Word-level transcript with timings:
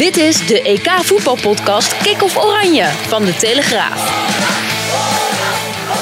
Dit 0.00 0.16
is 0.16 0.46
de 0.46 0.62
EK 0.62 0.88
voetbalpodcast 0.90 1.96
Kick-off 1.96 2.36
Oranje 2.36 2.84
van 2.84 3.24
de 3.24 3.34
Telegraaf. 3.36 4.28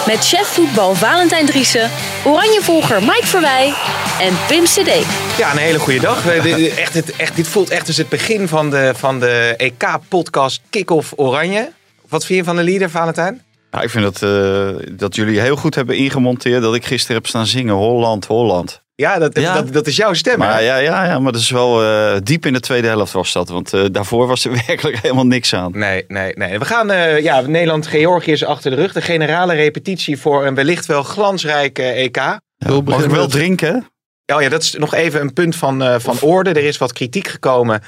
Met 0.06 0.26
chef 0.26 0.46
voetbal 0.46 0.94
Valentijn 0.94 1.46
Driessen, 1.46 1.90
Oranjevolger 2.24 3.00
Mike 3.00 3.26
Verwij 3.26 3.74
en 4.20 4.34
Pim 4.48 4.64
CD. 4.64 5.06
Ja, 5.38 5.52
een 5.52 5.58
hele 5.58 5.78
goede 5.78 6.00
dag. 6.00 6.22
Dit- 6.42 6.74
Echt, 6.76 6.94
het, 6.94 7.16
echt, 7.16 7.36
dit 7.36 7.48
voelt 7.48 7.70
echt 7.70 7.86
als 7.86 7.96
het 7.96 8.08
begin 8.08 8.48
van 8.48 8.70
de, 8.70 8.92
van 8.96 9.20
de 9.20 9.54
EK-podcast 9.56 10.60
Kick-Off 10.70 11.12
Oranje. 11.16 11.70
Wat 12.08 12.24
vind 12.24 12.38
je 12.38 12.44
van 12.44 12.56
de 12.56 12.62
leader, 12.64 12.90
Valentijn? 12.90 13.42
Nou, 13.70 13.84
ik 13.84 13.90
vind 13.90 14.04
dat, 14.04 14.22
eh, 14.22 14.68
dat 14.92 15.14
jullie 15.14 15.40
heel 15.40 15.56
goed 15.56 15.74
hebben 15.74 15.96
ingemonteerd 15.96 16.62
dat 16.62 16.74
ik 16.74 16.86
gisteren 16.86 17.16
heb 17.16 17.26
staan 17.26 17.46
zingen 17.46 17.74
Holland, 17.74 18.24
Holland. 18.26 18.82
Ja, 19.02 19.18
dat, 19.18 19.38
Ja. 19.40 19.54
Dat, 19.54 19.72
dat 19.72 19.86
is 19.86 19.96
jouw 19.96 20.12
stem? 20.12 20.38
Maar 20.38 20.62
ja, 20.62 20.76
ja, 20.76 21.04
ja, 21.04 21.18
maar 21.18 21.32
dat 21.32 21.40
is 21.40 21.50
wel 21.50 21.82
eh, 21.82 22.16
diep 22.22 22.46
in 22.46 22.52
de 22.52 22.60
tweede 22.60 22.86
helft 22.86 23.12
was 23.12 23.32
dat. 23.32 23.48
Want 23.48 23.72
eh, 23.72 23.84
daarvoor 23.92 24.26
was 24.26 24.44
er 24.44 24.52
werkelijk 24.66 24.98
helemaal 24.98 25.26
niks 25.26 25.54
aan. 25.54 25.78
Nee, 25.78 26.04
nee, 26.08 26.32
nee. 26.34 26.58
We 26.58 26.64
gaan, 26.64 26.90
eh, 26.90 27.22
ja, 27.22 27.40
Nederland-Georgië 27.40 28.32
is 28.32 28.44
achter 28.44 28.70
de 28.70 28.76
rug. 28.76 28.92
De 28.92 29.00
generale 29.00 29.54
repetitie 29.54 30.18
voor 30.18 30.46
een 30.46 30.54
wellicht 30.54 30.86
wel 30.86 31.02
glansrijk 31.02 31.78
eh, 31.78 32.02
EK. 32.02 32.16
Ja, 32.16 32.40
mag 32.84 33.04
ik 33.04 33.10
wel 33.10 33.28
drinken? 33.28 33.90
Oh 34.34 34.42
ja, 34.42 34.48
dat 34.48 34.62
is 34.62 34.74
nog 34.74 34.94
even 34.94 35.20
een 35.20 35.32
punt 35.32 35.56
van, 35.56 35.82
eh, 35.82 35.98
van 35.98 36.20
orde. 36.20 36.50
Er 36.50 36.64
is 36.64 36.78
wat 36.78 36.92
kritiek 36.92 37.28
gekomen. 37.28 37.82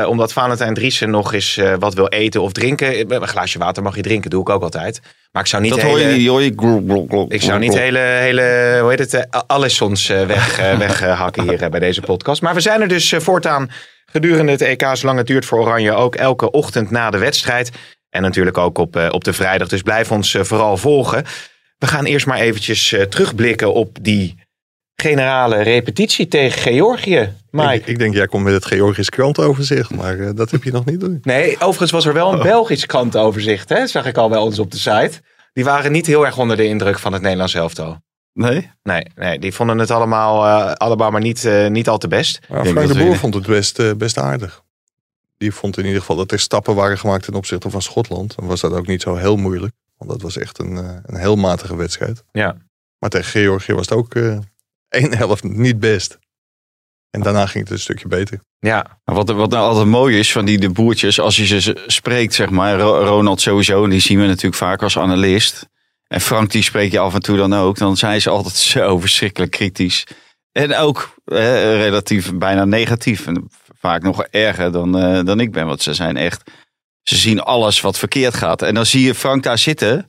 Eh, 0.00 0.08
omdat 0.08 0.32
Valentijn 0.32 0.74
Driessen 0.74 1.10
nog 1.10 1.34
eens 1.34 1.56
eh, 1.56 1.74
wat 1.78 1.94
wil 1.94 2.08
eten 2.08 2.42
of 2.42 2.52
drinken. 2.52 2.94
Eh, 2.94 3.04
Een 3.08 3.28
glaasje 3.28 3.58
water 3.58 3.82
mag 3.82 3.96
je 3.96 4.02
drinken, 4.02 4.30
doe 4.30 4.40
ik 4.40 4.48
ook 4.48 4.62
altijd. 4.62 5.00
Maar 5.32 5.42
ik 5.42 5.48
zou 5.48 5.62
niet 5.62 5.70
Dat 5.70 5.80
hele, 5.80 5.90
hoor 5.90 6.00
je 6.00 6.30
hoor 6.30 6.42
je. 6.42 7.24
Ik 7.28 7.42
zou 7.42 7.58
niet 7.58 7.74
hele, 7.74 7.98
hele 7.98 8.78
hoe 8.80 8.90
heet 8.90 8.98
het, 8.98 9.26
Allissons 9.46 10.08
eh, 10.08 10.26
weg, 10.26 10.56
weghakken 10.78 11.48
hier 11.48 11.70
bij 11.70 11.80
deze 11.80 12.00
podcast. 12.00 12.42
Maar 12.42 12.54
we 12.54 12.60
zijn 12.60 12.80
er 12.80 12.88
dus 12.88 13.14
voortaan 13.16 13.70
gedurende 14.06 14.52
het 14.52 14.60
EK, 14.60 14.86
zolang 14.92 15.18
het 15.18 15.26
duurt 15.26 15.44
voor 15.44 15.58
Oranje, 15.58 15.92
ook 15.92 16.14
elke 16.14 16.50
ochtend 16.50 16.90
na 16.90 17.10
de 17.10 17.18
wedstrijd. 17.18 17.70
En 18.10 18.22
natuurlijk 18.22 18.58
ook 18.58 18.78
op, 18.78 19.10
op 19.10 19.24
de 19.24 19.32
vrijdag. 19.32 19.68
Dus 19.68 19.82
blijf 19.82 20.12
ons 20.12 20.36
vooral 20.40 20.76
volgen. 20.76 21.24
We 21.78 21.86
gaan 21.86 22.04
eerst 22.04 22.26
maar 22.26 22.38
eventjes 22.38 22.94
terugblikken 23.08 23.74
op 23.74 23.98
die 24.00 24.45
generale 24.96 25.62
repetitie 25.62 26.28
tegen 26.28 26.60
Georgië. 26.60 27.32
Mike. 27.50 27.74
Ik, 27.74 27.86
ik 27.86 27.98
denk, 27.98 28.14
jij 28.14 28.26
komt 28.26 28.44
met 28.44 28.52
het 28.54 28.64
Georgisch 28.66 29.08
krantoverzicht, 29.10 29.94
maar 29.94 30.18
eh, 30.18 30.30
dat 30.34 30.50
heb 30.50 30.62
je 30.64 30.70
nog 30.72 30.84
niet 30.84 31.00
doen. 31.00 31.18
Nee, 31.22 31.54
overigens 31.60 31.90
was 31.90 32.06
er 32.06 32.12
wel 32.12 32.32
een 32.32 32.42
Belgisch 32.42 32.86
krantoverzicht, 32.86 33.68
hè? 33.68 33.86
zag 33.86 34.06
ik 34.06 34.16
al 34.16 34.28
bij 34.28 34.38
ons 34.38 34.58
op 34.58 34.70
de 34.70 34.76
site. 34.78 35.12
Die 35.52 35.64
waren 35.64 35.92
niet 35.92 36.06
heel 36.06 36.26
erg 36.26 36.38
onder 36.38 36.56
de 36.56 36.64
indruk 36.66 36.98
van 36.98 37.12
het 37.12 37.22
Nederlands 37.22 37.54
elftal. 37.54 38.04
Nee? 38.32 38.70
Nee, 38.82 39.06
nee, 39.14 39.38
die 39.38 39.54
vonden 39.54 39.78
het 39.78 39.90
allemaal, 39.90 40.44
eh, 40.46 40.72
allemaal 40.72 41.10
maar 41.10 41.20
niet, 41.20 41.44
eh, 41.44 41.66
niet 41.68 41.88
al 41.88 41.98
te 41.98 42.08
best. 42.08 42.40
Maar 42.48 42.66
Frank 42.66 42.88
de 42.88 42.98
Boer 42.98 43.10
we- 43.10 43.16
vond 43.16 43.34
het 43.34 43.46
best, 43.46 43.78
eh, 43.78 43.92
best 43.92 44.18
aardig. 44.18 44.62
Die 45.38 45.52
vond 45.54 45.78
in 45.78 45.84
ieder 45.84 46.00
geval 46.00 46.16
dat 46.16 46.32
er 46.32 46.38
stappen 46.38 46.74
waren 46.74 46.98
gemaakt 46.98 47.24
ten 47.24 47.34
opzichte 47.34 47.70
van 47.70 47.82
Schotland. 47.82 48.34
En 48.40 48.46
was 48.46 48.60
dat 48.60 48.72
ook 48.72 48.86
niet 48.86 49.02
zo 49.02 49.14
heel 49.16 49.36
moeilijk. 49.36 49.72
Want 49.98 50.10
dat 50.10 50.22
was 50.22 50.38
echt 50.38 50.58
een, 50.58 50.76
eh, 50.76 50.90
een 51.02 51.16
heel 51.16 51.36
matige 51.36 51.76
wedstrijd. 51.76 52.24
Ja. 52.32 52.56
Maar 52.98 53.10
tegen 53.10 53.30
Georgië 53.30 53.72
was 53.74 53.88
het 53.88 53.98
ook 53.98 54.14
eh 54.14 54.38
één 54.96 55.16
helft 55.16 55.42
niet 55.44 55.80
best. 55.80 56.18
En 57.10 57.22
daarna 57.22 57.46
ging 57.46 57.64
het 57.64 57.72
een 57.72 57.78
stukje 57.80 58.08
beter. 58.08 58.40
Ja, 58.58 59.00
Wat, 59.04 59.30
wat 59.30 59.50
nou 59.50 59.68
altijd 59.68 59.86
mooi 59.86 60.18
is 60.18 60.32
van 60.32 60.44
die 60.44 60.58
de 60.58 60.70
boertjes, 60.70 61.20
als 61.20 61.36
je 61.36 61.60
ze 61.60 61.82
spreekt, 61.86 62.34
zeg 62.34 62.50
maar. 62.50 62.78
Ro- 62.80 63.04
Ronald 63.04 63.40
sowieso, 63.40 63.84
en 63.84 63.90
die 63.90 64.00
zien 64.00 64.20
we 64.20 64.26
natuurlijk 64.26 64.54
vaak 64.54 64.82
als 64.82 64.98
analist. 64.98 65.66
En 66.06 66.20
Frank, 66.20 66.50
die 66.50 66.62
spreek 66.62 66.92
je 66.92 66.98
af 66.98 67.14
en 67.14 67.22
toe 67.22 67.36
dan 67.36 67.54
ook. 67.54 67.78
Dan 67.78 67.96
zijn 67.96 68.20
ze 68.20 68.30
altijd 68.30 68.54
zo 68.74 68.98
verschrikkelijk 68.98 69.50
kritisch. 69.52 70.06
En 70.52 70.74
ook 70.76 71.14
relatief 71.24 72.34
bijna 72.34 72.64
negatief. 72.64 73.26
En 73.26 73.50
vaak 73.78 74.02
nog 74.02 74.22
erger 74.24 74.72
dan, 74.72 74.98
eh, 74.98 75.24
dan 75.24 75.40
ik 75.40 75.52
ben. 75.52 75.66
Want 75.66 75.82
ze 75.82 75.94
zijn 75.94 76.16
echt, 76.16 76.50
ze 77.02 77.16
zien 77.16 77.40
alles 77.40 77.80
wat 77.80 77.98
verkeerd 77.98 78.34
gaat. 78.34 78.62
En 78.62 78.74
dan 78.74 78.86
zie 78.86 79.02
je 79.06 79.14
Frank 79.14 79.42
daar 79.42 79.58
zitten. 79.58 80.06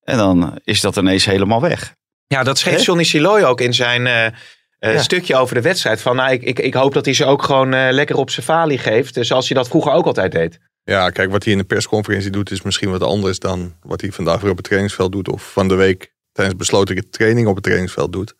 En 0.00 0.16
dan 0.16 0.58
is 0.64 0.80
dat 0.80 0.96
ineens 0.96 1.24
helemaal 1.24 1.60
weg. 1.60 1.94
Ja 2.32 2.42
dat 2.42 2.58
schreef? 2.58 2.84
Johnny 2.84 3.04
Siloy 3.04 3.42
ook 3.42 3.60
in 3.60 3.74
zijn 3.74 4.06
eh, 4.06 4.26
eh, 4.26 4.32
Ja. 4.78 5.02
stukje 5.02 5.36
over 5.36 5.54
de 5.54 5.60
wedstrijd. 5.60 6.00
Van, 6.00 6.16
nou, 6.16 6.32
ik, 6.32 6.42
ik, 6.42 6.58
ik 6.58 6.74
hoop 6.74 6.94
dat 6.94 7.04
hij 7.04 7.14
ze 7.14 7.24
ook 7.24 7.42
gewoon 7.42 7.74
eh, 7.74 7.92
lekker 7.92 8.16
op 8.16 8.30
zijn 8.30 8.46
falie 8.46 8.78
geeft. 8.78 9.18
Zoals 9.20 9.48
hij 9.48 9.56
dat 9.56 9.68
vroeger 9.68 9.92
ook 9.92 10.06
altijd 10.06 10.32
deed. 10.32 10.58
Ja, 10.84 11.10
kijk, 11.10 11.30
wat 11.30 11.44
hij 11.44 11.52
in 11.52 11.58
de 11.58 11.64
persconferentie 11.64 12.30
doet 12.30 12.50
is 12.50 12.62
misschien 12.62 12.90
wat 12.90 13.02
anders 13.02 13.38
dan 13.38 13.74
wat 13.80 14.00
hij 14.00 14.12
vandaag 14.12 14.40
weer 14.40 14.50
op 14.50 14.56
het 14.56 14.66
trainingsveld 14.66 15.12
doet. 15.12 15.28
Of 15.28 15.52
van 15.52 15.68
de 15.68 15.74
week 15.74 16.14
tijdens 16.32 16.56
besloten 16.56 17.10
training 17.10 17.46
op 17.46 17.54
het 17.54 17.64
trainingsveld 17.64 18.12
doet. 18.12 18.34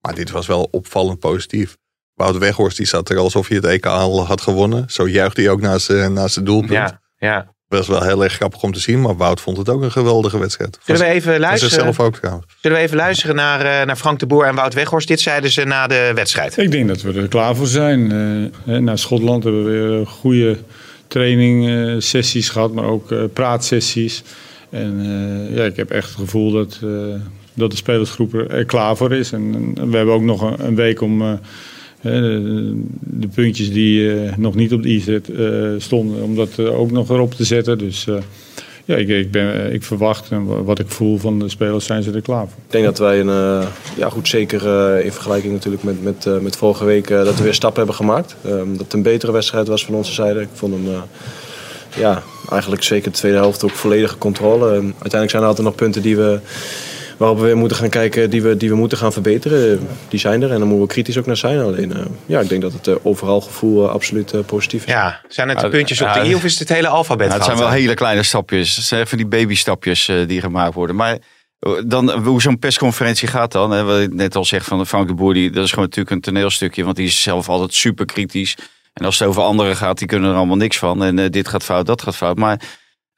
Maar 0.00 0.14
dit 0.14 0.30
was 0.30 0.46
wel 0.46 0.68
opvallend 0.70 1.18
positief. 1.18 1.76
Wout 2.14 2.38
Weghorst 2.38 2.76
die 2.76 2.86
zat 2.86 3.08
er 3.08 3.16
alsof 3.16 3.48
hij 3.48 3.56
het 3.56 3.66
EK 3.66 3.86
al 3.86 4.26
had 4.26 4.40
gewonnen. 4.40 4.90
Zo 4.90 5.08
juichte 5.08 5.40
hij 5.40 5.50
ook 5.50 5.60
naast 5.60 5.88
naast 5.88 6.32
zijn 6.34 6.44
doelpunt. 6.44 6.72
Ja, 6.72 7.00
ja. 7.18 7.56
Was 7.68 7.86
wel 7.88 8.02
heel 8.02 8.24
erg 8.24 8.32
grappig 8.32 8.62
om 8.62 8.72
te 8.72 8.80
zien. 8.80 9.00
Maar 9.00 9.16
Wout 9.16 9.40
vond 9.40 9.56
het 9.56 9.68
ook 9.68 9.82
een 9.82 9.92
geweldige 9.92 10.38
wedstrijd. 10.38 10.78
Zullen 10.84 11.00
we 11.00 11.06
even 11.06 11.40
luisteren, 11.40 11.74
zichzelf 11.74 12.00
ook 12.00 12.16
trouwens. 12.16 12.46
zullen 12.60 12.76
we 12.76 12.82
even 12.82 12.96
luisteren 12.96 13.34
naar, 13.36 13.60
eh, 13.60 13.86
naar 13.86 13.96
Frank 13.96 14.18
de 14.18 14.26
Boer 14.26 14.44
en 14.46 14.54
Wout 14.54 14.74
Weghorst? 14.74 15.08
Dit 15.08 15.20
zeiden 15.20 15.50
ze 15.50 15.64
na 15.64 15.86
de 15.86 16.10
wedstrijd. 16.14 16.56
Ik 16.56 16.70
denk 16.70 16.88
dat 16.88 17.02
we 17.02 17.12
er 17.12 17.28
klaar 17.28 17.56
voor 17.56 17.66
zijn. 17.66 18.12
Eh, 18.12 18.72
hè, 18.72 18.80
naar 18.80 18.98
Schotland 18.98 19.42
hebben 19.44 19.64
we 19.64 19.70
weer 19.70 20.06
goede 20.06 20.58
training 21.08 21.68
eh, 21.68 21.94
sessies 21.98 22.48
gehad, 22.48 22.72
maar 22.72 22.84
ook 22.84 23.12
eh, 23.12 23.18
praatsessies. 23.32 24.22
En 24.70 25.00
eh, 25.50 25.56
ja, 25.56 25.64
ik 25.64 25.76
heb 25.76 25.90
echt 25.90 26.08
het 26.08 26.18
gevoel 26.18 26.50
dat, 26.52 26.78
eh, 26.82 26.90
dat 27.54 27.70
de 27.70 27.76
spelersgroep 27.76 28.34
er, 28.34 28.64
klaar 28.64 28.96
voor 28.96 29.12
is. 29.12 29.32
En, 29.32 29.72
en 29.78 29.90
we 29.90 29.96
hebben 29.96 30.14
ook 30.14 30.22
nog 30.22 30.40
een, 30.42 30.66
een 30.66 30.74
week 30.74 31.00
om 31.00 31.22
eh, 31.22 31.32
de, 32.00 33.28
puntjes 33.34 33.72
die 33.72 34.12
eh, 34.12 34.36
nog 34.36 34.54
niet 34.54 34.72
op 34.72 34.82
de 34.82 34.88
i 34.88 35.00
zet, 35.00 35.28
eh, 35.28 35.68
stonden, 35.78 36.22
om 36.22 36.34
dat 36.34 36.48
eh, 36.56 36.80
ook 36.80 36.90
nog 36.90 37.10
erop 37.10 37.34
te 37.34 37.44
zetten. 37.44 37.78
Dus 37.78 38.06
ja, 38.84 38.96
ik, 38.96 39.08
ik, 39.08 39.30
ben, 39.30 39.72
ik 39.72 39.82
verwacht 39.82 40.30
en 40.30 40.64
wat 40.64 40.78
ik 40.78 40.88
voel 40.88 41.18
van 41.18 41.38
de 41.38 41.48
spelers 41.48 41.84
zijn 41.84 42.02
ze 42.02 42.12
er 42.12 42.20
klaar 42.20 42.48
voor. 42.48 42.58
Ik 42.66 42.72
denk 42.72 42.84
dat 42.84 42.98
wij 42.98 43.20
een, 43.20 43.64
ja 43.96 44.08
goed, 44.08 44.28
zeker 44.28 44.62
in 45.04 45.12
vergelijking 45.12 45.52
natuurlijk 45.52 45.82
met, 45.82 46.02
met, 46.02 46.42
met 46.42 46.56
vorige 46.56 46.84
week, 46.84 47.08
dat 47.08 47.36
we 47.36 47.42
weer 47.42 47.54
stappen 47.54 47.78
hebben 47.78 47.96
gemaakt. 47.96 48.36
Ehm, 48.44 48.70
dat 48.70 48.80
het 48.80 48.92
een 48.92 49.02
betere 49.02 49.32
wedstrijd 49.32 49.68
was 49.68 49.84
van 49.84 49.94
onze 49.94 50.12
zijde. 50.12 50.40
Ik 50.40 50.48
vond 50.52 50.74
hem, 50.74 51.02
ja, 51.96 52.22
eigenlijk 52.50 52.82
zeker 52.82 53.10
de 53.10 53.16
tweede 53.16 53.38
helft 53.38 53.64
ook 53.64 53.70
volledige 53.70 54.18
controle. 54.18 54.68
Uiteindelijk 54.70 55.30
zijn 55.30 55.42
er 55.42 55.48
altijd 55.48 55.66
nog 55.66 55.76
punten 55.76 56.02
die 56.02 56.16
we, 56.16 56.40
waarop 57.18 57.38
we 57.38 57.44
weer 57.44 57.56
moeten 57.56 57.76
gaan 57.76 57.88
kijken, 57.88 58.30
die 58.30 58.42
we, 58.42 58.56
die 58.56 58.68
we 58.68 58.74
moeten 58.74 58.98
gaan 58.98 59.12
verbeteren. 59.12 59.88
Die 60.08 60.20
zijn 60.20 60.42
er 60.42 60.50
en 60.50 60.58
daar 60.58 60.66
moeten 60.66 60.86
we 60.86 60.92
kritisch 60.92 61.18
ook 61.18 61.26
naar 61.26 61.36
zijn. 61.36 61.60
Alleen, 61.60 61.96
eh, 61.96 62.04
ja, 62.26 62.40
ik 62.40 62.48
denk 62.48 62.62
dat 62.62 62.72
het 62.72 62.86
eh, 62.86 62.94
overal 63.02 63.40
gevoel 63.40 63.84
eh, 63.84 63.92
absoluut 63.92 64.32
eh, 64.32 64.40
positief 64.40 64.86
is. 64.86 64.92
Ja, 64.92 65.20
zijn 65.28 65.48
het 65.48 65.60
de 65.60 65.68
puntjes 65.68 66.00
op 66.00 66.12
de 66.12 66.28
i 66.28 66.34
of 66.34 66.44
is 66.44 66.50
het 66.50 66.68
het 66.68 66.76
hele 66.76 66.88
alfabet? 66.88 67.28
Ja, 67.28 67.34
het 67.34 67.44
zijn 67.44 67.58
wel 67.58 67.70
hele 67.70 67.94
kleine 67.94 68.22
stapjes. 68.22 68.76
Het 68.76 68.84
zijn 68.84 69.02
even 69.02 69.16
die 69.16 69.26
babystapjes 69.26 70.08
eh, 70.08 70.16
die 70.26 70.40
gemaakt 70.40 70.74
worden. 70.74 70.96
Maar 70.96 71.18
dan, 71.86 72.10
hoe 72.10 72.42
zo'n 72.42 72.58
persconferentie 72.58 73.28
gaat 73.28 73.52
dan. 73.52 73.70
Hè, 73.70 73.84
wat 73.84 74.00
ik 74.00 74.14
net 74.14 74.36
al 74.36 74.44
zeg 74.44 74.64
van 74.64 74.86
Frank 74.86 75.08
de 75.08 75.14
Boer. 75.14 75.34
Die, 75.34 75.50
dat 75.50 75.64
is 75.64 75.70
gewoon 75.70 75.84
natuurlijk 75.84 76.14
een 76.14 76.20
toneelstukje. 76.20 76.84
Want 76.84 76.96
die 76.96 77.06
is 77.06 77.22
zelf 77.22 77.48
altijd 77.48 77.74
super 77.74 78.06
kritisch. 78.06 78.56
En 78.92 79.04
als 79.04 79.18
het 79.18 79.28
over 79.28 79.42
anderen 79.42 79.76
gaat, 79.76 79.98
die 79.98 80.06
kunnen 80.06 80.30
er 80.30 80.36
allemaal 80.36 80.56
niks 80.56 80.78
van. 80.78 81.04
En 81.04 81.18
eh, 81.18 81.30
dit 81.30 81.48
gaat 81.48 81.64
fout, 81.64 81.86
dat 81.86 82.02
gaat 82.02 82.16
fout. 82.16 82.36
Maar 82.36 82.60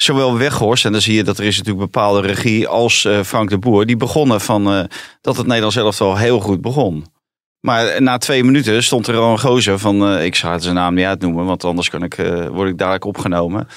zowel 0.02 0.38
Weghorst, 0.38 0.84
en 0.84 0.92
dan 0.92 1.00
zie 1.00 1.14
je 1.14 1.24
dat 1.24 1.38
er 1.38 1.44
is 1.44 1.56
natuurlijk 1.56 1.84
bepaalde 1.84 2.20
regie, 2.20 2.68
als 2.68 3.04
eh, 3.04 3.20
Frank 3.22 3.50
de 3.50 3.58
Boer. 3.58 3.86
Die 3.86 3.96
begonnen 3.96 4.40
van 4.40 4.72
eh, 4.72 4.84
dat 5.20 5.36
het 5.36 5.46
Nederlands 5.46 5.76
elftal 5.76 6.16
heel 6.16 6.40
goed 6.40 6.60
begon. 6.60 7.06
Maar 7.60 8.02
na 8.02 8.18
twee 8.18 8.44
minuten 8.44 8.82
stond 8.82 9.06
er 9.06 9.16
al 9.16 9.32
een 9.32 9.38
gozer 9.38 9.78
van, 9.78 10.06
eh, 10.06 10.24
ik 10.24 10.36
ga 10.36 10.58
zijn 10.58 10.74
naam 10.74 10.94
niet 10.94 11.04
uitnoemen, 11.04 11.44
want 11.44 11.64
anders 11.64 11.90
kan 11.90 12.02
ik, 12.02 12.14
word 12.50 12.68
ik 12.68 12.78
dadelijk 12.78 13.04
opgenomen. 13.04 13.68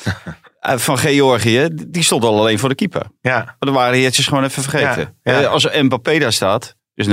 Van 0.76 0.98
Georgië, 0.98 1.68
die 1.88 2.04
stond 2.04 2.24
al 2.24 2.40
alleen 2.40 2.60
voor 2.60 2.70
de 2.70 2.76
keeper. 2.76 3.06
Ja, 3.22 3.38
Maar 3.38 3.56
dan 3.60 3.74
waren 3.74 4.04
het 4.04 4.16
gewoon 4.16 4.44
even 4.44 4.64
vergeten. 4.64 5.18
Ja, 5.24 5.40
ja. 5.40 5.48
Als 5.48 5.68
Mbappé 5.82 6.20
daar 6.20 6.34
staat, 6.34 6.76
is 6.94 7.08
0-1. 7.08 7.12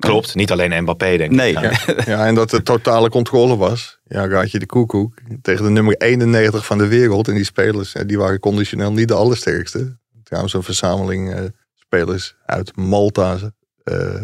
Klopt. 0.00 0.34
Niet 0.34 0.50
alleen 0.50 0.82
Mbappé, 0.82 1.16
denk 1.16 1.30
ik. 1.30 1.36
Nee. 1.36 1.52
Ja. 1.52 1.72
Ja, 2.06 2.26
en 2.28 2.34
dat 2.34 2.50
het 2.50 2.64
totale 2.64 3.08
controle 3.10 3.56
was. 3.56 3.98
Ja, 4.04 4.28
Raadje 4.28 4.58
de 4.58 4.66
Koekoek 4.66 5.14
tegen 5.42 5.64
de 5.64 5.70
nummer 5.70 5.94
91 5.96 6.66
van 6.66 6.78
de 6.78 6.86
wereld. 6.86 7.28
En 7.28 7.34
die 7.34 7.44
spelers, 7.44 7.94
eh, 7.94 8.02
die 8.06 8.18
waren 8.18 8.38
conditioneel 8.40 8.92
niet 8.92 9.08
de 9.08 9.14
allersterkste. 9.14 9.98
Trouwens, 10.22 10.54
een 10.54 10.62
verzameling 10.62 11.34
eh, 11.34 11.42
spelers 11.74 12.34
uit 12.46 12.76
Malta, 12.76 13.38
eh, 13.84 14.22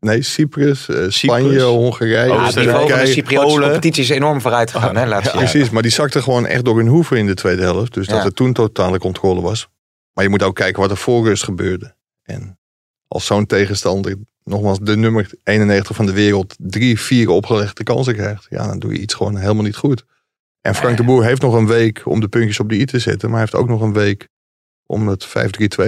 Nee, 0.00 0.22
Cyprus, 0.22 0.80
Cyprus. 0.82 1.18
Spanje, 1.18 1.60
Hongarije, 1.62 2.32
Ja, 2.32 2.46
het 2.46 2.54
niveau 2.56 2.78
van 2.78 2.86
de 2.86 2.92
Turkije. 2.92 3.06
Cypriotische 3.12 3.54
Polen. 3.54 3.62
competitie 3.70 4.02
is 4.02 4.08
enorm 4.08 4.40
vooruit 4.40 4.70
gegaan. 4.70 4.96
hè, 4.96 5.06
laatste. 5.06 5.36
Precies, 5.36 5.70
maar 5.70 5.82
die 5.82 5.90
zakte 5.90 6.22
gewoon 6.22 6.46
echt 6.46 6.64
door 6.64 6.76
hun 6.76 6.86
hoeven 6.86 7.16
in 7.16 7.26
de 7.26 7.34
tweede 7.34 7.62
helft. 7.62 7.94
Dus 7.94 8.06
dat 8.06 8.18
Ja. 8.18 8.24
er 8.24 8.32
toen 8.32 8.52
totale 8.52 8.98
controle 8.98 9.40
was. 9.40 9.68
Maar 10.12 10.24
je 10.24 10.30
moet 10.30 10.42
ook 10.42 10.54
kijken 10.54 10.80
wat 10.82 10.90
er 10.90 10.96
voor 10.96 11.24
rust 11.26 11.44
gebeurde. 11.44 11.94
En 12.22 12.58
als 13.08 13.26
zo'n 13.26 13.46
tegenstander, 13.46 14.16
nogmaals 14.44 14.78
de 14.82 14.96
nummer 14.96 15.30
91 15.44 15.96
van 15.96 16.06
de 16.06 16.12
wereld, 16.12 16.54
drie, 16.58 17.00
vier 17.00 17.28
opgelegde 17.28 17.82
kansen 17.82 18.14
krijgt. 18.14 18.46
Ja, 18.50 18.66
dan 18.66 18.78
doe 18.78 18.92
je 18.92 18.98
iets 18.98 19.14
gewoon 19.14 19.36
helemaal 19.36 19.62
niet 19.64 19.76
goed. 19.76 20.04
En 20.60 20.74
Frank 20.74 20.96
de 20.96 21.04
Boer 21.04 21.24
heeft 21.24 21.42
nog 21.42 21.54
een 21.54 21.66
week 21.66 22.02
om 22.04 22.20
de 22.20 22.28
puntjes 22.28 22.60
op 22.60 22.68
de 22.68 22.74
i 22.74 22.84
te 22.84 22.98
zetten. 22.98 23.30
Maar 23.30 23.38
hij 23.38 23.48
heeft 23.50 23.62
ook 23.62 23.68
nog 23.68 23.80
een 23.80 23.92
week 23.92 24.28
om 24.86 25.08
het 25.08 25.28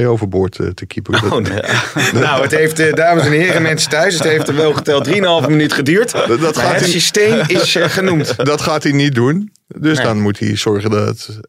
5-3-2 0.01 0.05
overboord 0.07 0.59
eh, 0.59 0.69
te 0.69 0.87
keepen. 0.87 1.33
Oh, 1.33 1.39
nee. 1.39 1.61
Nou, 2.23 2.43
het 2.43 2.51
heeft, 2.51 2.79
eh, 2.79 2.93
dames 2.93 3.25
en 3.25 3.33
heren, 3.33 3.63
mensen 3.63 3.91
thuis, 3.91 4.15
het 4.15 4.23
heeft 4.23 4.49
er 4.49 4.55
wel 4.55 4.73
geteld 4.73 5.09
3,5 5.09 5.49
minuut 5.49 5.73
geduurd. 5.73 6.13
dat, 6.13 6.57
gaat 6.57 6.73
het 6.73 6.81
hij, 6.81 6.89
systeem 6.89 7.43
is 7.47 7.75
eh, 7.75 7.89
genoemd. 7.89 8.37
dat 8.47 8.61
gaat 8.61 8.83
hij 8.83 8.93
niet 8.93 9.15
doen. 9.15 9.53
Dus 9.67 9.97
Nee. 9.97 10.07
dan 10.07 10.21
moet 10.21 10.39
hij 10.39 10.57
zorgen 10.57 10.91
dat 10.91 11.41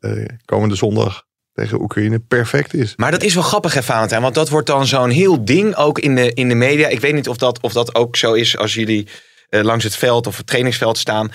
komende 0.46 0.76
zondag 0.76 1.26
tegen 1.58 1.82
Oekraïne 1.82 2.20
perfect 2.20 2.74
is. 2.74 2.94
Maar 2.96 3.12
dat 3.12 3.24
is 3.24 3.34
wel 3.34 3.44
grappig, 3.44 3.74
hè, 3.74 3.84
Valentijn? 3.84 4.22
Want 4.22 4.36
dat 4.36 4.50
wordt 4.50 4.68
dan 4.68 4.88
zo'n 4.88 5.10
heel 5.10 5.46
ding 5.46 5.76
ook 5.76 6.00
in 6.00 6.16
de, 6.16 6.34
in 6.34 6.50
de 6.50 6.56
media. 6.56 6.88
Ik 6.88 7.00
weet 7.00 7.14
niet 7.14 7.30
of 7.30 7.38
dat, 7.38 7.62
of 7.62 7.74
dat 7.74 7.96
ook 7.96 8.16
zo 8.16 8.34
is 8.34 8.58
als 8.58 8.74
jullie 8.74 9.08
eh, 9.50 9.62
langs 9.62 9.84
het 9.84 9.96
veld 9.96 10.28
of 10.28 10.38
het 10.38 10.48
trainingsveld 10.48 10.98
staan. 10.98 11.32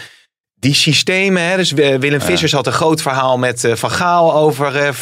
Die 0.55 0.75
systemen, 0.75 1.43
hè, 1.43 1.57
dus 1.57 1.75
eh, 1.75 1.97
Willem 1.99 2.21
Vissers 2.21 2.53
had 2.53 2.67
een 2.67 2.73
groot 2.73 3.03
verhaal 3.03 3.39
met 3.39 3.65
eh, 3.65 3.75
Van 3.75 3.91
Gaal 3.91 4.35
over 4.35 4.77
eh 4.77 4.95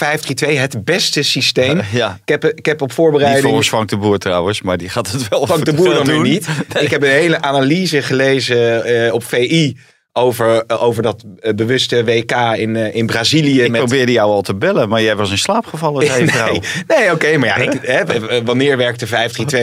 5-3-2. 0.55 0.59
Het 0.59 0.85
beste 0.85 1.23
systeem. 1.23 1.81
Ja, 1.93 2.19
Ik 2.25 2.29
heb, 2.29 2.45
ik 2.45 2.67
heb 2.67 2.83
op 2.83 2.89
niet 2.89 2.97
voorbereiding... 2.97 3.45
volgens 3.45 3.69
Frank 3.69 3.89
de 3.89 3.97
Boer 3.97 4.19
trouwens, 4.19 4.63
maar 4.63 4.77
die 4.77 4.89
gaat 4.89 5.13
het 5.13 5.29
wel 5.29 5.47
Frank 5.47 5.65
de 5.65 5.73
Boer 5.83 5.95
dan 5.95 6.05
doen. 6.05 6.23
niet. 6.23 6.49
Ik 6.81 6.91
heb 6.91 7.03
een 7.03 7.09
hele 7.09 7.43
analyse 7.43 8.03
gelezen 8.03 9.13
op 9.15 9.25
VI 9.25 9.77
over, 10.13 10.65
eh, 10.67 10.83
over 10.83 11.03
dat 11.03 11.25
eh, 11.41 11.55
bewuste 11.55 12.05
WK 12.05 12.33
in, 12.57 12.77
eh, 12.77 12.95
in 12.95 13.07
Brazilië. 13.07 13.63
Ik 13.63 13.71
met, 13.71 13.81
probeerde 13.81 14.13
jou 14.13 14.31
al 14.31 14.43
te 14.43 14.55
bellen, 14.55 14.89
maar 14.89 15.03
jij 15.03 15.17
was 15.17 15.31
in 15.31 15.39
slaap 15.39 15.67
gevallen, 15.67 16.07
nee, 16.09 16.61
nee 16.87 17.13
oké, 17.13 17.37
maar 17.37 17.49
ja, 17.49 17.57
ik, 17.57 17.79
hè, 17.87 18.05
wanneer 18.45 18.77
werkte 18.77 19.07
5-3-2 19.07 19.11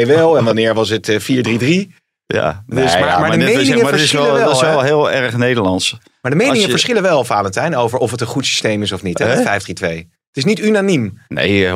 wel 0.07 0.37
en 0.37 0.43
wanneer 0.43 0.73
was 0.73 0.89
het 0.89 1.09
eh, 1.09 1.19
4-3-3? 1.19 1.91
Ja, 2.25 2.63
Dus, 2.67 2.75
Nee, 2.93 2.99
maar- 2.99 3.09
ja, 3.09 3.19
maar 3.19 3.31
de 3.31 3.37
meningen 3.37 3.55
maar 3.55 3.93
is 3.93 4.11
wel, 4.11 4.23
verschillen 4.23 4.39
dat 4.39 4.55
is 4.55 4.61
wel, 4.61 4.69
wel 4.71 4.81
heel 4.81 5.11
erg 5.11 5.37
Nederlands. 5.37 5.97
Maar 6.21 6.31
de 6.31 6.37
meningen 6.37 6.61
je- 6.61 6.69
verschillen 6.69 7.01
wel, 7.01 7.23
Valentijn, 7.23 7.75
over 7.75 7.99
of 7.99 8.11
het 8.11 8.21
een 8.21 8.27
goed 8.27 8.45
systeem 8.45 8.81
is 8.81 8.91
of 8.91 9.03
niet, 9.03 9.19
hè, 9.19 9.35
dat 9.35 9.43
5-3-2. 9.43 10.09
Het 10.27 10.45
is 10.45 10.53
niet 10.55 10.59
unaniem. 10.59 11.17
Nee, 11.27 11.67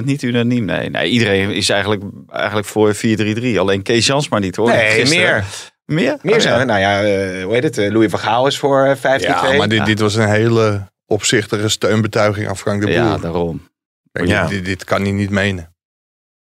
100% 0.00 0.04
niet 0.04 0.22
unaniem. 0.22 0.64
Nee, 0.64 0.90
nee 0.90 1.08
iedereen 1.10 1.50
is 1.50 1.68
eigenlijk, 1.68 2.02
eigenlijk 2.32 2.66
voor 2.66 2.94
4-3-3. 2.94 3.58
Alleen 3.58 3.82
Kees 3.82 4.06
Jans 4.06 4.28
maar 4.28 4.40
niet 4.40 4.56
hoor. 4.56 4.68
Nee, 4.68 4.90
Gisteren. 4.90 5.24
meer. 5.24 5.44
Meer? 5.90 6.16
Meer 6.22 6.34
Oh, 6.36 6.40
ja. 6.42 6.64
Nou 6.64 6.80
ja, 6.80 7.02
eh, 7.02 7.44
hoe 7.44 7.52
heet 7.54 7.62
het? 7.62 7.78
eh, 7.78 7.90
Louis 7.92 8.10
van 8.10 8.18
Gaal 8.18 8.46
is 8.46 8.58
voor 8.58 8.84
eh, 8.84 8.96
5-3-2. 8.96 9.00
Ja, 9.26 9.56
maar 9.56 9.68
dit, 9.68 9.86
dit 9.86 10.00
was 10.00 10.14
een 10.14 10.28
hele 10.28 10.88
opzichtige 11.06 11.68
steunbetuiging 11.68 12.48
aan 12.48 12.56
Frank 12.56 12.80
de 12.80 12.86
Boer. 12.86 12.94
Ja, 12.96 13.18
daarom. 13.18 13.68
Kijk, 14.12 14.28
Ja. 14.28 14.46
dit, 14.46 14.64
dit 14.64 14.84
kan 14.84 15.02
hij 15.02 15.12
niet 15.12 15.30
menen. 15.30 15.74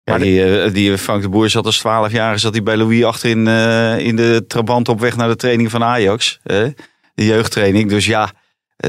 Ja, 0.05 0.19
die, 0.19 0.71
die 0.71 0.99
Frank 0.99 1.23
de 1.23 1.29
Boer 1.29 1.51
zat 1.51 1.67
als 1.67 1.79
12 1.79 2.13
jaar, 2.13 2.39
zat 2.39 2.53
hij 2.53 2.63
bij 2.63 2.77
Louis 2.77 3.05
achterin 3.05 3.47
eh, 3.49 3.99
in 3.99 4.17
de 4.17 4.45
trabant 4.47 4.89
op 4.89 5.01
weg 5.01 5.17
naar 5.17 5.29
de 5.29 5.37
training 5.37 5.71
van 5.71 5.85
Ajax. 5.85 6.41
hè? 6.43 6.69
de 7.15 7.25
jeugdtraining. 7.25 7.89
Dus 7.89 8.07
ja, 8.07 8.31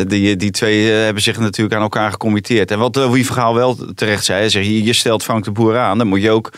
die, 0.08 0.36
die 0.36 0.52
twee 0.52 0.86
hebben 0.92 1.24
zich 1.24 1.40
natuurlijk 1.40 1.76
aan 1.76 1.82
elkaar 1.82 2.12
gecommitteerd. 2.12 2.72
En 2.72 2.80
wat 2.80 2.96
Louis 2.96 3.26
Vergaal 3.26 3.56
wel 3.56 3.76
terecht 3.96 4.26
zei, 4.26 4.40
hij 4.40 4.50
zegt, 4.50 4.66
je, 4.66 4.84
je 4.84 4.94
stelt 4.94 5.24
Frank 5.24 5.44
de 5.44 5.52
Boer 5.52 5.78
aan, 5.78 5.98
dan 5.98 6.08
moet 6.08 6.22
je 6.22 6.32
ook... 6.32 6.52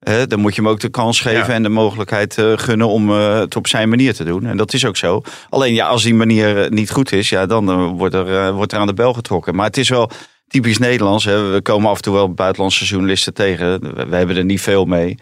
dan 0.00 0.40
moet 0.40 0.54
je 0.54 0.60
hem 0.62 0.70
ook 0.70 0.80
de 0.80 0.88
kans 0.88 1.20
geven 1.20 1.46
Ja. 1.46 1.52
en 1.52 1.62
de 1.62 1.68
mogelijkheid 1.68 2.38
eh, 2.38 2.52
gunnen 2.56 2.88
om 2.88 3.10
eh, 3.10 3.38
het 3.38 3.56
op 3.56 3.66
zijn 3.66 3.88
manier 3.88 4.14
te 4.14 4.24
doen. 4.24 4.46
En 4.46 4.56
dat 4.56 4.72
is 4.72 4.84
ook 4.84 4.96
zo. 4.96 5.22
Alleen 5.48 5.74
ja, 5.74 5.86
als 5.86 6.02
die 6.02 6.14
manier 6.14 6.62
eh, 6.62 6.70
niet 6.70 6.90
goed 6.90 7.12
is, 7.12 7.28
ja, 7.28 7.46
dan 7.46 7.86
wordt, 7.96 8.14
er, 8.14 8.52
wordt 8.52 8.72
er 8.72 8.78
aan 8.78 8.86
de 8.86 8.94
bel 8.94 9.12
getrokken. 9.12 9.54
Maar 9.54 9.66
het 9.66 9.76
is 9.76 9.88
wel 9.88 10.10
typisch 10.48 10.78
Nederlands. 10.78 11.24
Hè. 11.24 11.50
We 11.50 11.62
komen 11.62 11.90
af 11.90 11.96
en 11.96 12.02
toe 12.02 12.14
wel 12.14 12.32
buitenlandse 12.32 12.84
journalisten 12.84 13.34
tegen. 13.34 13.80
We, 13.80 14.06
we 14.06 14.16
hebben 14.16 14.36
er 14.36 14.44
niet 14.44 14.60
veel 14.60 14.84
mee. 14.84 15.18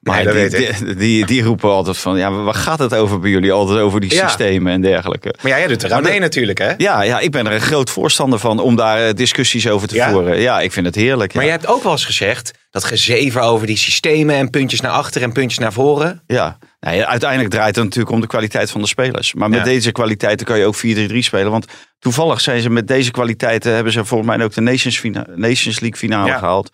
Maar 0.00 0.24
Nee, 0.24 0.48
die, 0.48 0.72
die, 0.84 0.94
die, 0.94 1.26
die 1.26 1.42
roepen 1.42 1.70
altijd 1.70 1.98
van, 1.98 2.18
ja, 2.18 2.30
waar 2.32 2.54
gaat 2.54 2.78
het 2.78 2.94
over 2.94 3.20
bij 3.20 3.30
jullie? 3.30 3.52
Altijd 3.52 3.78
over 3.78 4.00
die 4.00 4.14
Ja. 4.14 4.26
systemen 4.28 4.72
en 4.72 4.80
dergelijke. 4.80 5.34
Maar 5.42 5.50
jij 5.50 5.66
doet 5.66 5.82
er 5.82 5.92
aan 5.92 6.02
mee 6.02 6.20
natuurlijk, 6.20 6.58
hè? 6.58 6.72
Ja, 6.76 7.02
ja, 7.02 7.18
ik 7.20 7.30
ben 7.30 7.46
er 7.46 7.52
een 7.52 7.60
groot 7.60 7.90
voorstander 7.90 8.38
van 8.38 8.58
om 8.58 8.76
daar 8.76 9.06
eh, 9.06 9.14
discussies 9.14 9.68
over 9.68 9.88
te 9.88 9.94
Ja? 9.94 10.10
voeren. 10.10 10.40
Ja, 10.40 10.60
ik 10.60 10.72
vind 10.72 10.86
het 10.86 10.94
heerlijk. 10.94 11.34
Maar 11.34 11.44
ja. 11.44 11.50
je 11.52 11.56
hebt 11.56 11.70
ook 11.70 11.82
wel 11.82 11.92
eens 11.92 12.04
gezegd 12.04 12.52
dat 12.70 12.84
gezever 12.84 13.40
over 13.40 13.66
die 13.66 13.76
systemen 13.76 14.34
en 14.34 14.50
puntjes 14.50 14.80
naar 14.80 14.92
achter 14.92 15.22
en 15.22 15.32
puntjes 15.32 15.58
naar 15.58 15.72
voren. 15.72 16.22
Ja, 16.26 16.58
nou 16.80 17.00
uiteindelijk 17.02 17.50
draait 17.50 17.74
het 17.74 17.84
natuurlijk 17.84 18.14
om 18.14 18.20
de 18.20 18.26
kwaliteit 18.26 18.70
van 18.70 18.80
de 18.80 18.86
spelers. 18.86 19.34
Maar 19.34 19.48
met 19.48 19.64
deze 19.64 19.92
kwaliteiten 19.92 20.46
kan 20.46 20.58
je 20.58 20.64
ook 20.64 20.76
4-3-3 20.76 21.18
spelen. 21.18 21.50
Want 21.50 21.66
toevallig 21.98 22.40
zijn 22.40 22.60
ze 22.60 22.70
met 22.70 22.88
deze 22.88 23.10
kwaliteiten... 23.10 23.74
hebben 23.74 23.92
ze 23.92 24.04
volgens 24.04 24.36
mij 24.36 24.44
ook 24.44 24.54
de 24.54 24.60
Nations, 24.60 25.02
Nations 25.34 25.80
League 25.80 25.98
finale 25.98 26.32
gehaald. 26.32 26.70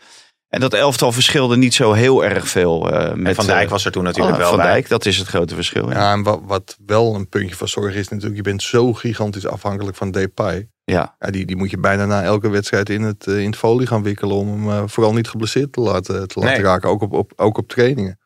En 0.55 0.61
dat 0.61 0.75
elftal 0.75 1.12
verschilde 1.12 1.56
niet 1.56 1.75
zo 1.75 1.93
heel 1.93 2.25
erg 2.25 2.49
veel. 2.49 2.91
eh, 2.93 3.15
met, 3.15 3.27
En 3.27 3.35
Van 3.35 3.47
Dijk 3.47 3.65
eh, 3.65 3.71
was 3.71 3.85
er 3.85 3.93
toen 3.93 4.03
natuurlijk 4.05 4.35
ah, 4.35 4.41
wel 4.41 4.49
Van 4.51 4.59
bij. 4.59 4.67
Dijk, 4.73 4.89
dat 4.89 5.06
is 5.06 5.19
het 5.19 5.29
grote 5.29 5.55
verschil. 5.55 5.91
Ja. 5.91 5.99
Ja, 5.99 6.12
en 6.12 6.23
wat, 6.23 6.41
wat 6.47 6.77
wel 6.87 7.15
een 7.15 7.29
puntje 7.29 7.56
van 7.56 7.69
zorg 7.69 7.95
is 7.95 8.09
natuurlijk, 8.09 8.37
je 8.37 8.43
bent 8.43 8.62
zo 8.62 8.93
gigantisch 8.93 9.47
afhankelijk 9.47 9.97
van 9.97 10.11
Depay. 10.11 10.69
ja. 10.85 11.17
Ja, 11.19 11.31
die, 11.31 11.47
die 11.47 11.56
moet 11.56 11.71
je 11.71 11.79
bijna 11.79 12.06
na 12.06 12.23
elke 12.23 12.49
wedstrijd 12.49 12.89
in 12.89 13.03
het, 13.03 13.27
eh, 13.27 13.39
in 13.39 13.47
het 13.47 13.56
folie 13.56 13.87
gaan 13.87 14.03
wikkelen 14.03 14.37
om 14.37 14.49
hem 14.49 14.71
eh, 14.71 14.83
vooral 14.87 15.12
niet 15.12 15.29
geblesseerd 15.29 15.73
te 15.73 15.81
laten, 15.81 16.29
te 16.29 16.39
laten 16.39 16.55
Nee. 16.55 16.62
raken, 16.62 16.89
ook 16.89 17.03
op, 17.03 17.12
op, 17.12 17.33
ook 17.37 17.59
op 17.59 17.69
trainingen. 17.69 18.19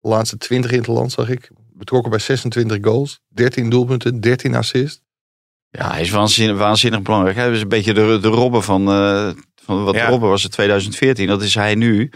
De 0.00 0.08
laatste 0.08 0.36
20 0.36 0.70
in 0.70 0.78
het 0.78 0.86
land 0.86 1.12
zag 1.12 1.28
ik, 1.28 1.50
betrokken 1.72 2.10
bij 2.10 2.20
26 2.20 2.78
goals, 2.80 3.20
13 3.28 3.70
doelpunten, 3.70 4.20
13 4.20 4.54
assists. 4.54 5.00
Ja, 5.70 5.90
hij 5.90 6.00
is 6.00 6.10
waanzinnig, 6.10 6.56
waanzinnig 6.58 7.02
belangrijk. 7.02 7.36
Hij 7.36 7.50
is 7.50 7.60
een 7.60 7.68
beetje 7.68 7.94
de, 7.94 8.18
de 8.20 8.28
Robben 8.28 8.62
van, 8.62 8.88
eh, 8.90 9.28
van 9.64 9.84
wat 9.84 9.94
Ja. 9.94 10.08
Robben 10.08 10.28
was 10.28 10.44
in 10.44 10.50
2014. 10.50 11.26
Dat 11.26 11.42
is 11.42 11.54
hij 11.54 11.74
nu. 11.74 12.10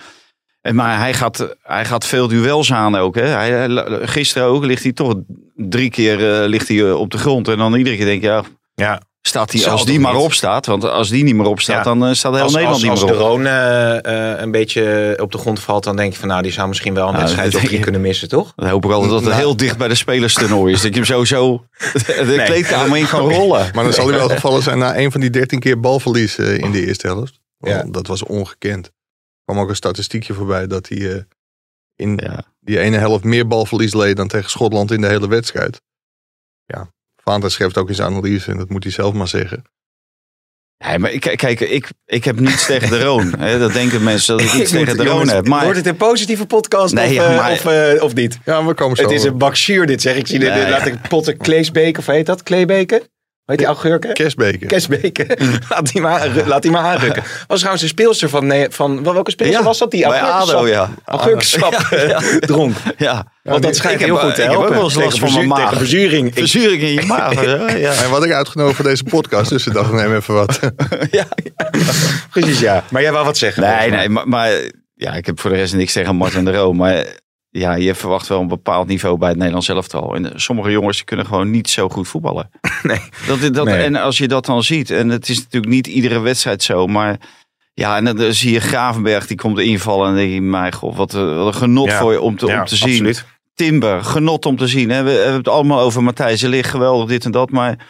En, 0.61 0.75
maar 0.75 0.99
hij 0.99 1.15
gaat, 1.15 1.57
hij 1.63 1.85
gaat 1.85 2.07
veel 2.07 2.29
duels 2.29 2.73
aan 2.73 2.95
ook. 2.97 3.15
Hè. 3.15 3.27
Hij, 3.27 3.51
hij- 3.51 4.07
gisteren 4.09 4.49
ook 4.49 4.65
ligt 4.65 4.83
hij 4.83 4.93
toch 4.93 5.15
drie 5.55 5.91
keer 5.91 6.43
eh, 6.43 6.49
ligt 6.49 6.69
hij, 6.69 6.89
eh, 6.89 6.95
op 7.01 7.11
de 7.11 7.19
grond. 7.19 7.49
En 7.49 7.59
dan 7.59 7.75
iedere 7.75 7.97
keer 7.97 8.05
denk 8.05 8.23
je, 8.23 8.29
ja, 8.29 8.43
Ja. 8.75 9.01
Staat 9.23 9.53
hij, 9.53 9.67
als 9.69 9.85
die 9.85 10.01
maar 10.01 10.13
niet? 10.15 10.23
opstaat. 10.23 10.67
Want 10.67 10.85
als 10.85 11.09
die 11.09 11.25
niet 11.25 11.35
meer 11.35 11.47
opstaat, 11.47 11.77
Ja. 11.77 11.83
dan 11.83 12.07
eh, 12.07 12.13
staat 12.15 12.33
heel 12.35 12.43
Als, 12.43 12.53
Nederland 12.53 12.83
als, 12.83 12.91
als 12.91 13.01
niet 13.01 13.09
de 13.11 13.15
meer 13.17 13.25
op. 13.25 13.29
Roon 13.31 13.47
eh, 13.47 14.33
eh, 14.35 14.41
een 14.41 14.51
beetje 14.51 15.15
op 15.21 15.33
de 15.33 15.39
grond 15.39 15.61
valt, 15.61 15.85
dan 15.85 15.97
denk 15.97 16.13
je 16.13 16.19
van 16.19 16.29
nou, 16.29 16.43
die 16.43 16.53
zou 16.53 16.69
misschien 16.69 16.95
wel 16.95 17.05
een 17.07 17.13
Nou, 17.13 17.23
wedstrijd 17.25 17.55
of 17.55 17.63
drie 17.65 17.81
kunnen 17.81 18.01
missen, 18.01 18.29
toch? 18.29 18.53
Dan 18.57 18.69
hoop 18.69 18.85
ik 18.85 18.91
altijd 18.91 19.11
dat 19.11 19.21
het 19.21 19.29
Nou. 19.29 19.41
heel 19.41 19.57
dicht 19.57 19.79
bij 19.79 19.89
de 19.89 19.95
spelerstoernooi 19.95 20.73
is. 20.73 20.81
Dat 20.83 20.91
je 20.91 20.97
hem 20.97 21.05
sowieso 21.05 21.65
de 21.95 22.43
kleedkamer 22.47 22.99
in 22.99 23.07
kan 23.09 23.33
rollen. 23.33 23.71
Maar 23.75 23.85
dan 23.85 23.93
zal 23.93 24.09
hij 24.09 24.19
wel 24.19 24.29
gevallen 24.39 24.63
zijn 24.63 24.79
na 24.79 24.99
een 24.99 25.13
van 25.13 25.21
die 25.21 25.31
13 25.31 25.61
keer 25.61 25.81
balverlies 25.81 26.37
in 26.39 26.73
de 26.73 26.87
eerste 26.87 27.07
helft. 27.07 27.41
Want 27.59 27.75
Ja. 27.75 27.91
Dat 27.91 28.07
was 28.07 28.23
ongekend. 28.23 28.87
Er 28.87 28.93
kwam 29.45 29.59
ook 29.59 29.69
een 29.69 29.77
statistiekje 29.77 30.35
voorbij 30.35 30.67
dat 30.67 30.89
hij 30.89 31.13
eh, 31.15 31.21
in 31.97 32.17
Ja. 32.23 32.45
die 32.61 32.79
ene 32.79 32.97
helft 32.97 33.25
meer 33.25 33.47
balverlies 33.47 33.95
leed 33.95 34.17
dan 34.17 34.29
tegen 34.29 34.51
Schotland 34.51 34.91
in 34.91 35.01
de 35.01 35.07
hele 35.09 35.29
wedstrijd. 35.29 35.81
Ja, 36.65 36.91
Vaanta 37.25 37.49
schreef 37.49 37.77
ook 37.77 37.89
in 37.89 37.95
zijn 37.95 38.09
analyse, 38.09 38.51
en 38.51 38.57
dat 38.59 38.69
moet 38.69 38.83
hij 38.83 38.93
zelf 38.93 39.15
maar 39.15 39.29
zeggen. 39.29 39.63
Ja, 40.77 40.99
maar 40.99 41.11
ik- 41.13 41.21
kijk, 41.37 41.61
ik, 41.61 41.91
ik 42.07 42.25
heb 42.25 42.41
niets 42.41 42.67
tegen 42.67 42.91
de 42.91 43.03
Roon. 43.03 43.35
Hè. 43.39 43.59
Dat 43.59 43.73
denken 43.73 44.03
mensen 44.03 44.37
dat 44.37 44.47
ik 44.47 44.53
iets 44.61 44.71
tegen 44.71 44.97
de 44.97 45.05
Roon 45.05 45.29
heb. 45.29 45.47
Maar 45.47 45.63
Wordt 45.63 45.77
het 45.79 45.87
een 45.87 45.97
positieve 45.97 46.47
podcast 46.47 46.95
Nee, 46.95 47.09
of, 47.09 47.13
ja, 47.15 47.31
eh, 47.31 47.37
maar- 47.37 47.51
of, 47.53 47.65
eh, 47.67 48.03
of 48.03 48.15
niet? 48.15 48.39
Ja, 48.45 48.65
we 48.65 48.75
komen 48.75 48.97
zo. 48.97 49.03
Het 49.03 49.13
is 49.13 49.25
een 49.25 49.39
bak 49.39 49.57
zuur 49.57 49.87
dit 49.87 50.03
zeg. 50.03 50.17
Ik 50.17 50.27
zie 50.27 50.39
dit, 50.39 50.55
Nee, 50.55 50.69
laat 50.71 50.87
ik 50.87 51.09
potten 51.09 51.37
Kleesbeek, 51.37 51.99
of 51.99 52.07
heet 52.07 52.27
dat? 52.27 52.43
Kleebeken? 52.43 53.03
Heet 53.47 53.59
die 53.59 53.67
augurken? 53.67 54.13
kerstbeker. 54.13 54.67
Kesbeken. 54.67 55.27
laat, 55.69 55.93
die 55.93 56.01
maar, 56.01 56.29
laat 56.47 56.63
die 56.63 56.71
maar 56.71 56.83
aanrukken. 56.83 57.23
Was 57.47 57.57
trouwens 57.59 57.83
een 57.83 57.89
speelster 57.89 58.29
van, 58.29 58.47
nee, 58.47 58.67
van 58.71 59.03
welke 59.03 59.31
speelster 59.31 59.59
Ja, 59.59 59.65
was 59.65 59.79
dat? 59.79 59.91
Die 59.91 60.09
bij 60.09 60.21
augurkensap, 60.21 60.57
ADO, 60.57 60.67
ja. 60.69 60.91
augurkensap 61.05 61.73
eh, 61.91 62.17
dronk. 62.39 62.77
Ja, 62.99 63.27
Want 63.43 63.63
dat 63.63 63.77
schijnt 63.77 64.01
ik 64.01 64.07
heel 64.07 64.15
heb- 64.15 64.25
goed 64.25 64.35
te 64.35 64.43
ik 64.43 64.49
heb 64.49 64.57
ook 64.57 64.63
helpen. 64.63 64.77
wel 64.77 64.85
eens 64.89 64.95
last 65.05 65.19
van 65.19 65.33
mijn 65.33 65.49
maag. 65.49 65.59
Tegen 65.63 65.77
verzuring. 65.77 66.31
Verzuring 66.35 66.83
in 66.83 66.93
je 66.95 67.03
maag. 67.03 67.45
ja. 67.79 67.93
En 67.93 68.11
wat 68.11 68.25
ik 68.25 68.33
uitgenodigd 68.33 68.77
voor 68.77 68.85
deze 68.85 69.05
podcast, 69.05 69.51
dus 69.51 69.67
ik 69.67 69.73
dacht, 69.73 69.93
neem 69.93 70.15
even 70.17 70.35
wat. 70.35 70.59
ja, 71.11 71.25
precies 72.31 72.61
ja. 72.61 72.85
Maar 72.91 73.03
jij 73.03 73.13
wou 73.13 73.25
wat 73.25 73.37
zeggen. 73.37 73.63
Nee, 73.63 73.91
nee, 73.91 74.09
maar, 74.09 74.29
maar 74.29 74.51
ja, 74.95 75.13
ik 75.13 75.27
heb 75.27 75.41
voor 75.41 75.51
de 75.51 75.57
rest 75.57 75.75
niks 75.75 75.93
tegen 75.93 76.17
Martin 76.17 76.45
de 76.45 76.53
Roo. 76.53 76.73
Maar 76.73 77.05
ja, 77.55 77.75
je 77.75 77.95
verwacht 77.95 78.27
wel 78.29 78.41
een 78.41 78.49
bepaald 78.49 78.87
niveau 78.87 79.19
bij 79.19 79.29
het 79.29 79.37
Nederlands 79.37 79.69
elftal. 79.69 80.15
En 80.15 80.33
sommige 80.41 80.71
jongens 80.71 81.05
kunnen 81.05 81.27
gewoon 81.27 81.51
niet 81.51 81.71
zo 81.71 81.89
goed 81.89 82.09
voetballen. 82.09 82.51
Nee. 82.83 83.01
Dat, 83.27 83.55
dat, 83.55 83.65
Nee. 83.67 83.83
En 83.85 83.97
als 83.97 84.19
je 84.19 84.29
dat 84.29 84.47
dan 84.47 84.63
ziet, 84.63 84.91
en 84.91 85.09
het 85.09 85.29
is 85.29 85.39
natuurlijk 85.39 85.73
niet 85.73 85.87
iedere 85.87 86.19
wedstrijd 86.19 86.63
zo, 86.63 86.87
maar 86.87 87.17
ja, 87.75 87.97
en 87.97 88.05
dan, 88.05 88.33
zie 88.33 88.53
je 88.53 88.61
Gravenberg 88.61 89.27
die 89.27 89.37
komt 89.37 89.59
invallen 89.59 90.07
en 90.09 90.13
dan 90.15 90.23
denk 90.23 90.33
je, 90.35 90.41
mijn 90.41 90.73
god, 90.73 90.97
wat, 90.97 91.13
een- 91.13 91.37
wat 91.37 91.47
een 91.47 91.55
genot 91.61 91.89
Ja. 91.89 91.99
voor 92.01 92.13
je 92.13 92.21
om 92.21 92.37
te, 92.37 92.47
Ja, 92.47 92.61
om 92.61 92.67
te 92.67 92.77
zien. 92.77 92.89
absoluut. 92.89 93.25
Timber, 93.55 94.05
genot 94.05 94.47
om 94.47 94.57
te 94.57 94.67
zien. 94.67 94.91
Hè. 94.91 95.03
We, 95.03 95.11
we 95.11 95.17
hebben 95.17 95.35
het 95.37 95.49
allemaal 95.49 95.81
over 95.81 96.03
Matthijs 96.03 96.41
de 96.41 96.49
Ligt, 96.49 96.71
geweldig 96.71 97.09
dit 97.09 97.25
en 97.25 97.31
dat, 97.31 97.51
maar 97.51 97.87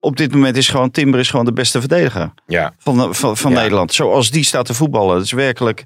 op 0.00 0.16
dit 0.16 0.32
moment 0.32 0.56
is 0.56 0.68
gewoon 0.68 0.90
Timber 0.90 1.20
is 1.20 1.30
gewoon 1.30 1.44
de 1.44 1.52
beste 1.52 1.80
verdediger 1.80 2.32
Ja. 2.46 2.74
van, 2.78 3.14
van, 3.14 3.36
van 3.36 3.52
Ja. 3.52 3.60
Nederland. 3.60 3.92
Zoals 3.92 4.30
die 4.30 4.44
staat 4.44 4.66
te 4.66 4.74
voetballen. 4.74 5.14
Dat 5.16 5.24
is 5.24 5.32
werkelijk. 5.32 5.84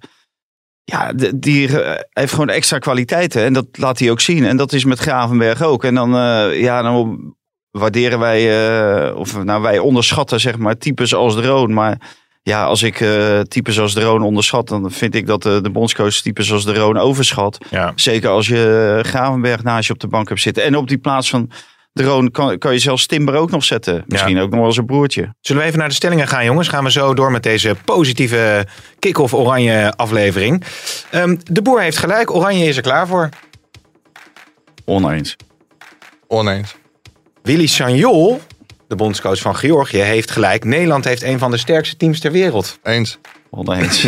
Ja, 0.89 1.13
die 1.35 1.81
eh, 1.81 2.01
heeft 2.11 2.33
gewoon 2.33 2.49
extra 2.49 2.79
kwaliteiten. 2.79 3.43
En 3.43 3.53
dat 3.53 3.67
laat 3.73 3.99
hij 3.99 4.11
ook 4.11 4.21
zien. 4.21 4.45
En 4.45 4.57
dat 4.57 4.73
is 4.73 4.85
met 4.85 4.99
Gravenberg 4.99 5.63
ook. 5.63 5.85
En 5.85 5.95
dan, 5.95 6.17
eh, 6.17 6.61
ja, 6.61 6.83
dan 6.83 7.35
waarderen 7.71 8.19
wij, 8.19 8.69
eh, 9.09 9.17
of 9.17 9.45
nou, 9.45 9.63
wij 9.63 9.79
onderschatten 9.79 10.41
zeg 10.41 10.59
maar 10.59 10.79
types 10.79 11.15
als 11.15 11.35
Droon. 11.35 11.73
Maar 11.73 12.01
ja, 12.43 12.65
als 12.65 12.83
ik 12.83 13.01
eh, 13.01 13.41
types 13.41 13.81
als 13.81 13.93
Droon 13.93 14.23
onderschat, 14.23 14.69
dan 14.69 14.91
vind 14.91 15.15
ik 15.15 15.27
dat 15.27 15.43
de, 15.43 15.61
de 15.61 15.71
bondscoach 15.71 16.15
types 16.15 16.53
als 16.53 16.65
Droon 16.65 16.99
overschat. 16.99 17.59
Ja. 17.71 17.93
Zeker 17.95 18.31
als 18.31 18.47
je 18.47 18.99
Gravenberg 19.03 19.63
naast 19.63 19.87
je 19.87 19.93
op 19.93 20.01
de 20.01 20.09
bank 20.09 20.29
hebt 20.29 20.41
zitten. 20.41 20.65
En 20.65 20.77
op 20.77 20.89
die 20.89 20.99
plaats 20.99 21.31
van 21.31 21.51
Droon 21.97 22.31
kan, 22.31 22.59
kan 22.59 22.73
je 22.73 22.79
zelfs 22.79 23.07
Timber 23.07 23.35
ook 23.35 23.51
nog 23.51 23.65
zetten. 23.65 24.05
Misschien 24.07 24.39
ook 24.39 24.51
nog 24.51 24.61
wel 24.61 24.73
zijn 24.73 24.87
broertje. 24.87 25.35
Zullen 25.41 25.63
we 25.63 25.69
even 25.69 25.79
naar 25.79 25.89
de 25.89 25.95
stellingen 25.95 26.29
gaan, 26.29 26.45
jongens? 26.45 26.69
Gaan 26.69 26.85
we 26.85 26.91
zo 26.91 27.15
door 27.15 27.31
met 27.31 27.43
deze 27.43 27.77
positieve 27.85 28.67
kick-off 28.99 29.35
oranje 29.35 29.93
aflevering. 29.97 30.65
Ehm, 31.11 31.37
de 31.43 31.63
boer 31.63 31.81
heeft 31.81 31.99
gelijk. 31.99 32.35
Oranje 32.35 32.65
is 32.65 32.77
er 32.77 32.83
klaar 32.83 33.07
voor. 33.07 33.29
Oneens. 34.85 35.37
Oneens. 36.29 36.77
Willy 37.43 37.67
Sagnol, 37.67 38.41
de 38.89 38.97
bondscoach 38.97 39.41
van 39.41 39.57
Georgië, 39.57 40.01
heeft 40.01 40.31
gelijk. 40.31 40.65
Nederland 40.65 41.05
heeft 41.05 41.23
een 41.23 41.39
van 41.39 41.51
de 41.51 41.57
sterkste 41.57 41.97
teams 41.97 42.21
ter 42.21 42.33
wereld. 42.33 42.79
Eens. 42.83 43.19
Oneens. 43.51 44.07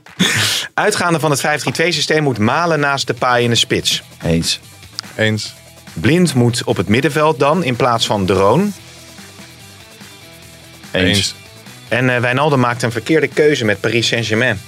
Uitgaande 0.74 1.20
van 1.20 1.30
het 1.30 1.46
5-3-2 1.46 1.48
systeem 1.72 2.22
moet 2.22 2.38
Malen 2.38 2.80
naast 2.80 3.06
de 3.06 3.14
paai 3.14 3.44
in 3.44 3.50
de 3.50 3.56
spits. 3.56 4.02
Eens. 4.22 4.60
Eens. 5.16 5.54
Blind 5.92 6.34
moet 6.34 6.64
op 6.64 6.76
het 6.76 6.88
middenveld 6.88 7.38
dan 7.38 7.64
in 7.64 7.76
plaats 7.76 8.06
van 8.06 8.26
De 8.26 8.32
Roon. 8.32 8.72
Eens. 10.90 11.34
En 11.88 12.10
eh 12.14 12.20
Wijnaldum 12.20 12.60
maakt 12.60 12.82
een 12.82 12.92
verkeerde 12.92 13.28
keuze 13.28 13.64
met 13.64 13.80
Paris 13.80 14.06
Saint-Germain. 14.06 14.60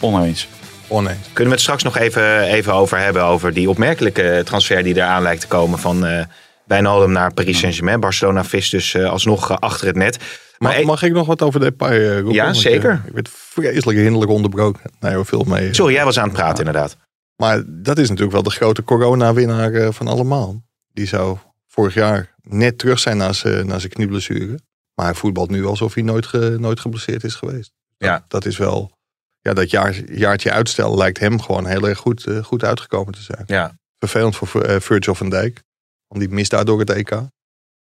Oneens. 0.00 0.48
Oneens. 0.88 1.18
Kunnen 1.22 1.44
we 1.44 1.50
het 1.50 1.60
straks 1.60 1.82
nog 1.82 1.96
even, 1.98 2.40
even 2.42 2.72
over 2.74 2.98
hebben, 2.98 3.24
over 3.24 3.52
die 3.52 3.70
opmerkelijke 3.70 4.42
transfer 4.44 4.82
die 4.82 4.96
eraan 4.96 5.22
lijkt 5.22 5.40
te 5.40 5.46
komen 5.46 5.78
van 5.78 6.06
eh 6.06 6.24
Wijnaldum 6.64 7.12
naar 7.12 7.34
Paris 7.34 7.58
Saint-Germain. 7.58 8.00
Barcelona 8.00 8.44
vist 8.44 8.70
dus 8.70 8.94
eh, 8.94 9.10
alsnog 9.10 9.60
achter 9.60 9.86
het 9.86 9.96
net. 9.96 10.18
Maar 10.58 10.74
Mag, 10.76 10.82
mag 10.84 11.02
ik 11.02 11.12
nog 11.12 11.26
wat 11.26 11.42
over 11.42 11.60
Depay 11.60 11.98
uh, 11.98 12.14
roepen? 12.14 12.32
Ja, 12.34 12.52
zeker. 12.52 13.02
ik 13.06 13.12
werd 13.12 13.28
vreselijk 13.32 13.98
hinderlijk 13.98 14.30
onderbroken. 14.30 14.80
Nee, 15.00 15.14
hoor, 15.14 15.26
veel 15.26 15.44
mee. 15.48 15.74
sorry, 15.74 15.94
jij 15.94 16.04
was 16.04 16.18
aan 16.18 16.24
het 16.24 16.32
praten 16.32 16.58
inderdaad. 16.58 16.96
Maar 17.42 17.62
dat 17.66 17.98
is 17.98 18.08
natuurlijk 18.08 18.32
wel 18.32 18.42
de 18.42 18.50
grote 18.50 18.82
corona-winnaar 18.82 19.72
eh, 19.72 19.92
van 19.92 20.06
allemaal. 20.06 20.62
Die 20.92 21.06
zou 21.06 21.38
vorig 21.66 21.94
jaar 21.94 22.34
net 22.42 22.78
terug 22.78 22.98
zijn 22.98 23.16
na 23.16 23.32
zijn 23.32 23.66
na 23.66 23.78
zijn 23.78 23.92
knieblessure. 23.92 24.58
Maar 24.94 25.06
hij 25.06 25.14
voetbalt 25.14 25.50
nu 25.50 25.64
alsof 25.64 25.94
hij 25.94 26.02
nooit, 26.02 26.26
ge, 26.26 26.56
nooit 26.58 26.80
geblesseerd 26.80 27.24
is 27.24 27.34
geweest. 27.34 27.72
Dat, 27.96 28.08
Ja. 28.08 28.24
dat 28.28 28.44
is 28.44 28.56
wel... 28.56 28.92
Ja, 29.40 29.52
dat 29.52 29.70
jaar, 29.70 30.10
jaartje 30.10 30.50
uitstel 30.52 30.96
lijkt 30.96 31.18
hem 31.18 31.40
gewoon 31.40 31.66
heel 31.66 31.88
erg 31.88 31.98
goed, 31.98 32.26
eh, 32.26 32.44
goed 32.44 32.64
uitgekomen 32.64 33.12
te 33.12 33.22
zijn. 33.22 33.44
Ja. 33.46 33.78
Vervelend 33.98 34.36
voor 34.36 34.62
eh, 34.62 34.80
Virgil 34.80 35.14
van 35.14 35.30
Dijk. 35.30 35.62
Want 36.06 36.20
die 36.20 36.30
mist 36.32 36.50
daardoor 36.50 36.78
het 36.78 36.90
EK. 36.90 37.20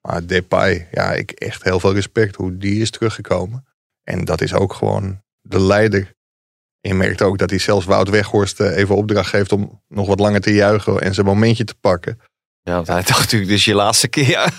Maar 0.01 0.25
Depay, 0.25 0.87
ja, 0.91 1.13
ik 1.13 1.31
echt 1.31 1.63
heel 1.63 1.79
veel 1.79 1.93
respect 1.93 2.35
hoe 2.35 2.57
die 2.57 2.81
is 2.81 2.91
teruggekomen. 2.91 3.65
En 4.03 4.25
dat 4.25 4.41
is 4.41 4.53
ook 4.53 4.73
gewoon 4.73 5.21
de 5.41 5.59
leider. 5.59 6.15
Je 6.87 6.93
merkt 6.93 7.21
ook 7.21 7.37
dat 7.37 7.49
hij 7.49 7.59
zelfs 7.59 7.85
Wout 7.85 8.09
Weghorst 8.09 8.59
eh, 8.59 8.77
even 8.77 8.95
opdracht 8.95 9.29
geeft 9.29 9.51
om 9.51 9.81
nog 9.87 10.07
wat 10.07 10.19
langer 10.19 10.41
te 10.41 10.53
juichen 10.53 11.01
en 11.01 11.13
zijn 11.13 11.25
momentje 11.25 11.63
te 11.63 11.75
pakken. 11.81 12.19
Ja, 12.61 12.73
want 12.73 12.87
hij 12.87 13.03
dacht 13.11 13.19
natuurlijk, 13.19 13.49
dit 13.49 13.59
is 13.59 13.65
je 13.65 13.73
laatste 13.73 14.07
keer. 14.07 14.25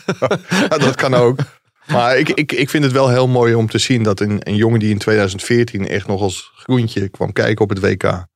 Ja, 0.50 0.78
dat 0.78 0.94
kan 0.94 1.14
ook. 1.14 1.38
Maar 1.86 2.18
ik, 2.18 2.28
ik, 2.28 2.52
ik 2.52 2.70
vind 2.70 2.84
het 2.84 2.92
wel 2.92 3.08
heel 3.08 3.28
mooi 3.28 3.54
om 3.54 3.68
te 3.68 3.78
zien 3.78 4.02
dat 4.02 4.20
een, 4.20 4.38
een 4.42 4.56
jongen 4.56 4.78
die 4.78 4.90
in 4.90 4.98
2014 4.98 5.88
echt 5.88 6.06
nog 6.06 6.20
als 6.20 6.52
groentje 6.54 7.08
kwam 7.08 7.32
kijken 7.32 7.64
op 7.64 7.68
het 7.68 7.80
WK. 7.80 8.26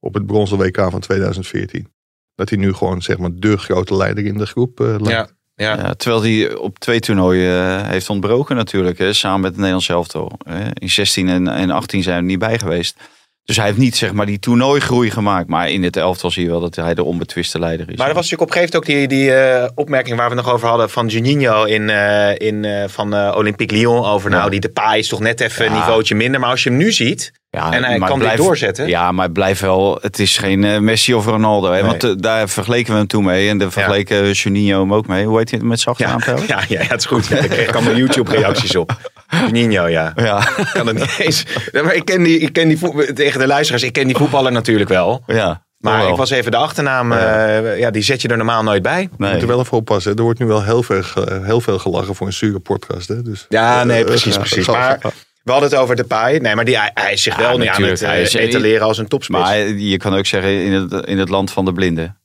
Op 0.00 0.14
het 0.14 0.26
bronzen 0.26 0.58
WK 0.58 0.76
van 0.90 1.00
2014. 1.00 1.92
Dat 2.34 2.48
hij 2.48 2.58
nu 2.58 2.72
gewoon 2.72 3.02
zeg 3.02 3.18
maar 3.18 3.30
de 3.34 3.58
grote 3.58 3.96
leider 3.96 4.24
in 4.24 4.38
de 4.38 4.46
groep 4.46 4.80
eh 4.80 4.86
lijkt. 4.86 5.04
Ja. 5.08 5.28
Ja, 5.54 5.94
terwijl 5.94 6.22
hij 6.22 6.54
op 6.54 6.78
twee 6.78 7.00
toernooien 7.00 7.80
eh, 7.80 7.88
heeft 7.88 8.10
ontbroken 8.10 8.56
natuurlijk. 8.56 8.98
Hè, 8.98 9.12
samen 9.12 9.40
met 9.40 9.50
het 9.50 9.58
Nederlands 9.58 9.88
elftal. 9.88 10.32
Hè. 10.44 10.68
In 10.72 10.90
16 10.90 11.28
en, 11.28 11.48
en 11.48 11.70
18 11.70 12.02
zijn 12.02 12.14
we 12.14 12.20
er 12.20 12.26
niet 12.26 12.38
bij 12.38 12.58
geweest. 12.58 12.96
Dus 13.44 13.56
hij 13.56 13.66
heeft 13.66 13.78
niet 13.78 13.96
zeg 13.96 14.12
maar 14.12 14.26
die 14.26 14.38
toernooigroei 14.38 15.10
gemaakt. 15.10 15.48
Maar 15.48 15.70
in 15.70 15.82
het 15.82 15.96
elftal 15.96 16.30
zie 16.30 16.42
je 16.44 16.50
wel 16.50 16.60
dat 16.60 16.76
hij 16.76 16.94
de 16.94 17.04
onbetwiste 17.04 17.58
leider 17.58 17.90
is. 17.90 17.96
Maar 17.96 18.08
er 18.08 18.14
was 18.14 18.30
natuurlijk 18.30 18.50
op 18.50 18.56
een 18.56 18.62
gegeven 18.68 18.80
moment 18.88 19.00
ook 19.02 19.08
die, 19.08 19.18
die 19.18 19.34
eh, 19.34 19.68
opmerking 19.74 20.16
waar 20.16 20.28
we 20.30 20.34
het 20.36 20.44
nog 20.44 20.54
over 20.54 20.68
hadden 20.68 20.90
van 20.90 21.06
Juninho 21.06 21.64
in, 21.64 21.90
eh, 21.90 22.46
in, 22.48 22.64
eh, 22.64 22.84
van 22.88 23.34
Olympique 23.34 23.76
Lyon. 23.76 24.04
Over 24.04 24.30
nou, 24.30 24.44
Ja. 24.44 24.50
die 24.50 24.60
Depay 24.60 24.98
is 24.98 25.08
toch 25.08 25.20
net 25.20 25.40
even 25.40 25.66
een 25.66 25.72
Ja. 25.72 25.78
niveautje 25.78 26.14
minder. 26.14 26.40
Maar 26.40 26.50
als 26.50 26.62
je 26.62 26.68
hem 26.68 26.78
nu 26.78 26.92
ziet 26.92 27.32
Ja, 27.50 27.72
en 27.72 27.84
hij 27.84 27.98
kan 27.98 28.18
blijf- 28.18 28.36
dit 28.36 28.44
doorzetten. 28.44 28.88
Ja, 28.88 29.12
maar 29.12 29.24
het 29.24 29.32
blijft 29.32 29.60
wel. 29.60 29.98
Het 30.00 30.18
is 30.18 30.38
geen 30.38 30.84
Messi 30.84 31.14
of 31.14 31.26
Ronaldo. 31.26 31.70
Hè, 31.72 31.82
Nee. 31.82 31.90
Want 31.98 32.22
daar 32.22 32.48
vergeleken 32.48 32.92
we 32.92 32.98
hem 32.98 33.06
toen 33.06 33.24
mee. 33.24 33.48
En 33.48 33.58
daar 33.58 33.72
vergeleken. 33.72 34.30
Juninho 34.30 34.80
hem 34.80 34.94
ook 34.94 35.06
mee. 35.06 35.24
Hoe 35.26 35.38
heet 35.38 35.50
hij 35.50 35.58
het 35.58 35.68
met 35.68 35.80
zijn 35.80 35.94
Ja, 35.98 36.16
ja, 36.26 36.34
ja, 36.46 36.62
ja, 36.68 36.78
het 36.78 36.98
is 37.00 37.06
goed. 37.06 37.28
Daar 37.30 37.46
kreeg 37.48 37.68
ik 37.68 37.74
allemaal 37.74 37.96
YouTube-reacties 37.96 38.76
op. 38.76 39.10
Juninho, 39.46 39.86
ja. 39.86 40.12
Ja. 40.16 40.48
Ik 40.58 40.70
kan 40.72 40.86
het 40.86 40.98
niet 40.98 41.18
eens. 41.18 41.44
Ja, 41.72 41.82
maar 41.82 41.94
ik 41.94 42.04
ken 42.04 42.22
die, 42.22 42.38
ik 42.38 42.52
ken 42.52 42.68
die 42.68 42.78
voet- 42.78 43.16
tegen 43.16 43.40
de 43.40 43.46
luisteraars, 43.46 43.82
ik 43.82 43.92
ken 43.92 44.06
die 44.06 44.16
voetballer 44.16 44.52
natuurlijk 44.52 44.88
wel. 44.90 45.22
ja. 45.26 45.64
Maar 45.78 46.08
ik 46.08 46.16
was 46.16 46.30
even 46.30 46.50
de 46.50 46.56
achternaam, 46.56 47.12
ja. 47.12 47.58
ja, 47.74 47.90
die 47.90 48.02
zet 48.02 48.22
je 48.22 48.28
er 48.28 48.36
normaal 48.36 48.62
nooit 48.62 48.82
bij. 48.82 49.00
Je 49.02 49.08
moet 49.16 49.28
er 49.42 49.46
wel 49.46 49.60
even 49.60 49.76
oppassen. 49.76 50.16
Er 50.16 50.22
wordt 50.22 50.38
nu 50.38 50.46
wel 50.46 50.62
heel 50.62 50.82
veel, 50.82 51.02
heel 51.42 51.60
veel 51.60 51.78
gelachen 51.78 52.14
voor 52.14 52.26
een 52.26 52.32
zure 52.32 52.58
podcast. 52.58 53.08
Hè? 53.08 53.22
Dus, 53.22 53.46
Ja, 53.48 53.84
nee, 53.84 53.98
eh, 54.00 54.04
precies, 54.06 54.34
ja, 54.34 54.40
precies. 54.40 54.66
Maar 54.66 54.98
we 55.42 55.50
hadden 55.52 55.70
het 55.70 55.78
over 55.78 55.96
de 55.96 56.04
paai. 56.04 56.38
Nee, 56.38 56.54
maar 56.54 56.64
die, 56.64 56.78
hij, 56.78 56.90
hij 56.94 57.12
is 57.12 57.22
zich 57.22 57.36
Ja, 57.36 57.40
wel 57.48 57.58
nu 57.58 57.66
aan 57.66 57.82
het 57.82 58.00
Hij 58.00 58.16
eh, 58.16 58.22
is- 58.22 58.34
etaleren 58.34 58.86
als 58.86 58.98
een 58.98 59.08
topspits. 59.08 59.40
Maar 59.40 59.58
je 59.68 59.96
kan 59.96 60.14
ook 60.14 60.26
zeggen 60.26 60.50
in 60.64 60.72
het, 60.72 61.06
in 61.06 61.18
het 61.18 61.28
land 61.28 61.50
van 61.50 61.64
de 61.64 61.72
blinden. 61.72 62.18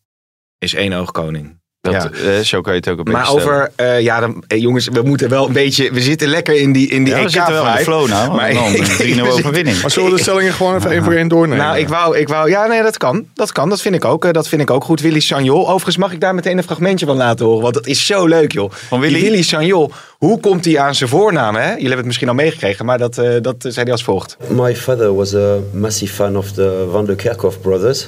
is 0.58 0.74
één 0.74 0.94
oog 0.94 1.12
koning. 1.12 1.60
Dat, 1.92 2.10
Ja. 2.22 2.30
eh, 2.38 2.40
zo 2.44 2.62
kan 2.62 2.74
je 2.74 2.80
het 2.80 2.90
ook 2.90 2.98
een 2.98 3.04
beetje 3.04 3.20
Maar 3.20 3.32
over, 3.32 3.72
eh, 3.76 4.00
ja, 4.02 4.20
dan, 4.20 4.44
eh, 4.48 4.62
jongens, 4.62 4.88
we 4.92 5.02
moeten 5.02 5.30
wel 5.30 5.48
een 5.48 5.54
beetje, 5.54 5.92
we 5.92 6.02
zitten 6.02 6.28
lekker 6.28 6.56
in 6.56 6.72
die, 6.72 6.88
in 6.90 7.04
die 7.04 7.16
Ja, 7.16 7.24
we 7.24 7.30
zitten 7.30 7.54
wel 7.54 7.68
in 7.68 7.76
de 7.76 7.80
flow 7.84 8.08
nou. 8.08 8.36
Maar 8.36 8.54
dan 8.54 8.66
een 8.66 8.84
3-0 8.84 9.26
we 9.26 9.32
overwinning. 9.32 9.82
Maar 9.82 9.92
zullen 9.92 10.10
we 10.10 10.16
de 10.16 10.22
stellingen 10.22 10.54
gewoon 10.54 10.76
even 10.76 10.92
één 10.92 11.04
voor 11.04 11.14
één 11.14 11.28
doornemen? 11.28 11.66
Nou, 11.66 11.78
ik 11.78 11.88
wou, 11.88 12.18
ik 12.18 12.28
wou, 12.28 12.50
ja, 12.50 12.68
nee, 12.68 12.82
dat 12.84 12.98
kan. 12.98 13.26
Dat 13.34 13.52
kan, 13.52 13.70
dat 13.70 13.82
vind 13.82 13.96
ik 13.96 14.06
ook. 14.06 14.34
Dat 14.34 14.48
vind 14.48 14.62
ik 14.62 14.70
ook 14.72 14.84
goed. 14.84 15.02
Willy 15.02 15.20
Sagnol. 15.20 15.66
Overigens 15.68 15.98
mag 15.98 16.12
ik 16.12 16.20
daar 16.20 16.36
meteen 16.36 16.58
een 16.58 16.64
fragmentje 16.64 17.06
van 17.06 17.16
laten 17.16 17.46
horen, 17.46 17.62
want 17.62 17.74
dat 17.74 17.88
is 17.88 18.06
zo 18.06 18.26
leuk, 18.28 18.52
joh. 18.52 18.72
Van 18.72 19.00
Willy? 19.00 19.22
Willy 19.22 19.42
Sagnol, 19.42 19.92
hoe 20.18 20.40
komt 20.40 20.66
hij 20.66 20.80
aan 20.80 20.96
zijn 20.96 21.10
voornaam, 21.10 21.56
hè? 21.56 21.62
Jullie 21.68 21.80
hebben 21.80 21.98
het 21.98 22.06
misschien 22.06 22.30
al 22.30 22.34
meegekregen, 22.36 22.86
maar 22.86 22.98
dat, 22.98 23.18
eh, 23.18 23.30
dat 23.42 23.56
zei 23.60 23.76
hij 23.76 23.92
als 23.92 24.04
volgt. 24.04 24.38
My 24.48 24.76
father 24.76 25.16
was 25.16 25.36
a 25.36 25.56
massive 25.74 26.14
fan 26.14 26.38
of 26.38 26.52
the 26.52 26.88
Van 26.92 27.06
de 27.06 27.16
Kerkhoff 27.16 27.62
brothers. 27.62 28.08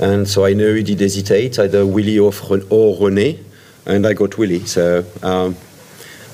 And 0.00 0.30
so 0.30 0.46
I 0.46 0.52
knew 0.54 0.74
he 0.74 0.82
did 0.82 1.00
hesitate, 1.00 1.62
either 1.62 1.86
Willy 1.86 2.18
or, 2.18 2.32
Ren- 2.48 2.64
or 2.68 2.96
René. 2.98 3.36
And 3.84 4.06
I 4.06 4.12
got 4.14 4.36
Willy. 4.36 4.62
So, 4.64 5.04
um, 5.22 5.56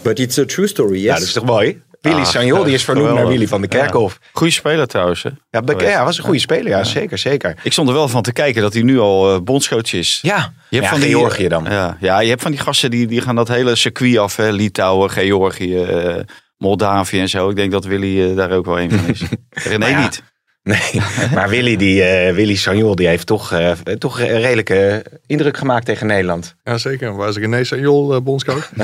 but 0.03 0.19
it's 0.19 0.39
a 0.39 0.45
true 0.45 0.67
story, 0.67 0.99
yes. 0.99 1.05
Ja, 1.05 1.13
dat 1.15 1.23
is 1.23 1.33
toch 1.33 1.45
mooi? 1.45 1.81
Willy 2.01 2.21
Ah, 2.21 2.25
Sagnol, 2.27 2.65
die 2.65 2.75
is 2.75 2.85
vernoemd 2.85 3.15
naar. 3.15 3.27
Willy 3.27 3.47
van 3.47 3.61
de 3.61 3.69
Kerkhof. 3.69 4.19
Goeie 4.33 4.53
speler 4.53 4.87
trouwens. 4.87 5.23
Hè? 5.23 5.31
Ja, 5.51 5.63
ja, 5.79 6.05
was 6.05 6.19
een 6.19 6.25
goede 6.25 6.39
speler, 6.39 6.69
ja, 6.69 6.85
zeker, 6.85 7.19
zeker. 7.19 7.57
Ik 7.63 7.73
stond 7.73 7.89
er 7.89 7.95
wel 7.95 8.09
van 8.09 8.23
te 8.23 8.33
kijken 8.33 8.63
dat 8.63 8.73
hij 8.73 8.83
nu 8.83 8.99
al 8.99 9.35
eh, 9.35 9.41
bondscoach 9.41 9.93
is. 9.93 10.19
Ja, 10.23 10.53
Je 10.69 10.77
hebt 10.77 10.89
ja, 10.89 10.91
van 10.91 11.01
die, 11.01 11.17
Georgië 11.17 11.49
dan. 11.49 11.65
Ja, 11.65 11.97
ja, 12.01 12.21
je 12.21 12.29
hebt 12.29 12.43
van 12.43 12.51
die 12.51 12.61
gasten 12.61 12.91
die, 12.91 13.07
die 13.07 13.21
gaan 13.21 13.35
dat 13.35 13.49
hele 13.49 13.77
circuit 13.77 14.19
af. 14.19 14.37
Hè? 14.37 14.51
Litouwen, 14.51 15.11
Georgië, 15.11 15.83
eh, 15.83 16.17
Moldavië 16.57 17.21
en 17.21 17.29
zo. 17.29 17.49
Ik 17.51 17.57
denk 17.57 17.73
dat 17.73 17.85
Willy 17.85 18.31
eh, 18.31 18.37
daar 18.37 18.51
ook 18.51 18.65
wel 18.67 18.81
een 18.81 18.91
van 18.91 19.09
is. 19.09 19.23
René 19.71 19.87
ja, 19.87 20.03
niet. 20.03 20.23
Nee, 20.75 21.03
maar 21.35 21.49
Willy, 21.49 21.77
die, 21.77 22.03
eh, 22.03 22.35
Willy 22.35 22.55
Sagnol, 22.55 22.95
die 22.95 23.07
heeft 23.07 23.27
toch, 23.27 23.53
eh, 23.53 23.73
toch 23.73 24.21
een 24.21 24.41
redelijke 24.41 25.05
indruk 25.27 25.57
gemaakt 25.57 25.85
tegen 25.85 26.07
Nederland. 26.07 26.57
Ja, 26.65 26.79
zeker. 26.79 27.17
Waar 27.17 27.29
is 27.29 27.37
René 27.37 27.65
Sanjol, 27.65 28.15
uh, 28.15 28.21
bondscoach? 28.21 28.71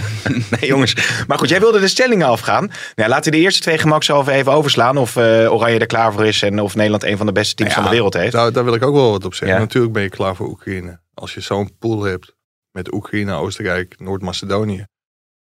Nee, 0.50 0.70
jongens. 0.70 1.24
Maar 1.26 1.38
goed, 1.38 1.48
jij 1.48 1.60
wilde 1.60 1.80
de 1.80 1.88
stellingen 1.88 2.26
afgaan. 2.26 2.70
Nou, 2.94 3.08
laten 3.08 3.32
we 3.32 3.38
de 3.38 3.42
eerste 3.42 3.60
twee 3.60 3.78
gemakshalve 3.78 4.32
even 4.32 4.52
overslaan. 4.52 4.96
Of 4.96 5.16
eh, 5.16 5.52
Oranje 5.52 5.78
er 5.78 5.86
klaar 5.86 6.12
voor 6.12 6.26
is 6.26 6.42
en 6.42 6.60
of 6.60 6.74
Nederland 6.74 7.02
een 7.02 7.16
van 7.16 7.26
de 7.26 7.32
beste 7.32 7.54
teams 7.54 7.70
Ja, 7.70 7.76
van 7.76 7.84
de 7.84 7.90
wereld 7.90 8.14
heeft. 8.14 8.32
Daar, 8.32 8.52
daar 8.52 8.64
wil 8.64 8.74
ik 8.74 8.84
ook 8.84 8.94
wel 8.94 9.10
wat 9.10 9.24
op 9.24 9.34
zeggen. 9.34 9.56
Ja. 9.56 9.62
Natuurlijk 9.62 9.92
ben 9.92 10.02
je 10.02 10.08
klaar 10.08 10.36
voor 10.36 10.48
Oekraïne. 10.48 11.00
Als 11.14 11.34
je 11.34 11.40
zo'n 11.40 11.76
pool 11.78 12.02
hebt 12.02 12.34
met 12.70 12.92
Oekraïne, 12.92 13.32
Oostenrijk, 13.32 13.94
Noord-Macedonië. 13.98 14.86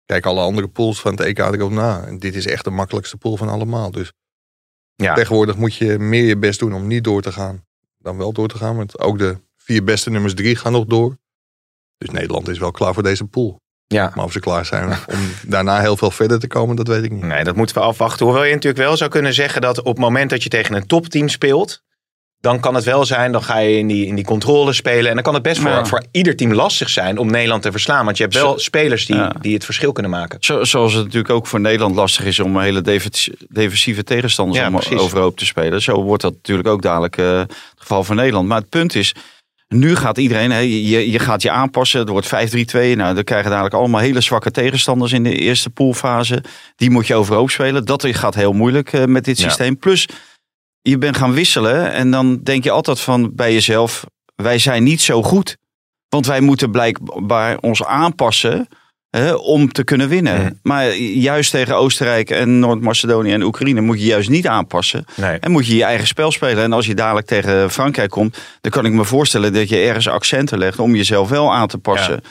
Kijk 0.05 0.27
alle 0.27 0.41
andere 0.41 0.69
pools 0.69 1.01
van 1.01 1.11
het 1.11 1.21
EK 1.21 1.39
erop 1.39 1.71
na. 1.71 2.05
En 2.07 2.19
dit 2.19 2.35
is 2.35 2.47
echt 2.47 2.65
de 2.65 2.71
makkelijkste 2.71 3.17
pool 3.17 3.37
van 3.37 3.49
allemaal. 3.49 3.91
Dus 3.91 4.13
Ja. 4.97 5.15
tegenwoordig 5.15 5.57
moet 5.57 5.75
je 5.75 5.99
meer 5.99 6.25
je 6.25 6.37
best 6.37 6.59
doen 6.59 6.75
om 6.75 6.87
niet 6.87 7.05
door 7.05 7.23
te 7.23 7.33
gaan. 7.33 7.65
Dan 7.99 8.17
wel 8.17 8.33
door 8.33 8.49
te 8.49 8.57
gaan. 8.57 8.77
Want 8.77 8.99
ook 9.01 9.19
de 9.19 9.39
vier 9.57 9.85
beste 9.85 10.11
nummers 10.11 10.35
drie 10.35 10.57
gaan 10.57 10.73
nog 10.73 10.85
door. 10.85 11.19
Dus 11.99 12.11
Nederland 12.11 12.49
is 12.49 12.59
wel 12.59 12.71
klaar 12.71 12.95
voor 12.95 13.03
deze 13.03 13.25
pool. 13.25 13.61
Ja. 13.87 14.13
Maar 14.15 14.25
of 14.25 14.33
ze 14.33 14.41
klaar 14.41 14.67
zijn 14.67 14.99
om 15.07 15.31
daarna 15.51 15.81
heel 15.81 15.97
veel 15.97 16.11
verder 16.11 16.39
te 16.39 16.47
komen, 16.47 16.77
dat 16.77 16.89
weet 16.89 17.05
ik 17.05 17.11
niet. 17.11 17.23
Nee, 17.23 17.45
dat 17.45 17.57
moeten 17.57 17.77
we 17.77 17.83
afwachten. 17.83 18.27
Hoewel 18.27 18.45
je 18.45 18.55
natuurlijk 18.55 18.83
wel 18.83 18.97
zou 18.97 19.11
kunnen 19.11 19.35
zeggen 19.35 19.61
dat 19.61 19.79
op 19.79 19.87
het 19.87 19.99
moment 19.99 20.31
dat 20.31 20.43
je 20.43 20.49
tegen 20.49 20.75
een 20.75 20.87
topteam 20.87 21.29
speelt, 21.29 21.83
dan 22.47 22.61
kan 22.61 22.75
het 22.75 22.85
wel 22.85 23.05
zijn, 23.05 23.33
dan 23.33 23.43
ga 23.43 23.59
je 23.59 23.77
in 23.79 23.87
die, 23.87 24.07
in 24.07 24.15
die 24.15 24.25
controle 24.25 24.73
spelen. 24.73 25.09
En 25.09 25.15
dan 25.15 25.23
kan 25.23 25.35
het 25.35 25.43
best 25.43 25.61
voor, 25.61 25.71
Ja. 25.71 25.85
voor 25.85 26.03
ieder 26.11 26.37
team 26.37 26.53
lastig 26.53 26.89
zijn 26.91 27.19
om 27.19 27.31
Nederland 27.31 27.63
te 27.63 27.71
verslaan. 27.71 28.05
Want 28.05 28.17
je 28.17 28.23
hebt 28.23 28.35
wel 28.35 28.51
Zo- 28.53 28.59
spelers 28.59 29.07
die, 29.07 29.17
Ja. 29.17 29.33
die 29.41 29.55
het 29.55 29.65
verschil 29.65 29.93
kunnen 29.93 30.11
maken. 30.13 30.39
Zo, 30.41 30.65
zoals 30.65 30.93
het 30.95 31.05
natuurlijk 31.05 31.33
ook 31.35 31.47
voor 31.47 31.61
Nederland 31.61 31.95
lastig 31.95 32.25
is 32.25 32.41
om 32.41 32.59
hele 32.59 32.81
defensi- 32.81 33.33
defensieve 33.49 34.05
tegenstanders 34.05 34.59
Ja, 34.61 34.67
om 34.67 34.73
precies. 34.75 34.99
overhoop 34.99 35.37
te 35.37 35.47
spelen. 35.47 35.83
Zo 35.83 36.03
wordt 36.03 36.23
dat 36.23 36.33
natuurlijk 36.33 36.69
ook 36.69 36.83
dadelijk 36.83 37.17
eh, 37.17 37.39
het 37.39 37.53
geval 37.77 38.05
voor 38.05 38.15
Nederland. 38.15 38.49
Maar 38.49 38.61
het 38.61 38.69
punt 38.69 38.95
is, 38.95 39.15
nu 39.69 39.97
gaat 39.97 40.19
iedereen, 40.19 40.69
je, 40.69 41.11
je 41.11 41.19
gaat 41.19 41.43
je 41.43 41.51
aanpassen. 41.51 42.01
Het 42.01 42.09
wordt 42.09 42.27
5-3-2. 42.27 42.97
Nou, 42.97 43.15
dan 43.15 43.25
krijgen 43.25 43.51
dadelijk 43.51 43.75
allemaal 43.75 44.01
hele 44.01 44.21
zwakke 44.21 44.51
tegenstanders 44.51 45.13
in 45.13 45.23
de 45.23 45.35
eerste 45.37 45.71
poolfase. 45.71 46.43
Die 46.77 46.91
moet 46.91 47.07
je 47.07 47.15
overhoop 47.15 47.51
spelen. 47.51 47.85
Dat 47.85 48.07
gaat 48.11 48.35
heel 48.35 48.53
moeilijk 48.53 48.93
eh, 48.93 49.05
met 49.05 49.25
dit 49.25 49.39
systeem. 49.39 49.79
Plus, 49.79 50.09
je 50.89 50.99
bent 50.99 51.17
gaan 51.17 51.33
wisselen 51.33 51.93
en 51.93 52.11
dan 52.11 52.41
denk 52.43 52.65
je 52.65 52.71
altijd 52.71 53.01
van 53.01 53.35
bij 53.35 53.53
jezelf, 53.53 54.05
wij 54.35 54.59
zijn 54.59 54.83
niet 54.83 55.01
zo 55.01 55.23
goed. 55.23 55.57
Want 56.09 56.27
wij 56.27 56.41
moeten 56.41 56.71
blijkbaar 56.71 57.59
ons 57.61 57.85
aanpassen 57.85 58.69
hè, 59.11 59.35
om 59.35 59.73
te 59.73 59.85
kunnen 59.85 60.09
winnen. 60.09 60.43
Mm. 60.43 60.59
Maar 60.63 60.97
juist 60.97 61.51
tegen 61.51 61.77
Oostenrijk 61.77 62.31
en 62.31 62.59
Noord-Macedonië 62.59 63.33
en 63.33 63.43
Oekraïne 63.43 63.81
moet 63.81 64.01
je 64.01 64.07
juist 64.07 64.29
niet 64.29 64.47
aanpassen. 64.47 65.05
Nee. 65.15 65.39
En 65.39 65.51
moet 65.51 65.67
je 65.67 65.77
je 65.77 65.85
eigen 65.85 66.07
spel 66.07 66.33
spelen. 66.33 66.65
En 66.65 66.73
als 66.73 66.87
je 66.87 66.95
dadelijk 66.95 67.27
tegen 67.27 67.71
Frankrijk 67.71 68.11
komt, 68.11 68.39
dan 68.61 68.71
kan 68.71 68.85
ik 68.85 68.93
me 68.93 69.05
voorstellen 69.05 69.53
dat 69.53 69.69
je 69.69 69.77
ergens 69.77 70.09
accenten 70.09 70.59
legt 70.59 70.79
om 70.79 70.95
jezelf 70.95 71.29
wel 71.29 71.55
aan 71.55 71.69
te 71.69 71.79
passen. 71.79 72.23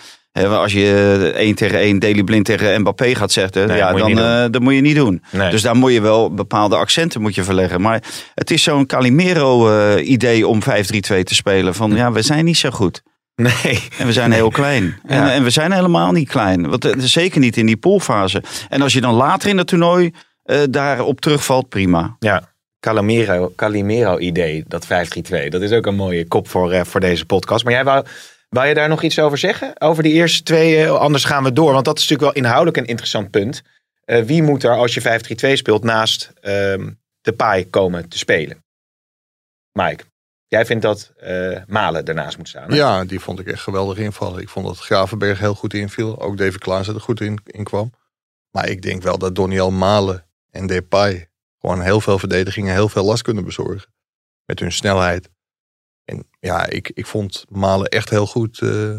Als 0.43 0.73
je 0.73 1.31
1 1.35 1.55
tegen 1.55 1.79
1 1.79 1.99
Daily 1.99 2.23
Blind 2.23 2.45
tegen 2.45 2.79
Mbappé 2.81 3.15
gaat 3.15 3.31
zetten, 3.31 3.67
Nee, 3.67 3.77
ja, 3.77 3.91
moet 3.91 3.99
dan, 3.99 4.09
doen. 4.09 4.19
eh, 4.23 4.45
dat 4.51 4.61
moet 4.61 4.73
je 4.73 4.81
niet 4.81 4.95
doen. 4.95 5.23
Nee. 5.31 5.49
Dus 5.49 5.61
daar 5.61 5.75
moet 5.75 5.93
je 5.93 6.01
wel 6.01 6.33
bepaalde 6.33 6.75
accenten 6.75 7.21
moet 7.21 7.35
je 7.35 7.43
verleggen. 7.43 7.81
Maar 7.81 8.03
het 8.33 8.51
is 8.51 8.63
zo'n 8.63 8.85
Calimero-idee 8.85 10.47
om 10.47 10.61
5-3-2 10.63 11.23
te 11.23 11.35
spelen. 11.35 11.75
Van 11.75 11.91
ja, 11.95 12.11
we 12.11 12.21
zijn 12.21 12.45
niet 12.45 12.57
zo 12.57 12.69
goed. 12.69 13.03
Nee. 13.35 13.83
En 13.97 14.05
we 14.05 14.13
zijn 14.13 14.31
heel 14.31 14.49
klein. 14.49 14.99
En, 15.05 15.17
Ja. 15.17 15.31
en 15.33 15.43
we 15.43 15.49
zijn 15.49 15.71
helemaal 15.71 16.11
niet 16.11 16.29
klein. 16.29 16.69
Want, 16.69 16.85
eh, 16.85 16.93
zeker 16.97 17.39
niet 17.39 17.57
in 17.57 17.65
die 17.65 17.77
poolfase. 17.77 18.43
En 18.69 18.81
als 18.81 18.93
je 18.93 19.01
dan 19.01 19.13
later 19.13 19.49
in 19.49 19.57
het 19.57 19.67
toernooi 19.67 20.11
eh, 20.43 20.57
daarop 20.69 21.21
terugvalt, 21.21 21.69
prima. 21.69 22.15
Ja. 22.19 22.53
Calimero, 22.79 23.53
Calimero 23.55 24.19
idee, 24.19 24.63
dat 24.67 24.85
5-3-2. 24.85 25.49
Dat 25.49 25.61
is 25.61 25.71
ook 25.71 25.85
een 25.85 25.95
mooie 25.95 26.27
kop 26.27 26.47
voor, 26.49 26.71
eh, 26.71 26.81
voor 26.83 26.99
deze 26.99 27.25
podcast. 27.25 27.63
Maar 27.63 27.73
jij 27.73 27.83
wou, 27.83 28.05
wou 28.49 28.67
je 28.67 28.73
daar 28.73 28.89
nog 28.89 29.03
iets 29.03 29.19
over 29.19 29.37
zeggen? 29.37 29.81
Over 29.81 30.03
die 30.03 30.13
eerste 30.13 30.43
twee, 30.43 30.83
eh, 30.83 30.97
anders 30.97 31.23
gaan 31.23 31.43
we 31.43 31.53
door. 31.53 31.73
Want 31.73 31.85
dat 31.85 31.97
is 31.97 32.07
natuurlijk 32.07 32.33
wel 32.33 32.43
inhoudelijk 32.43 32.77
een 32.77 32.85
interessant 32.85 33.31
punt. 33.31 33.61
Eh, 34.05 34.23
wie 34.23 34.43
moet 34.43 34.63
er, 34.63 34.75
als 34.75 34.93
je 34.93 35.01
5-3-2 35.01 35.55
speelt, 35.55 35.83
naast 35.83 36.31
ehm, 36.41 36.91
de 37.21 37.33
paai 37.33 37.69
komen 37.69 38.09
te 38.09 38.17
spelen? 38.17 38.63
Mike, 39.71 40.03
jij 40.47 40.65
vindt 40.65 40.83
dat 40.83 41.11
eh, 41.17 41.61
Malen 41.67 42.05
ernaast 42.05 42.37
moet 42.37 42.47
staan. 42.47 42.69
hè? 42.69 42.75
Ja, 42.75 43.05
die 43.05 43.19
vond 43.19 43.39
ik 43.39 43.47
echt 43.47 43.61
geweldig 43.61 43.97
invallen. 43.97 44.41
Ik 44.41 44.49
vond 44.49 44.65
dat 44.65 44.79
Gravenberg 44.79 45.39
heel 45.39 45.55
goed 45.55 45.73
inviel. 45.73 46.21
Ook 46.21 46.37
David 46.37 46.59
Klaas 46.59 46.87
er 46.87 47.01
goed 47.01 47.21
in, 47.21 47.39
in 47.45 47.63
kwam. 47.63 47.91
Maar 48.51 48.69
ik 48.69 48.81
denk 48.81 49.03
wel 49.03 49.17
dat 49.17 49.35
Doniel 49.35 49.71
Malen 49.71 50.25
en 50.51 50.67
Depay 50.67 51.29
gewoon 51.59 51.81
heel 51.81 52.01
veel 52.01 52.19
verdedigingen, 52.19 52.73
heel 52.73 52.89
veel 52.89 53.03
last 53.03 53.21
kunnen 53.21 53.43
bezorgen. 53.43 53.93
Met 54.45 54.59
hun 54.59 54.71
snelheid. 54.71 55.29
En 56.05 56.25
ja, 56.39 56.65
ik, 56.69 56.91
ik 56.93 57.05
vond 57.05 57.45
Malen 57.49 57.87
echt 57.87 58.09
heel 58.09 58.25
goed, 58.27 58.59
eh, 58.61 58.89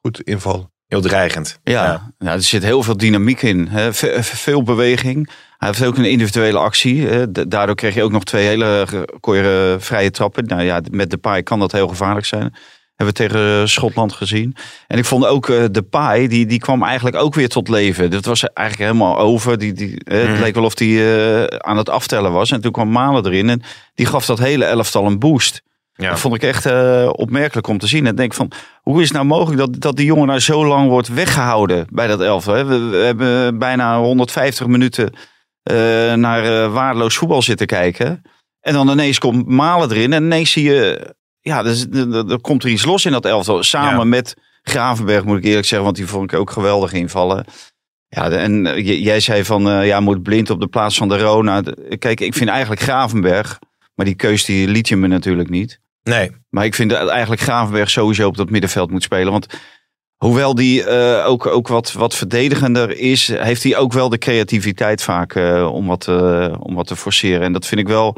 goed 0.00 0.20
invallen. 0.22 0.72
Heel 0.86 1.00
dreigend. 1.00 1.58
Ja, 1.62 2.12
Nou, 2.18 2.36
er 2.36 2.42
zit 2.42 2.62
heel 2.62 2.82
veel 2.82 2.96
dynamiek 2.96 3.42
in. 3.42 3.66
Hè. 3.66 3.92
Ve- 3.94 4.22
veel 4.22 4.62
beweging. 4.62 5.30
Hij 5.58 5.68
heeft 5.68 5.84
ook 5.84 5.96
een 5.98 6.04
individuele 6.10 6.58
actie. 6.58 7.06
Hè. 7.06 7.30
Da- 7.32 7.44
Daardoor 7.44 7.74
kreeg 7.74 7.94
je 7.94 8.02
ook 8.02 8.12
nog 8.12 8.24
twee 8.24 8.46
hele 8.46 8.84
ge- 8.88 9.16
kon 9.20 9.36
je, 9.36 9.72
eh, 9.76 9.84
vrije 9.84 10.10
trappen. 10.10 10.44
Nou 10.44 10.62
ja, 10.62 10.80
met 10.90 11.10
de 11.10 11.16
paai 11.18 11.42
kan 11.42 11.58
dat 11.58 11.72
heel 11.72 11.88
gevaarlijk 11.88 12.26
zijn. 12.26 12.54
Hebben 12.94 13.16
we 13.16 13.28
tegen 13.28 13.60
eh, 13.60 13.66
Schotland 13.66 14.12
gezien. 14.12 14.56
En 14.86 14.98
ik 14.98 15.04
vond 15.04 15.26
ook 15.26 15.48
eh, 15.48 15.64
de 15.70 15.82
paai, 15.82 16.28
die, 16.28 16.46
die 16.46 16.58
kwam 16.58 16.82
eigenlijk 16.82 17.16
ook 17.16 17.34
weer 17.34 17.48
tot 17.48 17.68
leven. 17.68 18.10
Dat 18.10 18.24
was 18.24 18.44
eigenlijk 18.52 18.90
helemaal 18.90 19.18
over. 19.18 19.58
Die, 19.58 19.72
die, 19.72 20.04
eh, 20.04 20.18
Het 20.20 20.28
Mhm. 20.30 20.40
leek 20.40 20.54
wel 20.54 20.64
of 20.64 20.78
hij 20.78 20.88
eh, 20.88 21.44
aan 21.58 21.76
het 21.76 21.88
aftellen 21.88 22.32
was. 22.32 22.50
En 22.50 22.60
toen 22.60 22.72
kwam 22.72 22.90
Malen 22.90 23.26
erin. 23.26 23.48
En 23.50 23.62
die 23.94 24.06
gaf 24.06 24.26
dat 24.26 24.38
hele 24.38 24.64
elftal 24.64 25.06
een 25.06 25.18
boost. 25.18 25.62
Ja. 26.00 26.10
Dat 26.10 26.20
vond 26.20 26.34
ik 26.34 26.42
echt 26.42 26.66
eh, 26.66 27.08
opmerkelijk 27.12 27.66
om 27.66 27.78
te 27.78 27.86
zien. 27.86 28.06
En 28.06 28.14
denk 28.14 28.34
van, 28.34 28.52
hoe 28.82 29.00
is 29.00 29.04
het 29.08 29.12
nou 29.12 29.26
mogelijk 29.26 29.58
dat, 29.58 29.80
dat 29.80 29.96
die 29.96 30.06
jongen 30.06 30.26
nou 30.26 30.40
zo 30.40 30.66
lang 30.66 30.88
wordt 30.88 31.08
weggehouden 31.08 31.86
bij 31.92 32.06
dat 32.06 32.20
elftal? 32.20 32.54
We, 32.54 32.78
we 32.78 32.96
hebben 32.96 33.58
bijna 33.58 33.98
150 33.98 34.66
minuten 34.66 35.12
eh, 35.62 35.76
naar 36.14 36.44
eh, 36.44 36.72
waardeloos 36.72 37.16
voetbal 37.16 37.42
zitten 37.42 37.66
kijken. 37.66 38.22
En 38.60 38.72
dan 38.72 38.88
ineens 38.88 39.18
komt 39.18 39.46
Malen 39.46 39.90
erin 39.90 40.12
en 40.12 40.24
ineens 40.24 40.52
zie 40.52 40.64
je, 40.64 41.14
ja, 41.40 41.64
er, 41.64 42.30
er, 42.30 42.40
komt 42.40 42.62
er 42.64 42.70
iets 42.70 42.84
los 42.84 43.04
in 43.04 43.12
dat 43.12 43.24
elftal. 43.24 43.62
Samen 43.62 43.98
Ja. 43.98 44.04
met 44.04 44.36
Gravenberg 44.62 45.24
moet 45.24 45.38
ik 45.38 45.44
eerlijk 45.44 45.66
zeggen, 45.66 45.84
want 45.84 45.96
die 45.96 46.06
vond 46.06 46.32
ik 46.32 46.38
ook 46.38 46.50
geweldig 46.50 46.92
invallen. 46.92 47.44
Ja, 48.08 48.30
en 48.30 48.82
jij 48.84 49.20
zei 49.20 49.44
van, 49.44 49.86
ja, 49.86 50.00
moet 50.00 50.22
blind 50.22 50.50
op 50.50 50.60
de 50.60 50.66
plaats 50.66 50.96
van 50.96 51.08
de 51.08 51.18
Rona. 51.18 51.62
Kijk, 51.98 52.20
ik 52.20 52.34
vind 52.34 52.50
eigenlijk 52.50 52.80
Gravenberg, 52.80 53.58
maar 53.94 54.06
die 54.06 54.14
keus 54.14 54.44
die 54.44 54.68
liet 54.68 54.88
je 54.88 54.96
me 54.96 55.06
natuurlijk 55.06 55.50
niet. 55.50 55.80
Nee. 56.10 56.30
Maar 56.48 56.64
ik 56.64 56.74
vind 56.74 56.92
eigenlijk 56.92 57.40
Gravenberg 57.40 57.90
sowieso 57.90 58.26
op 58.26 58.36
dat 58.36 58.50
middenveld 58.50 58.90
moet 58.90 59.02
spelen. 59.02 59.32
Want 59.32 59.46
hoewel 60.16 60.54
die 60.54 60.84
eh, 60.84 61.26
ook, 61.26 61.46
ook 61.46 61.68
wat, 61.68 61.92
wat 61.92 62.14
verdedigender 62.14 62.96
is, 62.98 63.28
heeft 63.28 63.62
hij 63.62 63.76
ook 63.76 63.92
wel 63.92 64.08
de 64.08 64.18
creativiteit 64.18 65.02
vaak 65.02 65.34
eh, 65.34 65.70
om, 65.72 65.86
wat, 65.86 66.08
eh, 66.08 66.54
om 66.58 66.74
wat 66.74 66.86
te 66.86 66.96
forceren. 66.96 67.42
En 67.42 67.52
dat 67.52 67.66
vind 67.66 67.80
ik 67.80 67.88
wel 67.88 68.16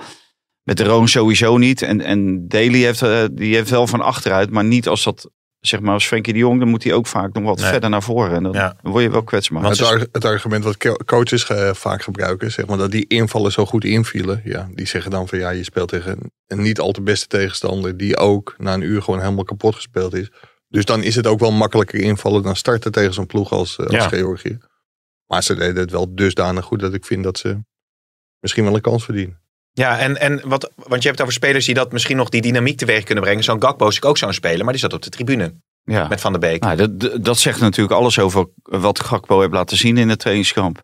met 0.62 0.76
de 0.76 0.85
Roon 0.85 1.09
sowieso 1.09 1.59
niet. 1.59 1.83
En, 1.83 2.00
en 2.00 2.48
Daly 2.48 2.83
heeft, 2.83 3.00
die 3.37 3.55
heeft 3.55 3.70
wel 3.70 3.87
van 3.87 4.00
achteruit, 4.00 4.50
maar 4.50 4.64
niet 4.64 4.88
als 4.88 5.05
dat, 5.05 5.31
zeg 5.66 5.81
maar 5.81 5.92
als 5.94 6.07
Frenkie 6.07 6.33
de 6.33 6.38
Jong, 6.38 6.59
dan 6.59 6.68
moet 6.68 6.85
hij 6.85 6.92
ook 6.92 7.07
vaak 7.07 7.33
nog 7.33 7.44
wat 7.44 7.59
Nee. 7.61 7.70
verder 7.70 7.90
naar 7.90 8.03
voren. 8.03 8.35
En 8.37 8.42
dan, 8.42 8.53
Ja. 8.53 8.77
dan 8.83 8.92
word 8.92 9.05
je 9.05 9.11
wel 9.11 9.22
kwetsbaar. 9.22 9.62
Want 9.62 9.79
Het, 9.79 10.09
het 10.12 10.25
argument 10.25 10.64
wat 10.64 10.77
co- 10.77 10.96
coaches 11.05 11.46
eh, 11.48 11.75
vaak 11.75 12.03
gebruiken, 12.03 12.51
zeg 12.53 12.66
maar, 12.66 12.77
dat 12.79 12.90
die 12.90 13.07
invallen 13.07 13.53
zo 13.53 13.66
goed 13.66 13.85
invielen. 13.85 14.40
Ja, 14.44 14.68
die 14.75 14.87
zeggen 14.87 15.11
dan 15.11 15.29
van 15.29 15.38
ja, 15.38 15.51
je 15.51 15.64
speelt 15.64 15.88
tegen 15.88 16.18
een, 16.46 16.62
niet 16.62 16.81
al 16.81 16.92
te 16.92 17.03
beste 17.03 17.27
tegenstander 17.27 17.96
die 17.96 18.16
ook 18.16 18.55
na 18.59 18.75
een 18.75 18.83
uur 18.83 19.03
gewoon 19.03 19.20
helemaal 19.20 19.44
kapot 19.44 19.75
gespeeld 19.75 20.14
is. 20.14 20.31
Dus 20.68 20.85
dan 20.85 21.03
is 21.03 21.14
het 21.14 21.27
ook 21.27 21.40
wel 21.40 21.53
makkelijker 21.53 22.01
invallen 22.01 22.42
dan 22.42 22.57
starten 22.57 22.92
tegen 22.92 23.14
zo'n 23.14 23.27
ploeg 23.27 23.51
als, 23.53 23.77
eh, 23.79 23.87
als 23.87 23.94
Ja. 23.94 24.09
Georgië. 24.09 24.59
Maar 25.27 25.42
ze 25.42 25.55
deden 25.55 25.77
het 25.77 25.90
wel 25.90 26.14
dusdanig 26.14 26.64
goed 26.64 26.81
dat 26.81 26.94
ik 26.94 27.05
vind 27.05 27.25
dat 27.25 27.38
ze 27.38 27.59
misschien 28.40 28.64
wel 28.64 28.75
een 28.75 28.81
kans 28.81 29.05
verdienen. 29.05 29.41
Ja, 29.72 29.98
en, 29.98 30.20
en 30.20 30.40
wat, 30.44 30.70
want 30.76 31.02
je 31.02 31.08
hebt 31.08 31.18
het 31.18 31.20
over 31.20 31.32
spelers 31.32 31.64
die 31.66 31.74
dat 31.74 31.92
misschien 31.92 32.16
nog 32.16 32.28
die 32.28 32.40
dynamiek 32.40 32.78
teweeg 32.78 33.04
kunnen 33.04 33.24
brengen. 33.24 33.44
Zo'n 33.44 33.62
Gakpo 33.62 33.88
is 33.88 34.02
ook 34.02 34.18
zo'n 34.18 34.32
speler, 34.32 34.62
maar 34.64 34.72
die 34.72 34.82
zat 34.82 34.92
op 34.92 35.02
de 35.02 35.11
tribune 35.11 35.54
ja. 35.85 36.08
met 36.08 36.20
Van 36.20 36.32
der 36.32 36.40
Beek. 36.40 36.62
Nou, 36.62 36.76
dat- 36.88 37.24
dat, 37.24 37.38
zegt 37.38 37.61
natuurlijk 37.61 37.94
alles 38.00 38.18
over 38.18 38.46
wat 38.62 39.00
Gakpo 39.00 39.40
heeft 39.40 39.52
laten 39.52 39.76
zien 39.76 39.96
in 39.96 40.08
het 40.08 40.18
trainingskamp. 40.18 40.82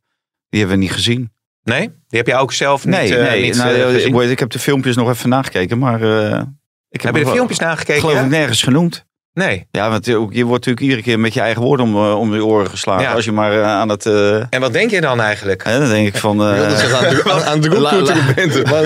Die 0.48 0.60
hebben 0.60 0.78
we 0.78 0.84
niet 0.84 0.92
gezien. 0.94 1.32
Nee? 1.62 1.80
Die 1.88 2.18
heb 2.18 2.26
jij 2.26 2.38
ook 2.38 2.52
zelf 2.52 2.84
niet, 2.84 2.94
Nee, 2.94 3.16
eh, 3.16 3.28
nee. 3.30 3.42
niet 3.42 3.56
nou, 3.56 3.74
eh, 3.74 4.30
ik, 4.30 4.38
heb 4.38 4.50
de 4.50 4.58
filmpjes 4.58 4.96
nog 4.96 5.08
even 5.08 5.28
nagekeken, 5.28 5.78
maar 5.78 6.02
eh, 6.02 6.42
ik 6.88 7.00
heb, 7.00 7.02
Heb 7.02 7.14
je 7.14 7.18
de 7.18 7.24
wel- 7.24 7.34
filmpjes 7.34 7.58
nagekeken? 7.58 8.00
Geloof 8.00 8.16
ja? 8.16 8.22
ik 8.22 8.28
nergens 8.30 8.62
genoemd. 8.62 9.06
Nee. 9.38 9.66
Ja, 9.70 9.90
want 9.90 10.06
je 10.06 10.12
je 10.12 10.44
wordt 10.44 10.66
natuurlijk 10.66 10.80
iedere 10.80 11.02
keer 11.02 11.20
met 11.20 11.34
je 11.34 11.40
eigen 11.40 11.62
woorden 11.62 11.86
om, 11.86 11.94
eh, 11.94 12.18
om 12.18 12.30
de 12.30 12.44
oren 12.44 12.70
geslagen. 12.70 13.02
Ja. 13.02 13.12
Als 13.12 13.24
je 13.24 13.32
maar 13.32 13.52
eh, 13.52 13.64
aan 13.64 13.88
het... 13.88 14.06
eh, 14.06 14.36
En 14.50 14.60
wat 14.60 14.72
denk 14.72 14.90
je 14.90 15.00
dan 15.00 15.20
eigenlijk? 15.20 15.64
hè, 15.64 15.78
dan 15.78 15.88
denk 15.88 16.06
ik 16.06 16.16
van... 16.16 16.48
Ik 16.50 16.56
wilde 16.56 16.76
zeggen 16.76 16.98
aan 17.32 17.42
aan, 17.42 17.60
de 17.60 18.32
bent. 18.34 18.64
Maar, 18.70 18.84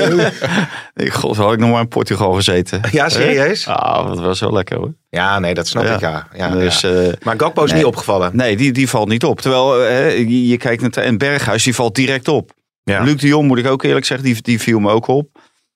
ik, 1.06 1.12
god, 1.12 1.36
had 1.36 1.52
ik 1.52 1.58
nog 1.58 1.70
maar 1.70 1.80
in 1.80 1.88
Portugal 1.88 2.32
gezeten. 2.32 2.80
Ja, 2.90 3.08
serieus? 3.08 3.66
Ah, 3.66 4.06
dat 4.08 4.20
was 4.20 4.40
wel 4.40 4.52
lekker 4.52 4.76
hoor. 4.76 4.94
Ja, 5.08 5.38
nee, 5.38 5.54
dat 5.54 5.66
snap 5.66 5.84
Ja. 5.84 5.94
ik, 5.94 6.00
ja. 6.00 6.26
ja, 6.34 6.48
dus, 6.48 6.86
Maar 7.22 7.34
Gakpo 7.36 7.64
is 7.64 7.70
nee. 7.70 7.78
niet 7.78 7.88
opgevallen. 7.88 8.30
nee, 8.36 8.56
die, 8.56 8.72
die 8.72 8.88
valt 8.88 9.08
niet 9.08 9.24
op. 9.24 9.40
Terwijl 9.40 9.82
je, 9.82 10.46
je 10.48 10.56
kijkt 10.56 10.82
naar... 10.82 11.04
En 11.04 11.18
Berghuis, 11.18 11.62
die 11.62 11.74
valt 11.74 11.94
direct 11.94 12.28
op. 12.28 12.50
Ja. 12.84 13.02
Luc 13.02 13.20
de 13.20 13.26
Jong, 13.26 13.46
moet 13.48 13.58
ik 13.58 13.66
ook 13.66 13.82
eerlijk 13.82 14.06
zeggen, 14.06 14.26
die, 14.26 14.42
die 14.42 14.60
viel 14.60 14.78
me 14.78 14.90
ook 14.90 15.06
op. 15.06 15.28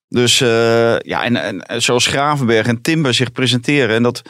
Dus 0.08 0.38
ja, 0.98 1.24
en, 1.24 1.36
en 1.66 1.82
zoals 1.82 2.06
Gravenberg 2.06 2.66
en 2.66 2.82
Timber 2.82 3.14
zich 3.14 3.32
presenteren. 3.32 3.96
En 3.96 4.02
dat, 4.02 4.22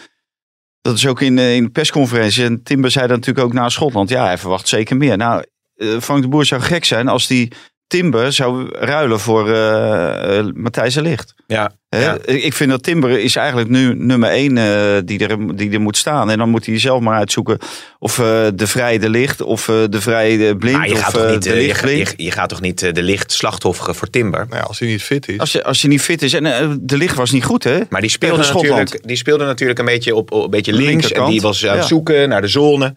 dat 0.87 0.97
is 0.97 1.07
ook 1.07 1.21
in, 1.21 1.39
eh, 1.39 1.55
in 1.55 1.65
de 1.65 1.71
persconferentie. 1.71 2.45
En 2.45 2.63
Timber 2.63 2.91
zei 2.91 3.07
dat 3.07 3.17
natuurlijk 3.17 3.47
ook 3.47 3.53
na 3.53 3.69
Schotland. 3.69 4.09
Ja, 4.09 4.25
hij 4.25 4.39
verwacht 4.39 4.69
zeker 4.69 4.97
meer. 4.97 5.17
Nou, 5.17 5.45
eh, 5.77 6.01
Frank 6.01 6.23
de 6.23 6.29
Boer 6.29 6.45
zou 6.45 6.61
gek 6.61 6.85
zijn 6.85 7.09
als 7.09 7.27
die 7.27 7.53
Timber 7.87 8.33
zou 8.33 8.69
ruilen 8.79 9.21
voor 9.21 9.51
eh, 9.51 10.39
eh, 10.39 10.47
Matthijs 10.55 10.95
de 10.95 11.03
Ligt. 11.03 11.35
Ja. 11.47 11.71
Hè? 11.89 12.05
Ja. 12.05 12.19
Ik 12.25 12.55
vind 12.55 12.71
dat 12.71 12.83
Timber 12.83 13.19
is 13.19 13.37
eigenlijk 13.37 13.69
nu 13.69 13.95
nummer 13.95 14.31
één 14.31 14.59
eh, 14.59 14.97
die, 15.05 15.27
er, 15.27 15.57
die 15.57 15.71
er 15.71 15.81
moet 15.81 15.97
staan. 15.97 16.31
En 16.31 16.39
dan 16.39 16.49
moet 16.49 16.67
hij 16.67 16.79
zelf 16.79 17.01
maar 17.01 17.19
uitzoeken 17.19 17.59
of 17.99 18.19
eh, 18.19 18.47
de 18.55 18.67
vrij 18.67 18.99
de 18.99 19.09
licht 19.09 19.41
of 19.41 19.69
eh, 19.69 19.77
de 19.91 20.01
vrij 20.01 20.37
de 20.37 20.57
blind 20.57 20.77
Maar 20.77 20.89
je 20.89 20.93
of 20.93 21.01
gaat, 21.01 21.13
toch 21.13 21.23
eh, 21.23 21.31
niet, 21.31 21.43
de 21.43 21.51
je, 21.51 21.57
licht 21.57 22.15
je, 22.17 22.25
je 22.25 22.31
gaat 22.31 22.49
toch 22.49 22.61
niet 22.61 22.95
de 22.95 23.03
licht 23.03 23.33
slachtofferen 23.33 23.95
voor 23.95 24.11
Timber? 24.11 24.47
nou 24.49 24.61
ja, 24.61 24.67
als 24.67 24.79
hij 24.79 24.89
niet 24.89 25.03
fit 25.03 25.29
is. 25.29 25.39
Als 25.39 25.53
je, 25.53 25.65
als 25.65 25.83
je 25.83 25.89
niet 25.89 26.01
fit 26.01 26.23
is. 26.23 26.33
En 26.33 26.79
de 26.83 26.97
licht 26.97 27.17
was 27.17 27.31
niet 27.31 27.45
goed, 27.45 27.65
hè? 27.65 27.81
Maar 27.91 28.01
die 28.01 28.11
speelde, 28.11 28.53
natuurlijk, 28.53 28.99
die 29.03 29.17
speelde 29.17 29.45
natuurlijk 29.45 29.79
een 29.79 29.85
beetje 29.85 30.15
op, 30.15 30.33
op 30.33 30.45
een 30.45 30.51
beetje 30.51 30.73
links. 30.73 31.13
En 31.13 31.27
die 31.31 31.41
was 31.41 31.67
aan 31.67 31.73
het 31.73 31.81
Ja. 31.81 31.87
zoeken 31.87 32.29
naar 32.29 32.41
de 32.41 32.49
zone. 32.49 32.95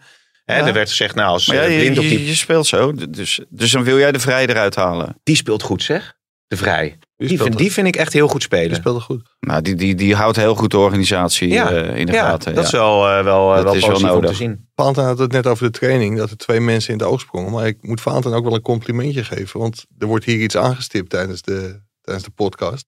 Hè, 0.50 0.58
Ja. 0.58 0.66
Er 0.66 0.72
werd 0.72 0.88
gezegd, 0.88 1.14
nou, 1.14 1.28
als 1.28 1.46
ja, 1.46 1.54
eh, 1.62 1.72
je, 1.74 1.78
blind 1.80 1.98
op 1.98 2.04
die... 2.04 2.26
je 2.26 2.34
speelt 2.34 2.66
zo. 2.66 2.92
Dus, 2.92 3.40
dus 3.48 3.70
dan 3.70 3.82
wil 3.84 3.98
jij 3.98 4.12
de 4.12 4.18
vrij 4.20 4.46
eruit 4.46 4.74
halen. 4.74 5.16
Die 5.22 5.36
speelt 5.36 5.62
goed, 5.62 5.82
zeg. 5.82 6.18
De 6.46 6.56
Vrij. 6.56 6.98
Die 7.16 7.38
vind, 7.40 7.58
die 7.58 7.72
vind 7.72 7.86
ik 7.86 7.96
echt 7.96 8.12
heel 8.12 8.28
goed 8.28 8.40
Die 8.50 8.58
spelen. 8.58 8.76
speelde 8.76 9.00
goed. 9.00 9.22
Nou, 9.40 9.62
die, 9.62 9.74
die, 9.74 9.94
die 9.94 10.14
houdt 10.14 10.36
heel 10.36 10.54
goed 10.54 10.70
de 10.70 10.78
organisatie 10.78 11.48
Ja, 11.48 11.70
eh, 11.70 11.96
in 11.98 12.06
de 12.06 12.12
ja, 12.12 12.28
gaten. 12.28 12.54
dat 12.54 12.62
ja. 12.62 12.68
is 12.68 12.74
wel, 12.76 13.08
eh, 13.08 13.24
wel, 13.24 13.54
Dat 13.54 13.64
wel 13.64 13.74
is 13.74 13.80
wel 13.80 13.90
positief 13.90 14.10
om 14.10 14.14
nodig. 14.16 14.30
te 14.30 14.36
zien. 14.36 14.68
Had 14.74 15.18
het 15.18 15.32
net 15.32 15.46
over 15.46 15.64
de 15.72 15.78
training, 15.78 16.16
dat 16.16 16.30
er 16.30 16.36
twee 16.36 16.60
mensen 16.60 16.92
in 16.92 16.98
de 16.98 17.04
oog 17.04 17.20
sprongen. 17.20 17.52
Maar 17.52 17.66
ik 17.66 17.78
moet 17.80 18.00
Valentin 18.00 18.32
ook 18.32 18.44
wel 18.44 18.54
een 18.54 18.60
complimentje 18.62 19.24
geven. 19.24 19.60
Want 19.60 19.84
er 19.98 20.06
wordt 20.06 20.24
hier 20.24 20.36
iets 20.38 20.56
aangestipt 20.56 21.10
tijdens 21.10 21.42
de, 21.42 21.80
tijdens 22.00 22.26
de 22.26 22.32
podcast. 22.34 22.86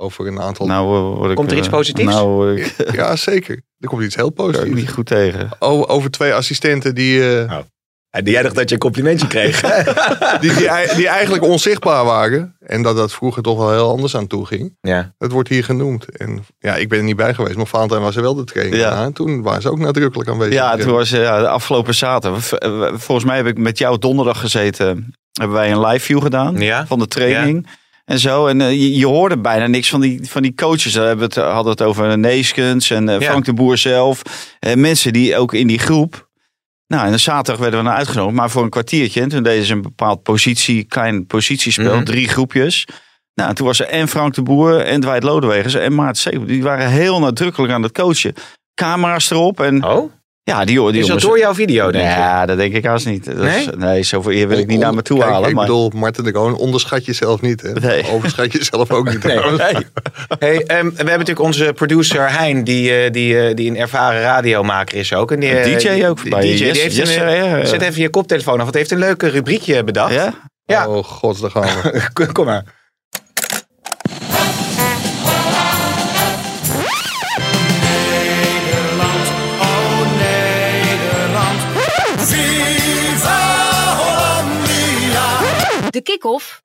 Over 0.00 0.26
een 0.26 0.40
aantal... 0.40 0.66
Nou, 0.66 0.86
word 1.16 1.30
ik, 1.30 1.36
Komt 1.36 1.50
er 1.50 1.56
iets 1.56 1.66
eh, 1.66 1.72
positiefs? 1.72 2.08
Nou, 2.14 2.28
word 2.28 2.58
ik, 2.58 2.94
ja, 2.94 3.16
zeker. 3.16 3.62
Er 3.78 3.88
komt 3.88 4.02
iets 4.02 4.14
heel 4.14 4.32
kan 4.32 4.46
ik 4.46 4.52
positiefs. 4.52 4.80
niet 4.80 4.90
goed 4.90 5.06
tegen. 5.06 5.48
O- 5.58 5.84
over 5.86 6.10
twee 6.10 6.34
assistenten 6.34 6.94
die, 6.94 7.36
eh, 7.38 7.58
jij 8.24 8.42
dacht 8.42 8.54
dat 8.54 8.68
je 8.68 8.74
een 8.74 8.80
complimentje 8.80 9.26
kreeg. 9.26 9.60
die, 10.40 10.54
die, 10.54 10.68
die 10.96 11.08
eigenlijk 11.08 11.42
onzichtbaar 11.42 12.04
waren. 12.04 12.56
En 12.60 12.82
dat 12.82 12.96
dat 12.96 13.12
vroeger 13.12 13.42
toch 13.42 13.58
wel 13.58 13.70
heel 13.72 13.90
anders 13.90 14.16
aan 14.16 14.26
toe 14.26 14.46
ging. 14.46 14.76
ja. 14.80 15.14
Het 15.18 15.32
wordt 15.32 15.48
hier 15.48 15.64
genoemd. 15.64 16.16
En 16.16 16.44
ja, 16.58 16.76
ik 16.76 16.88
ben 16.88 16.98
er 16.98 17.04
niet 17.04 17.16
bij 17.16 17.34
geweest. 17.34 17.56
Maar 17.56 17.66
Valentijn 17.66 18.00
was 18.02 18.16
er 18.16 18.22
wel 18.22 18.34
de 18.34 18.44
training. 18.44 18.76
Ja. 18.76 18.90
Ja. 18.90 19.04
En 19.04 19.12
toen 19.12 19.42
waren 19.42 19.62
ze 19.62 19.70
ook 19.70 19.78
nadrukkelijk 19.78 20.28
aanwezig. 20.30 20.54
Ja, 20.54 20.76
toen 20.76 20.92
was 20.92 21.10
ja, 21.10 21.40
de 21.40 21.48
afgelopen 21.48 21.94
zaterdag. 21.94 22.44
Volgens 23.00 23.24
mij 23.26 23.36
heb 23.36 23.46
ik 23.46 23.58
met 23.58 23.78
jou 23.78 23.98
donderdag 23.98 24.40
gezeten. 24.40 25.14
Hebben 25.32 25.56
wij 25.56 25.70
een 25.72 25.80
live 25.86 26.04
view 26.04 26.22
gedaan 26.22 26.56
Ja. 26.60 26.86
van 26.86 26.98
de 26.98 27.06
training. 27.06 27.66
En 28.10 28.18
zo. 28.18 28.46
En 28.46 28.60
eh, 28.60 28.70
je, 28.70 28.96
je 28.96 29.06
hoorde 29.06 29.38
bijna 29.38 29.66
niks 29.66 29.88
van 29.88 30.00
die, 30.00 30.20
van 30.22 30.42
die 30.42 30.54
coaches. 30.54 30.94
We 30.94 31.00
hebben 31.00 31.24
het, 31.24 31.34
hadden 31.34 31.72
het 31.72 31.82
over 31.82 32.18
Neeskens 32.18 32.90
en 32.90 33.08
eh, 33.08 33.20
Ja. 33.20 33.30
Frank 33.30 33.44
de 33.44 33.52
Boer 33.52 33.78
zelf. 33.78 34.22
Eh, 34.58 34.74
mensen 34.74 35.12
die 35.12 35.36
ook 35.36 35.54
in 35.54 35.66
die 35.66 35.78
groep. 35.78 36.28
Nou, 36.86 37.04
en 37.04 37.10
dan 37.10 37.18
zaterdag 37.18 37.60
werden 37.60 37.80
we 37.80 37.86
naar 37.86 37.96
uitgenodigd. 37.96 38.36
Maar 38.36 38.50
voor 38.50 38.62
een 38.62 38.70
kwartiertje. 38.70 39.20
En 39.20 39.28
toen 39.28 39.42
deden 39.42 39.64
ze 39.64 39.72
een 39.72 39.82
bepaald 39.82 40.22
positie, 40.22 40.84
klein 40.84 41.26
positiespel. 41.26 41.94
Mhm. 41.94 42.04
Drie 42.04 42.28
groepjes. 42.28 42.86
Nou, 43.34 43.48
en 43.48 43.54
toen 43.54 43.66
was 43.66 43.80
er 43.80 43.86
en 43.86 44.08
Frank 44.08 44.34
de 44.34 44.42
Boer 44.42 44.80
en 44.80 45.00
Dwight 45.00 45.22
Lodewegers 45.22 45.74
en 45.74 46.08
Steep. 46.16 46.46
Die 46.46 46.62
waren 46.62 46.88
heel 46.88 47.18
nadrukkelijk 47.18 47.72
aan 47.72 47.82
het 47.82 47.92
coachen. 47.92 48.34
Camera's 48.74 49.30
erop. 49.30 49.60
En 49.60 49.84
Oh, 49.84 50.12
ja, 50.42 50.64
die, 50.64 50.76
die 50.78 50.86
is 50.86 50.92
dat 50.94 51.06
jongens... 51.06 51.24
door 51.24 51.38
jouw 51.38 51.54
video, 51.54 51.90
denk 51.90 52.04
je? 52.04 52.10
Ja, 52.10 52.46
dat 52.46 52.56
denk 52.56 52.74
ik 52.74 52.84
haast 52.84 53.06
niet. 53.06 53.24
Dat 53.24 53.34
is- 53.34 53.40
Nee? 53.66 53.68
nee, 53.76 54.02
zoveel 54.02 54.32
eer 54.32 54.48
wil 54.48 54.58
ik 54.58 54.66
niet 54.66 54.78
naar 54.78 54.94
me 54.94 55.02
toe 55.02 55.18
Kijk, 55.18 55.30
halen. 55.30 55.48
Ik 55.48 55.54
maar... 55.54 55.64
bedoel, 55.66 55.90
Marten 55.94 56.24
de 56.24 56.32
Kroon, 56.32 56.56
onderschat 56.56 57.04
jezelf 57.04 57.40
niet. 57.40 57.62
Hè? 57.62 57.72
Nee. 57.72 58.06
Overschat 58.10 58.52
jezelf 58.52 58.90
ook 58.90 59.08
niet. 59.08 59.24
Nee. 59.30 59.38
Hey, 60.38 60.64
ehm, 60.66 60.84
we 60.84 60.96
hebben 60.96 61.04
natuurlijk 61.06 61.40
onze 61.40 61.72
producer 61.72 62.30
Hein, 62.38 62.64
die, 62.64 62.92
eh, 63.04 63.10
die, 63.12 63.40
eh, 63.40 63.54
die 63.56 63.70
een 63.70 63.76
ervaren 63.76 64.20
radiomaker 64.20 64.98
is 64.98 65.12
ook. 65.14 65.32
En 65.32 65.40
die, 65.40 65.50
eh, 65.50 65.78
DJ 65.78 66.04
ook 66.06 66.22
die- 66.22 66.30
bij 66.30 66.40
DJ, 66.40 66.46
die 66.56 66.64
heeft 66.64 66.96
Yes, 66.96 67.16
een. 67.16 67.66
Zet 67.66 67.82
even 67.82 68.00
je 68.02 68.10
koptelefoon 68.10 68.52
af, 68.54 68.60
want 68.60 68.70
hij 68.70 68.80
heeft 68.80 68.92
een 68.92 68.98
leuke 68.98 69.28
rubriekje 69.28 69.84
bedacht. 69.84 70.14
Ja? 70.14 70.34
Ja. 70.64 70.88
Oh 70.88 71.04
god, 71.04 71.40
daar 71.40 71.50
gaan 71.50 71.62
we. 72.12 72.26
Kom 72.32 72.44
maar. 72.44 72.64
De 86.00 86.12
kick-off. 86.12 86.60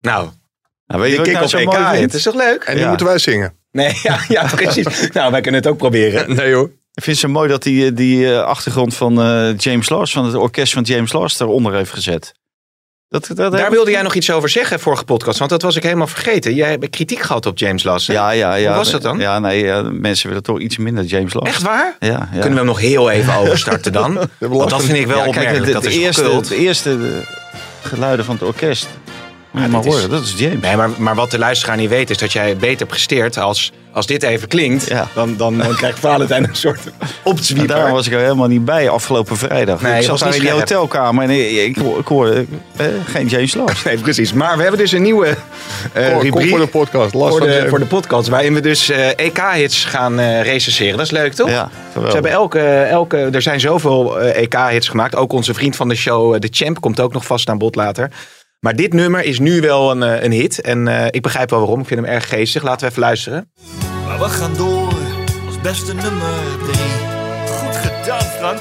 Nou, 0.00 0.28
Nou, 0.86 1.00
weet 1.00 1.10
je 1.10 1.16
wat 1.16 1.26
ik 1.26 1.32
kick 1.32 1.32
nou 1.32 1.44
op 1.44 1.50
zo 1.50 1.58
EK, 1.58 1.64
mooi 1.88 2.00
het 2.00 2.14
is 2.14 2.22
toch 2.22 2.34
leuk? 2.34 2.62
En 2.64 2.74
nu 2.74 2.80
Ja. 2.80 2.88
moeten 2.88 3.06
wij 3.06 3.18
zingen. 3.18 3.54
Nee, 3.72 3.98
ja, 4.02 4.18
ja 4.28 4.46
precies. 4.54 5.08
nou, 5.12 5.30
wij 5.32 5.40
kunnen 5.40 5.60
het 5.60 5.70
ook 5.70 5.76
proberen. 5.78 6.34
Nee 6.36 6.54
hoor. 6.54 6.66
Ik 6.94 7.02
vind 7.02 7.16
het 7.20 7.26
zo 7.26 7.32
mooi 7.32 7.48
dat 7.48 7.64
hij 7.64 7.94
die 7.94 8.32
eh, 8.32 8.42
achtergrond 8.42 8.94
van 8.94 9.20
eh, 9.20 9.56
James 9.56 9.88
Lars, 9.88 10.12
van 10.12 10.24
het 10.24 10.34
orkest 10.34 10.72
van 10.72 10.82
James 10.82 11.12
Lars, 11.12 11.40
eronder 11.40 11.74
heeft 11.74 11.92
gezet. 11.92 12.34
Dat, 13.08 13.30
dat 13.34 13.52
Daar 13.52 13.70
wilde 13.70 13.90
jij 13.90 14.02
nog 14.02 14.14
iets 14.14 14.30
over 14.30 14.48
zeggen, 14.48 14.80
vorige 14.80 15.04
podcast, 15.04 15.38
want 15.38 15.50
dat 15.50 15.62
was 15.62 15.76
ik 15.76 15.82
helemaal 15.82 16.06
vergeten. 16.06 16.54
Jij 16.54 16.70
hebt 16.70 16.90
kritiek 16.90 17.20
gehad 17.20 17.46
op 17.46 17.58
James 17.58 17.82
Lassen. 17.82 18.14
Ja, 18.14 18.30
ja, 18.30 18.54
ja. 18.54 18.68
Hoe 18.68 18.76
was 18.76 18.90
dat 18.90 19.02
dan? 19.02 19.18
Ja, 19.18 19.38
nee, 19.38 19.64
ja, 19.64 19.82
mensen 19.82 20.28
willen 20.28 20.42
toch 20.42 20.60
iets 20.60 20.76
minder 20.76 21.04
James 21.04 21.34
Lars. 21.34 21.48
Echt 21.48 21.62
waar? 21.62 21.96
Ja, 22.00 22.08
ja. 22.08 22.26
Kunnen 22.30 22.50
we 22.50 22.56
hem 22.56 22.64
nog 22.66 22.80
heel 22.80 23.10
even 23.10 23.34
overstarten 23.34 23.92
dan? 23.92 24.28
Want 24.38 24.70
dat 24.70 24.82
vind 24.84 24.98
ik 24.98 25.06
wel 25.06 25.16
Ja, 25.16 25.22
kijk, 25.22 25.36
opmerkelijk. 25.36 25.66
de, 25.66 25.72
dat 25.72 25.82
de, 25.82 25.88
is 25.88 25.96
eerste, 25.96 26.40
de 26.48 26.56
eerste 26.56 26.90
eh, 26.90 27.45
geluiden 27.86 28.24
van 28.24 28.34
het 28.34 28.44
orkest. 28.44 28.88
Maar 29.56 29.84
horen, 29.84 30.10
dat 30.10 30.22
is 30.22 30.34
James. 30.36 30.60
Nee, 30.60 30.76
maar, 30.76 30.90
maar 30.98 31.14
wat 31.14 31.30
de 31.30 31.38
luisteraar 31.38 31.76
niet 31.76 31.88
weet 31.88 32.10
is 32.10 32.18
dat 32.18 32.32
jij 32.32 32.56
beter 32.56 32.86
presteert 32.86 33.38
als, 33.38 33.72
als 33.92 34.06
dit 34.06 34.22
even 34.22 34.48
klinkt. 34.48 34.88
Ja. 34.88 35.08
Dan, 35.14 35.36
dan, 35.36 35.58
dan 35.58 35.74
krijgt 35.82 35.98
Valentijn 35.98 36.44
een 36.44 36.56
soort 36.56 36.80
opzwieper. 37.22 37.76
daar 37.76 37.92
was 37.92 38.06
ik 38.06 38.12
er 38.12 38.20
helemaal 38.20 38.48
niet 38.48 38.64
bij 38.64 38.88
afgelopen 38.88 39.36
vrijdag. 39.36 39.80
Nee, 39.80 39.96
ik 39.96 40.00
zat 40.00 40.10
was 40.10 40.20
daar 40.20 40.34
in 40.34 40.40
die 40.40 40.50
hotelkamer 40.50 41.24
en 41.24 41.30
ik, 41.30 41.50
ik, 41.50 41.76
ik 41.76 42.06
hoorde 42.06 42.44
eh, 42.76 42.86
geen 43.06 43.26
James 43.26 43.54
Lars. 43.54 43.82
Nee, 43.82 43.98
precies. 43.98 44.32
Maar 44.32 44.56
we 44.56 44.62
hebben 44.62 44.80
dus 44.80 44.92
een 44.92 45.02
nieuwe 45.02 45.36
eh 45.92 46.20
rubriek 46.20 46.48
voor 46.48 46.58
de 46.58 46.66
podcast. 46.66 47.14
Last 47.14 47.30
voor 47.30 47.38
van 47.38 47.48
de, 47.48 47.68
voor 47.68 47.78
de 47.78 47.86
podcast. 47.86 48.28
Waarin 48.28 48.54
we 48.54 48.60
dus 48.60 48.90
eh, 48.90 49.08
EK-hits 49.16 49.84
gaan 49.84 50.18
eh 50.18 50.42
recenseren. 50.42 50.96
Dat 50.96 51.06
is 51.06 51.12
leuk, 51.12 51.32
toch? 51.32 51.48
Ja, 51.48 51.70
Ze 51.92 52.12
hebben 52.12 52.30
elke, 52.30 52.60
elke, 52.82 53.16
er 53.16 53.42
zijn 53.42 53.60
zoveel 53.60 54.20
eh, 54.20 54.42
EK-hits 54.42 54.88
gemaakt. 54.88 55.16
Ook 55.16 55.32
onze 55.32 55.54
vriend 55.54 55.76
van 55.76 55.88
de 55.88 55.94
show, 55.94 56.40
de 56.40 56.48
Champ, 56.50 56.80
komt 56.80 57.00
ook 57.00 57.12
nog 57.12 57.26
vast 57.26 57.48
aan 57.48 57.58
bod 57.58 57.74
later. 57.74 58.10
Maar 58.66 58.76
dit 58.76 58.92
nummer 58.92 59.24
is 59.24 59.38
nu 59.38 59.60
wel 59.60 59.90
een, 59.90 60.02
eh, 60.02 60.22
een 60.22 60.32
hit. 60.32 60.60
En 60.60 60.88
eh, 60.88 61.06
ik 61.10 61.22
begrijp 61.22 61.50
wel 61.50 61.58
waarom. 61.58 61.80
Ik 61.80 61.86
vind 61.86 62.00
hem 62.00 62.08
erg 62.08 62.28
geestig. 62.28 62.62
Laten 62.62 62.80
we 62.80 62.86
even 62.86 63.00
luisteren. 63.02 63.50
Maar 64.06 64.18
we 64.18 64.24
gaan 64.24 64.54
door 64.56 64.92
als 65.46 65.60
beste 65.62 65.94
nummer 65.94 66.34
drie. 66.64 66.92
Goed 67.46 67.76
gedaan, 67.76 68.22
Frank. 68.38 68.60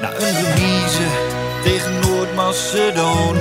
Na 0.00 0.08
een 0.08 0.34
remise 0.34 1.06
tegen 1.64 1.92
Noord-Macedonië. 2.00 3.40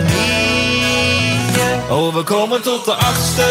Oh, 1.90 2.16
we 2.16 2.24
komen 2.24 2.62
tot 2.62 2.86
de 2.86 2.94
achtste 2.94 3.44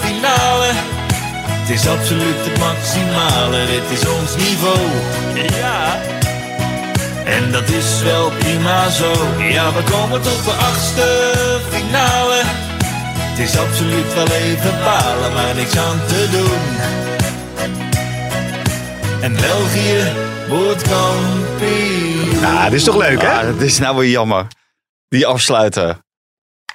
finale. 0.00 0.70
Het 0.70 1.70
is 1.70 1.88
absoluut 1.88 2.44
het 2.44 2.58
maximale, 2.58 3.66
dit 3.66 3.98
is 3.98 4.08
ons 4.08 4.36
niveau. 4.36 4.78
Ja. 5.58 6.13
En 7.24 7.52
dat 7.52 7.68
is 7.68 8.02
wel 8.02 8.30
prima 8.30 8.90
zo. 8.90 9.12
Ja, 9.38 9.72
we 9.72 9.82
komen 9.90 10.22
tot 10.22 10.44
de 10.44 10.50
achtste 10.50 11.32
finale. 11.70 12.42
Het 13.34 13.38
is 13.38 13.58
absoluut 13.58 14.14
wel 14.14 14.26
even 14.26 14.78
balen, 14.78 15.32
maar 15.32 15.54
niks 15.54 15.76
aan 15.76 16.00
te 16.06 16.28
doen. 16.30 16.92
En 19.22 19.32
België 19.32 20.12
wordt 20.48 20.82
kampioen. 20.82 22.40
Nou, 22.40 22.64
dit 22.64 22.78
is 22.78 22.84
toch 22.84 22.96
leuk, 22.96 23.22
hè? 23.22 23.28
Ja, 23.28 23.42
dat 23.42 23.60
is 23.60 23.78
nou 23.78 23.96
weer 23.96 24.10
jammer. 24.10 24.46
Die 25.08 25.26
afsluiten. 25.26 26.04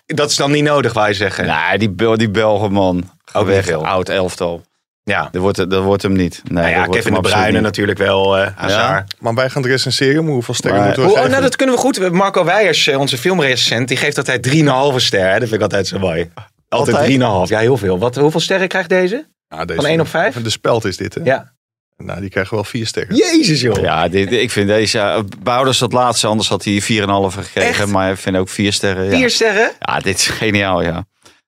Dat 0.06 0.30
is 0.30 0.36
dan 0.36 0.52
niet 0.52 0.64
nodig, 0.64 1.08
je 1.08 1.14
zeggen. 1.14 1.46
Nee, 1.46 1.78
die, 1.78 1.90
Bel 1.90 2.18
die 2.18 2.30
Belgen, 2.30 2.72
man. 2.72 3.12
Ga 3.26 3.40
Ook 3.40 3.46
weg, 3.46 3.72
oud 3.72 4.10
elftal. 4.10 4.64
Ja. 5.10 5.30
Dat 5.32 5.42
wordt, 5.42 5.70
dat 5.70 5.84
wordt 5.84 6.02
hem 6.04 6.14
niet. 6.14 6.42
Nee, 6.44 6.64
Nou 6.64 6.76
ja, 6.76 6.86
Kevin 6.86 7.14
de 7.14 7.20
Bruyne 7.20 7.60
natuurlijk 7.60 7.98
wel, 7.98 8.38
eh 8.38 8.48
Hazard. 8.56 9.16
Maar 9.20 9.34
wij 9.34 9.50
gaan 9.50 9.62
het 9.62 9.72
recenseren. 9.72 10.24
Maar 10.24 10.34
hoeveel 10.34 10.54
sterren 10.54 10.78
Maar- 10.80 10.88
moeten 10.88 11.04
we 11.06 11.10
Oh, 11.10 11.16
oh, 11.16 11.20
geven? 11.22 11.32
nou, 11.38 11.50
dat 11.50 11.56
kunnen 11.56 11.76
we 11.76 11.82
goed. 11.82 12.12
Marco 12.12 12.44
Weijers, 12.46 12.88
eh, 12.88 13.00
onze 13.00 13.18
filmrecensent, 13.18 13.88
die 13.88 13.98
geeft 13.98 14.18
altijd 14.18 14.44
3,5 14.44 15.00
ster. 15.00 15.20
Hè? 15.26 15.32
Dat 15.32 15.40
vind 15.40 15.54
ik 15.54 15.62
altijd 15.62 15.88
zo 15.88 16.00
mooi. 16.00 16.30
Altijd 16.70 16.96
Altijd? 16.98 17.20
3,5. 17.20 17.50
Ja, 17.50 17.60
heel 17.60 17.78
veel. 17.78 18.00
Wat, 18.00 18.16
hoeveel 18.16 18.40
sterren 18.40 18.68
krijgt 18.68 18.90
deze? 18.90 19.28
Ja, 19.48 19.66
deze- 19.66 19.80
Van 19.82 19.90
één 19.90 20.00
op 20.00 20.08
vijf? 20.08 20.42
De 20.42 20.50
speld 20.50 20.86
is 20.86 20.98
dit, 20.98 21.14
hè? 21.14 21.22
Ja. 21.24 21.52
Nou, 21.98 22.20
die 22.20 22.30
krijgen 22.30 22.54
wel 22.56 22.64
vier 22.64 22.88
sterren. 22.88 23.16
Jezus, 23.16 23.62
joh. 23.62 23.82
Ja, 23.82 24.08
dit, 24.08 24.32
ik 24.32 24.52
vind 24.52 24.68
deze... 24.68 24.98
ja, 24.98 25.24
Bouders 25.44 25.78
dat 25.78 25.94
laatste, 25.94 26.28
anders 26.28 26.50
had 26.50 26.64
hij 26.64 26.82
4,5 26.82 27.36
gekregen. 27.36 27.70
Echt? 27.70 27.86
Maar 27.86 28.12
ik 28.12 28.18
vind 28.18 28.36
ook 28.38 28.50
4 28.50 28.74
sterren. 28.74 29.04
Ja. 29.06 29.18
Vier 29.18 29.30
sterren? 29.30 29.72
ja, 29.80 30.00
dit 30.00 30.16
is 30.18 30.28
geniaal, 30.28 30.82
ja. 30.82 30.92
Dat 30.92 31.04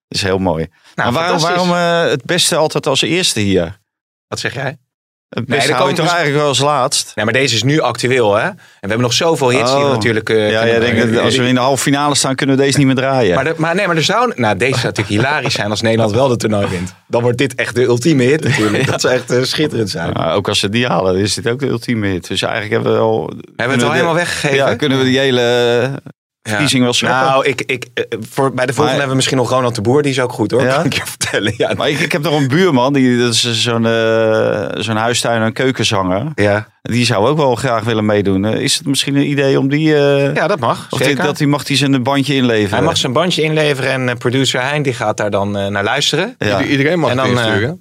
is 0.08 0.22
heel 0.22 0.38
mooi. 0.38 0.68
Nou, 1.02 1.14
maar 1.14 1.22
waarom, 1.24 1.40
fantastisch. 1.40 1.70
waarom 1.72 2.06
eh, 2.06 2.12
het 2.12 2.26
beste 2.26 2.56
altijd 2.56 2.88
als 2.88 3.02
eerste 3.02 3.40
hier? 3.40 3.80
Wat 4.28 4.40
zeg 4.40 4.54
jij? 4.54 4.78
Het 5.30 5.46
beste 5.46 5.62
hou 5.64 5.74
je 5.74 5.80
komen 5.80 5.96
toch 5.96 6.06
dus- 6.06 6.14
eigenlijk 6.14 6.40
wel 6.40 6.48
als 6.48 6.60
laatst? 6.60 7.12
Nee, 7.16 7.26
maar 7.26 7.34
deze 7.34 7.56
is 7.56 7.64
nu 7.64 7.80
actueel, 7.80 8.36
hè? 8.36 8.44
En 8.44 8.56
we 8.56 8.78
hebben 8.80 9.00
nog 9.00 9.14
zoveel 9.14 9.50
hits 9.50 9.72
die 9.72 9.80
we 9.80 9.86
Oh. 9.86 9.92
natuurlijk... 9.92 10.30
eh, 10.30 10.52
ja, 10.52 10.64
brengen. 10.80 11.14
dat 11.14 11.24
als 11.24 11.38
we 11.38 11.48
in 11.48 11.54
de 11.56 11.60
halve 11.60 11.84
finale 11.84 12.16
staan, 12.16 12.36
kunnen 12.36 12.58
we 12.58 12.62
deze 12.64 12.78
niet 12.78 12.88
meer 12.88 12.96
draaien. 12.96 13.36
Maar, 13.36 13.44
de- 13.44 13.54
maar 13.58 13.76
nee, 13.76 13.88
maar 13.88 13.96
er 13.96 14.04
zou... 14.04 14.34
Nou, 14.36 14.58
deze 14.58 14.72
zou 14.74 14.86
natuurlijk 14.86 15.16
hilarisch 15.22 15.54
zijn 15.54 15.70
als 15.70 15.82
Nederland 15.82 16.12
wel 16.12 16.28
de 16.28 16.36
toernooi 16.38 16.68
wint. 16.68 16.94
Dan 17.08 17.22
wordt 17.22 17.38
dit 17.38 17.56
echt 17.56 17.76
de 17.76 17.82
ultieme 17.84 18.24
hit 18.24 18.44
natuurlijk. 18.44 18.86
Dat 18.92 19.02
zou 19.02 19.14
echt 19.14 19.32
eh, 19.32 19.44
schitterend 19.44 19.90
zijn. 19.90 20.12
Maar 20.14 20.34
ook 20.36 20.48
als 20.48 20.60
ze 20.60 20.70
die 20.70 20.88
halen, 20.88 21.16
is 21.18 21.34
dit 21.34 21.48
ook 21.50 21.60
de 21.60 21.68
ultieme 21.68 22.08
hit. 22.08 22.28
Dus 22.28 22.42
eigenlijk 22.42 22.74
hebben 22.74 22.94
we 22.94 23.00
al... 23.00 23.34
Hebben 23.56 23.68
we 23.68 23.74
het 23.74 23.84
al 23.84 23.92
helemaal 23.92 24.14
weggegeven? 24.16 24.56
Ja, 24.56 24.76
kunnen 24.76 24.98
we 24.98 25.04
die 25.04 25.20
hele 25.20 25.92
verkiezing 26.42 26.84
wel 26.84 26.94
schrappen. 26.94 27.30
Nou, 27.30 27.46
ik, 27.46 27.62
ik, 27.66 27.88
eh, 27.94 28.04
voor, 28.30 28.54
bij 28.54 28.66
de 28.66 28.74
volgende 28.74 28.82
Maar- 28.84 28.90
hebben 28.92 29.10
we 29.10 29.16
misschien 29.16 29.38
nog 29.38 29.50
Ronald 29.50 29.76
de 29.76 29.82
Boer. 29.82 30.02
Die 30.02 30.12
is 30.12 30.20
ook 30.20 30.32
goed 30.32 30.52
hoor, 30.52 30.62
Ja? 30.64 30.76
kan 30.76 30.86
ik 30.86 30.94
je 30.94 31.02
vertellen. 31.06 31.54
Ja, 31.58 31.74
Maar 31.78 31.90
ik, 31.90 32.00
ik 32.00 32.12
heb 32.12 32.22
nog 32.22 32.40
een 32.40 32.48
buurman, 32.48 32.94
die, 32.94 33.18
dat 33.20 33.34
is 33.34 33.62
zo'n 33.62 33.86
eh, 33.86 34.66
zo'n 34.74 34.96
huistuin- 34.96 35.42
en 35.42 35.54
keukenzanger. 35.54 36.32
ja. 36.36 36.68
Die 36.82 37.06
zou 37.06 37.28
ook 37.28 37.38
wel 37.38 37.56
graag 37.56 37.84
willen 37.84 38.06
meedoen. 38.06 38.46
Eh, 38.46 38.62
Is 38.62 38.78
het 38.78 38.86
misschien 38.88 39.16
een 39.16 39.30
idee 39.30 39.60
om 39.60 39.70
die... 39.70 39.96
eh, 39.96 40.34
ja, 40.36 40.48
dat 40.48 40.60
mag. 40.60 40.88
of 40.90 41.00
die, 41.00 41.16
dat 41.16 41.38
die 41.38 41.48
mag 41.48 41.64
die 41.64 41.78
zijn 41.78 42.04
bandje 42.04 42.36
inleveren? 42.36 42.76
Hij 42.78 42.86
mag 42.86 42.98
zijn 42.98 43.14
bandje 43.14 43.42
inleveren 43.42 43.92
en 43.92 44.10
eh, 44.10 44.16
producer 44.16 44.62
Hein 44.62 44.82
die 44.84 44.94
gaat 44.94 45.18
daar 45.18 45.32
dan 45.32 45.58
eh, 45.58 45.68
naar 45.68 45.84
luisteren. 45.84 46.36
Ja. 46.38 46.48
Ieder- 46.48 46.72
Iedereen 46.72 47.00
mag 47.00 47.10
En 47.10 47.18
het 47.18 47.36
dan, 47.36 47.46
eh. 47.62 47.72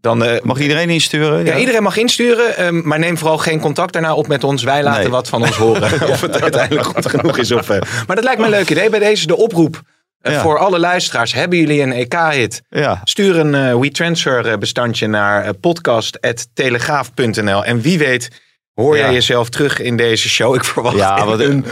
Dan, 0.00 0.24
eh, 0.24 0.42
Mag 0.42 0.58
iedereen 0.60 0.90
insturen? 0.90 1.44
ja, 1.44 1.56
iedereen 1.56 1.82
mag 1.82 1.96
insturen, 1.96 2.56
eh, 2.56 2.70
maar 2.70 2.98
neem 2.98 3.18
vooral 3.18 3.38
geen 3.38 3.60
contact 3.60 3.92
daarna 3.92 4.14
op 4.14 4.26
met 4.28 4.44
ons. 4.44 4.62
Wij 4.62 4.82
laten 4.82 5.00
Nee. 5.02 5.10
wat 5.10 5.28
van 5.28 5.42
ons 5.42 5.56
horen. 5.56 5.92
of 6.10 6.20
het 6.20 6.42
uiteindelijk 6.42 6.86
goed 6.86 7.08
genoeg 7.08 7.38
is. 7.38 7.52
Of, 7.52 7.70
eh. 7.70 7.80
Maar 8.06 8.16
dat 8.16 8.24
lijkt 8.24 8.38
me 8.40 8.44
een 8.44 8.50
leuk 8.50 8.70
idee. 8.70 8.90
Bij 8.90 8.98
deze 8.98 9.26
de 9.26 9.36
oproep 9.36 9.80
eh, 10.20 10.40
voor 10.42 10.58
alle 10.58 10.78
luisteraars, 10.78 11.32
hebben 11.32 11.58
jullie 11.58 11.82
een 11.82 11.92
EK-hit? 11.92 12.62
Ja. 12.68 13.00
Stuur 13.04 13.38
een 13.38 13.80
WeTransfer 13.80 14.58
bestandje 14.58 15.06
naar 15.06 15.54
podcast.telegraaf.nl. 15.54 17.64
En 17.64 17.80
wie 17.80 17.98
weet 17.98 18.28
hoor 18.74 18.96
jij 18.96 19.12
jezelf 19.12 19.48
terug 19.48 19.80
in 19.80 19.96
deze 19.96 20.28
show. 20.28 20.54
Ik 20.54 20.64
verwacht 20.64 20.96
Ja, 20.96 21.24
wat 21.24 21.40
een, 21.40 21.64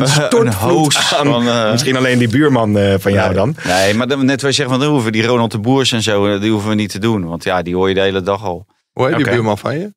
een 0.00 0.08
stortvloed 0.08 0.96
aan- 0.96 1.26
van, 1.26 1.48
eh, 1.48 1.70
Misschien 1.70 1.96
alleen 1.96 2.18
die 2.18 2.28
buurman 2.28 2.78
eh, 2.78 2.94
van 2.98 3.12
jou 3.12 3.34
dan. 3.34 3.56
Nee, 3.64 3.94
maar 3.94 4.06
net 4.06 4.42
wat 4.42 4.50
je 4.50 4.52
zegt, 4.56 4.68
van, 4.70 4.80
dan 4.80 4.88
hoeven 4.90 5.12
die 5.12 5.26
Ronald 5.26 5.50
de 5.50 5.58
Boers 5.58 5.92
en 5.92 6.02
zo, 6.02 6.26
eh, 6.34 6.40
die 6.40 6.50
hoeven 6.50 6.68
we 6.68 6.74
niet 6.74 6.90
te 6.90 6.98
doen. 6.98 7.26
Want 7.26 7.44
ja, 7.44 7.62
die 7.62 7.74
hoor 7.74 7.88
je 7.88 7.94
de 7.94 8.00
hele 8.00 8.22
dag 8.22 8.44
al. 8.44 8.66
Hoe 8.92 9.06
heet 9.06 9.16
die 9.16 9.30
buurman 9.30 9.58
van 9.58 9.78
je? 9.78 9.94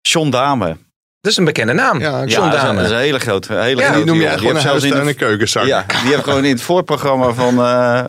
John 0.00 0.30
Dame. 0.30 0.76
Dat 1.20 1.32
is 1.32 1.36
een 1.38 1.44
bekende 1.44 1.72
naam. 1.72 2.00
Ja, 2.00 2.24
John 2.24 2.28
ja, 2.30 2.50
dat 2.50 2.54
is 2.54 2.60
een- 2.60 2.66
Dame. 2.66 2.74
dat 2.76 2.84
is 2.84 2.90
een 2.90 2.98
hele 3.02 3.18
grote. 3.20 3.54
Hele 3.54 3.80
Ja, 3.80 3.86
grote 3.86 3.96
Die 4.04 4.06
noem 4.12 4.20
je 4.20 4.26
echt 4.26 4.38
gewoon 4.40 4.60
zelfs 4.60 4.84
in 4.84 4.90
de- 4.90 4.96
en 5.00 5.16
keukenzak. 5.16 5.64
Ja, 5.66 5.84
die 6.02 6.10
heeft 6.12 6.24
gewoon 6.24 6.44
in 6.44 6.52
het 6.52 6.62
voorprogramma 6.62 7.32
van, 7.32 7.58
eh 7.58 8.02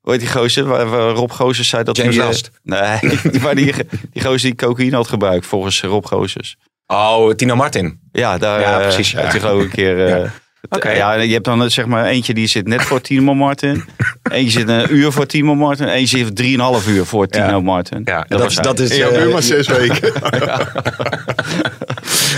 hoe 0.00 0.12
heet 0.14 0.20
die 0.20 0.30
gozer, 0.30 0.64
waar, 0.64 0.86
waar 0.90 1.08
Rob 1.10 1.30
Gozers 1.30 1.68
zei 1.68 1.82
dat 1.82 1.96
James 1.96 2.14
hij... 2.16 2.24
eh, 2.24 2.30
Last. 2.30 2.50
Nee, 2.62 3.20
waar 3.42 3.54
die, 3.54 3.74
die 4.12 4.22
gozer 4.22 4.40
die 4.40 4.54
cocaïne 4.54 4.96
had 4.96 5.08
gebruikt, 5.08 5.46
volgens 5.46 5.82
Rob 5.82 6.06
Gozers. 6.06 6.56
Oh, 6.86 7.30
Tino 7.34 7.56
Martin. 7.56 8.00
Ja, 8.12 8.38
daar 8.38 8.60
Ja, 8.60 8.76
eh, 8.76 8.82
precies, 8.82 9.10
ja. 9.10 9.18
heeft 9.20 9.30
hij 9.32 9.40
geloof 9.40 9.58
ik 9.62 9.66
een 9.68 9.72
keer... 9.74 10.06
eh, 10.06 10.30
Oké. 10.68 10.90
Ja, 10.90 11.14
je 11.14 11.32
hebt 11.32 11.44
dan 11.44 11.62
eh, 11.62 11.68
zeg 11.68 11.86
maar 11.86 12.04
eentje 12.04 12.34
die 12.34 12.46
zit 12.46 12.66
net 12.66 12.82
voor 12.82 13.00
Timo 13.00 13.34
Martin. 13.34 13.84
Eentje 14.22 14.58
zit 14.58 14.68
een 14.68 14.94
uur 14.94 15.12
voor 15.12 15.26
Timo 15.26 15.54
Martin. 15.54 15.88
Eentje 15.88 16.18
zit 16.18 16.36
drieënhalf 16.36 16.88
uur 16.88 17.04
voor 17.04 17.26
Tino 17.26 17.46
Ja. 17.46 17.60
Martin. 17.60 18.00
Ja, 18.04 18.24
dat, 18.28 18.54
hij. 18.54 18.62
dat 18.62 18.78
is... 18.78 18.90
En 18.90 18.96
jouw 18.96 19.10
eh, 19.10 19.18
buurman 19.22 19.42
zes 19.42 19.68
weken. 19.78 20.12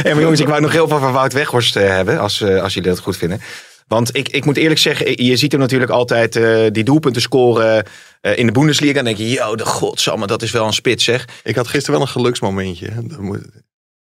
Hey, 0.03 0.13
maar 0.13 0.23
jongens, 0.23 0.41
ik 0.41 0.49
wou 0.49 0.61
nog 0.61 0.73
heel 0.73 0.89
veel 0.89 0.99
van 0.99 1.13
Wout 1.13 1.33
Weghorst 1.33 1.77
eh, 1.77 1.89
hebben, 1.89 2.21
als, 2.21 2.41
eh, 2.41 2.63
als 2.63 2.75
jullie 2.75 2.89
dat 2.89 2.99
goed 2.99 3.17
vinden. 3.17 3.41
Want 3.89 4.17
ik, 4.17 4.29
ik 4.29 4.45
moet 4.45 4.57
eerlijk 4.57 4.81
zeggen, 4.81 5.25
je 5.25 5.37
ziet 5.37 5.53
hem 5.53 5.61
natuurlijk 5.61 5.91
altijd 5.91 6.37
eh, 6.37 6.67
die 6.73 6.85
doelpunten 6.85 7.23
scoren 7.23 7.85
eh, 8.21 8.39
in 8.39 8.47
de 8.47 8.53
Bundesliga. 8.53 8.95
Dan 8.95 9.05
denk 9.05 9.17
je, 9.17 9.29
yo, 9.29 9.57
de 9.57 9.65
godsamme, 9.65 10.27
dat 10.27 10.43
is 10.43 10.51
wel 10.51 10.67
een 10.67 10.73
spits 10.73 11.05
zeg. 11.05 11.29
Ik 11.43 11.55
had 11.55 11.69
gisteren 11.69 11.99
wel 11.99 12.07
een 12.07 12.13
geluksmomentje. 12.13 12.91
Dat 13.03 13.19
moet, 13.19 13.41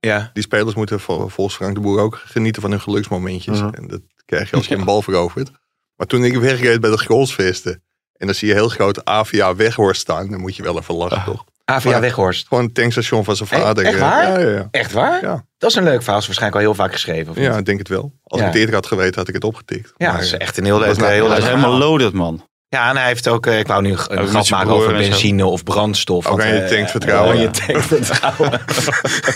Ja, 0.06 0.30
die 0.32 0.42
spelers 0.42 0.74
moeten 0.74 1.00
vol- 1.00 1.28
volgens 1.28 1.56
Frank 1.56 1.74
de 1.74 1.80
Boer 1.80 2.00
ook 2.00 2.22
genieten 2.24 2.62
van 2.62 2.70
hun 2.70 2.80
geluksmomentjes. 2.80 3.60
Mhm. 3.60 3.74
En 3.74 3.86
dat 3.88 4.00
krijg 4.24 4.50
je 4.50 4.56
als 4.56 4.66
je 4.66 4.74
een 4.76 4.84
bal 4.84 5.02
verovert. 5.02 5.50
Maar 5.96 6.06
toen 6.06 6.24
ik 6.24 6.36
wegreed 6.36 6.80
bij 6.80 6.90
de 6.90 6.98
goalsvesten. 6.98 7.82
En 8.16 8.26
dan 8.26 8.34
zie 8.34 8.48
je 8.48 8.54
heel 8.54 8.68
groot 8.68 9.04
AVA 9.04 9.54
Weghorst 9.54 10.00
staan. 10.00 10.30
Dan 10.30 10.40
moet 10.40 10.56
je 10.56 10.62
wel 10.62 10.78
even 10.78 10.94
lachen, 10.94 11.24
toch? 11.24 11.44
AVA 11.64 11.90
Maar- 11.90 12.00
Weghorst. 12.00 12.46
Gewoon 12.48 12.64
het 12.64 12.74
tankstation 12.74 13.24
van 13.24 13.36
zijn 13.36 13.48
vader. 13.48 13.84
echt 13.84 13.98
waar? 13.98 14.40
Ja, 14.40 14.46
ja, 14.48 14.56
ja. 14.56 14.68
Echt 14.70 14.92
waar? 14.92 15.22
Ja. 15.22 15.44
Dat 15.58 15.70
is 15.70 15.76
een 15.76 15.82
leuk 15.84 16.02
verhaal. 16.02 16.20
is 16.20 16.26
waarschijnlijk 16.26 16.62
al 16.62 16.68
heel 16.70 16.78
vaak 16.82 16.92
geschreven. 16.92 17.30
Of 17.32 17.38
Ja, 17.38 17.56
ik 17.56 17.64
denk 17.64 17.78
het 17.78 17.88
wel. 17.88 18.12
Als 18.22 18.40
Ja. 18.40 18.46
ik 18.46 18.52
het 18.52 18.60
eerder 18.60 18.74
had 18.74 18.86
geweten, 18.86 19.14
had 19.18 19.28
ik 19.28 19.34
het 19.34 19.44
opgetikt. 19.44 19.92
ja 19.96 20.06
Maar, 20.06 20.16
dat 20.16 20.24
is 20.26 20.32
echt 20.32 20.56
een 20.56 20.64
heel 20.64 20.78
leuk, 20.78 20.96
nou- 20.96 21.28
leuk 21.28 21.38
is 21.38 21.44
helemaal 21.44 21.78
loaded, 21.78 22.12
man. 22.12 22.48
Ja, 22.76 22.90
en 22.90 22.96
hij 22.96 23.06
heeft 23.06 23.28
ook, 23.28 23.46
eh, 23.46 23.58
ik 23.58 23.66
wou 23.66 23.82
nu 23.82 23.90
een 23.90 24.26
grap 24.28 24.48
maken 24.48 24.70
over 24.72 24.92
benzine 24.92 25.46
of 25.46 25.62
brandstof. 25.62 26.26
Oranje 26.30 26.52
want, 26.58 26.70
eh, 26.70 26.76
tankvertrouwen. 26.76 27.28
Oranje 27.36 27.50
tankvertrouwen. 27.50 28.60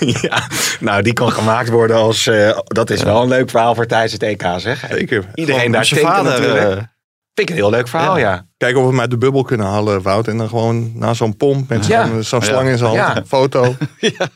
ja, 0.23 0.47
nou 0.81 1.03
die 1.03 1.13
kan 1.13 1.33
gemaakt 1.33 1.69
worden 1.69 1.97
als, 1.97 2.27
eh, 2.27 2.59
dat 2.65 2.91
is 2.91 3.03
wel 3.03 3.23
een 3.23 3.29
leuk 3.29 3.51
verhaal 3.51 3.75
voor 3.75 3.87
tijdens 3.87 4.13
het 4.13 4.23
EK 4.23 4.43
zeg. 4.57 4.87
Zeker. 4.91 5.25
Iedereen 5.35 5.73
daar 5.73 5.87
tanken 5.89 6.09
vader, 6.09 6.25
natuurlijk. 6.33 6.79
eh, 6.79 6.83
Vind 7.35 7.49
ik 7.51 7.57
een 7.57 7.63
heel 7.63 7.71
leuk 7.71 7.89
verhaal, 7.89 8.19
ja. 8.19 8.47
Kijken 8.57 8.79
of 8.79 8.85
we 8.85 8.91
hem 8.91 9.01
uit 9.01 9.11
de 9.11 9.19
bubbel 9.19 9.43
kunnen 9.43 9.67
halen, 9.67 10.03
Wout. 10.03 10.29
En 10.29 10.37
dan 10.39 10.49
gewoon 10.49 10.93
naar 10.95 11.15
zo'n 11.17 11.37
pomp 11.37 11.69
met 11.69 11.87
Ja. 11.87 12.07
zo'n 12.07 12.23
zo'n 12.23 12.41
Ja. 12.41 12.47
slang 12.47 12.69
in 12.69 12.79
zijn 12.79 12.97
hand. 12.97 13.15
Ja. 13.17 13.23
Foto. 13.27 13.75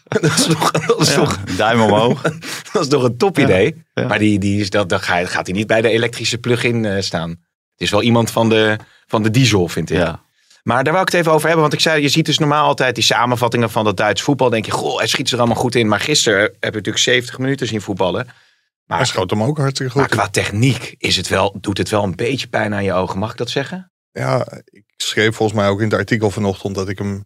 dat 0.09 0.23
is 0.23 0.47
toch, 0.47 0.71
dat 0.71 1.01
is 1.01 1.09
ja, 1.09 1.15
toch, 1.15 1.39
duim 1.57 1.81
omhoog. 1.81 2.23
dat 2.73 2.83
is 2.83 2.89
toch 2.89 3.03
een 3.03 3.17
top 3.17 3.39
idee. 3.39 3.85
Ja. 3.95 4.07
Maar 4.07 4.19
die, 4.19 4.39
die 4.39 4.61
is, 4.61 4.71
dat, 4.71 4.89
dan 4.89 5.01
ga- 5.01 5.27
gaat 5.27 5.47
hij 5.47 5.57
niet 5.57 5.67
bij 5.67 5.81
de 5.81 5.89
elektrische 5.89 6.39
plug-in 6.39 7.03
staan. 7.03 7.37
Het 7.75 7.83
is 7.83 7.91
wel 7.91 8.03
iemand 8.03 8.31
van 8.31 8.49
de, 8.49 8.77
van 9.07 9.23
de 9.23 9.31
diesel, 9.31 9.69
vind 9.69 9.91
ik. 9.91 9.97
Ja. 9.97 10.23
Maar 10.63 10.85
daar 10.85 10.93
wou 10.93 11.05
ik 11.07 11.13
het 11.13 11.21
even 11.21 11.33
over 11.33 11.45
hebben. 11.47 11.63
Want 11.63 11.73
ik 11.75 11.81
zei, 11.81 12.03
je 12.03 12.09
ziet 12.09 12.27
dus 12.27 12.39
normaal 12.39 12.67
altijd 12.67 12.95
die 12.95 13.05
samenvattingen 13.05 13.71
van 13.71 13.85
dat 13.85 13.97
Duits 13.97 14.23
voetbal. 14.23 14.51
denk 14.51 14.65
je, 14.65 14.71
goh, 14.71 14.99
hij 14.99 15.07
schiet 15.07 15.29
ze 15.29 15.35
er 15.35 15.41
allemaal 15.41 15.61
goed 15.63 15.75
in. 15.75 15.89
Maar 15.89 16.01
gisteren 16.01 16.41
heb 16.43 16.55
je 16.61 16.71
natuurlijk 16.71 16.99
70 16.99 17.39
minuten 17.39 17.67
zien 17.67 17.81
voetballen. 17.81 18.25
Hij 18.27 18.97
Maar, 18.97 19.07
schoot 19.07 19.31
hem 19.31 19.43
ook 19.43 19.59
hartstikke 19.59 19.93
goed. 19.93 20.01
maar 20.01 20.11
qua 20.11 20.29
techniek 20.29 20.95
is 20.99 21.17
het 21.17 21.29
wel, 21.29 21.57
doet 21.61 21.79
het 21.79 21.89
wel 21.89 22.03
een 22.03 22.17
beetje 22.17 22.47
pijn 22.47 22.75
aan 22.75 22.85
je 22.85 22.93
ogen. 22.93 23.19
Mag 23.19 23.31
ik 23.31 23.37
dat 23.37 23.51
zeggen? 23.51 23.93
Ja, 24.13 24.47
ik 24.65 24.85
schreef 24.97 25.37
volgens 25.37 25.59
mij 25.59 25.69
ook 25.69 25.79
in 25.79 25.85
het 25.89 25.99
artikel 25.99 26.31
vanochtend 26.31 26.75
dat 26.75 26.89
ik 26.89 26.99
hem 26.99 27.25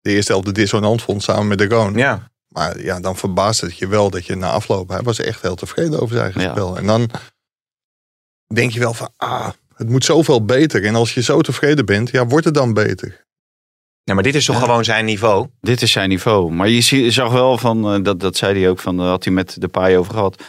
de 0.00 0.10
eerste 0.10 0.32
helft 0.32 0.46
de 0.46 0.52
dissonant 0.52 1.02
vond 1.02 1.22
samen 1.22 1.48
met 1.48 1.58
de 1.58 1.70
Goon. 1.70 1.94
Ja. 1.94 2.30
Maar 2.48 2.80
ja, 2.80 3.00
dan 3.00 3.16
verbaast 3.16 3.60
het 3.60 3.78
je 3.78 3.86
wel 3.86 4.10
dat 4.10 4.26
je 4.26 4.34
na 4.34 4.50
afloop, 4.50 4.88
hij 4.88 5.02
was 5.02 5.18
echt 5.20 5.42
heel 5.42 5.54
tevreden 5.54 6.00
over 6.00 6.08
zijn 6.14 6.22
eigen 6.22 6.40
Ja. 6.42 6.50
spel. 6.50 6.76
En 6.76 6.86
dan 6.86 7.10
denk 8.54 8.70
je 8.72 8.80
wel 8.80 8.94
van, 8.94 9.12
ah, 9.16 9.48
het 9.80 9.88
moet 9.88 10.04
zoveel 10.04 10.44
beter. 10.44 10.84
En 10.84 10.94
als 10.94 11.14
je 11.14 11.22
zo 11.22 11.40
tevreden 11.40 11.86
bent, 11.86 12.10
ja, 12.10 12.26
wordt 12.26 12.44
het 12.44 12.54
dan 12.54 12.72
beter. 12.74 13.26
ja, 14.04 14.14
maar 14.14 14.22
dit 14.22 14.34
is 14.34 14.44
toch 14.44 14.56
Ja. 14.58 14.62
gewoon 14.64 14.84
zijn 14.84 15.04
niveau? 15.04 15.46
Dit 15.60 15.82
is 15.82 15.92
zijn 15.92 16.08
niveau. 16.08 16.52
Maar 16.52 16.68
je 16.68 17.10
zag 17.10 17.32
wel 17.32 17.58
van, 17.58 17.94
eh, 17.94 18.02
dat, 18.02 18.20
dat 18.20 18.36
zei 18.36 18.60
hij 18.60 18.68
ook, 18.70 18.78
van, 18.80 18.96
daar 18.96 19.06
had 19.06 19.24
hij 19.24 19.32
met 19.32 19.56
de 19.60 19.68
paai 19.68 19.96
over 19.96 20.12
gehad. 20.14 20.42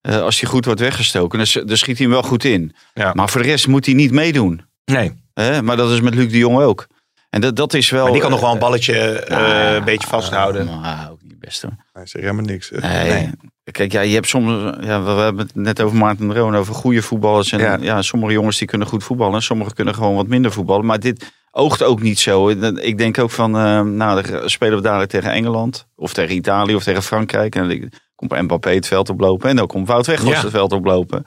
Eh, 0.00 0.20
als 0.20 0.40
hij 0.40 0.50
goed 0.50 0.64
wordt 0.64 0.80
weggestoken, 0.80 1.38
dan, 1.66 1.76
schiet 1.76 1.98
hij 1.98 2.06
hem 2.06 2.10
wel 2.14 2.22
goed 2.22 2.44
in. 2.44 2.74
Ja. 2.94 3.12
Maar 3.14 3.28
voor 3.28 3.42
de 3.42 3.48
rest 3.48 3.66
moet 3.66 3.86
hij 3.86 3.94
niet 3.94 4.10
meedoen. 4.12 4.62
Nee. 4.84 5.12
Hè? 5.34 5.62
Maar 5.62 5.76
dat 5.76 5.90
is 5.90 6.00
met 6.00 6.14
Luc 6.14 6.30
de 6.30 6.38
Jong 6.38 6.58
ook. 6.58 6.86
En 7.30 7.40
dat, 7.40 7.56
dat 7.56 7.74
is 7.74 7.90
wel... 7.90 8.02
Maar 8.02 8.12
die 8.12 8.20
kan 8.20 8.30
nog 8.30 8.40
wel 8.40 8.52
een 8.52 8.58
balletje 8.58 8.98
eh, 9.18 9.36
Nou, 9.38 9.74
een 9.76 9.84
beetje 9.84 10.08
vasthouden. 10.08 10.66
Nou, 10.66 11.10
ook 11.10 11.22
niet 11.22 11.38
best 11.38 11.62
hoor. 11.62 11.76
Hij 11.92 12.06
zegt 12.06 12.24
helemaal 12.24 12.44
niks. 12.44 12.70
Nee. 12.70 13.08
Nee. 13.10 13.30
Kijk, 13.70 13.92
ja, 13.92 14.00
je 14.00 14.14
hebt 14.14 14.28
soms, 14.28 14.50
ja, 14.80 15.02
we, 15.02 15.12
we 15.12 15.20
hebben 15.20 15.46
het 15.46 15.54
net 15.54 15.80
over 15.82 15.96
Maarten 15.96 16.28
de 16.28 16.34
Roon, 16.34 16.56
over 16.56 16.74
goede 16.74 17.02
voetballers. 17.02 17.52
En 17.52 17.58
Ja. 17.58 17.78
ja. 17.80 18.02
sommige 18.02 18.32
jongens 18.32 18.58
die 18.58 18.66
kunnen 18.68 18.86
goed 18.86 19.04
voetballen, 19.04 19.42
sommigen 19.42 19.74
kunnen 19.74 19.94
gewoon 19.94 20.14
wat 20.14 20.26
minder 20.26 20.52
voetballen. 20.52 20.86
Maar 20.86 21.00
dit 21.00 21.32
oogt 21.50 21.82
ook 21.82 22.02
niet 22.02 22.18
zo. 22.18 22.48
Ik 22.48 22.98
denk 22.98 23.18
ook 23.18 23.30
van, 23.30 23.56
eh, 23.56 23.80
nou, 23.80 24.22
dan 24.22 24.48
spelen 24.50 24.76
we 24.76 24.82
dadelijk 24.82 25.10
tegen 25.10 25.30
Engeland, 25.30 25.86
of 25.96 26.12
tegen 26.12 26.34
Italië, 26.36 26.74
of 26.74 26.82
tegen 26.82 27.02
Frankrijk. 27.02 27.54
En 27.54 27.68
dan 27.68 27.90
komt 28.14 28.40
Mbappé 28.42 28.70
het 28.70 28.86
veld 28.86 29.08
oplopen 29.10 29.48
en 29.48 29.56
dan 29.56 29.66
komt 29.66 29.88
Wout 29.88 30.06
Weghorst 30.06 30.36
Ja. 30.36 30.42
het 30.42 30.50
veld 30.50 30.72
oplopen. 30.72 31.24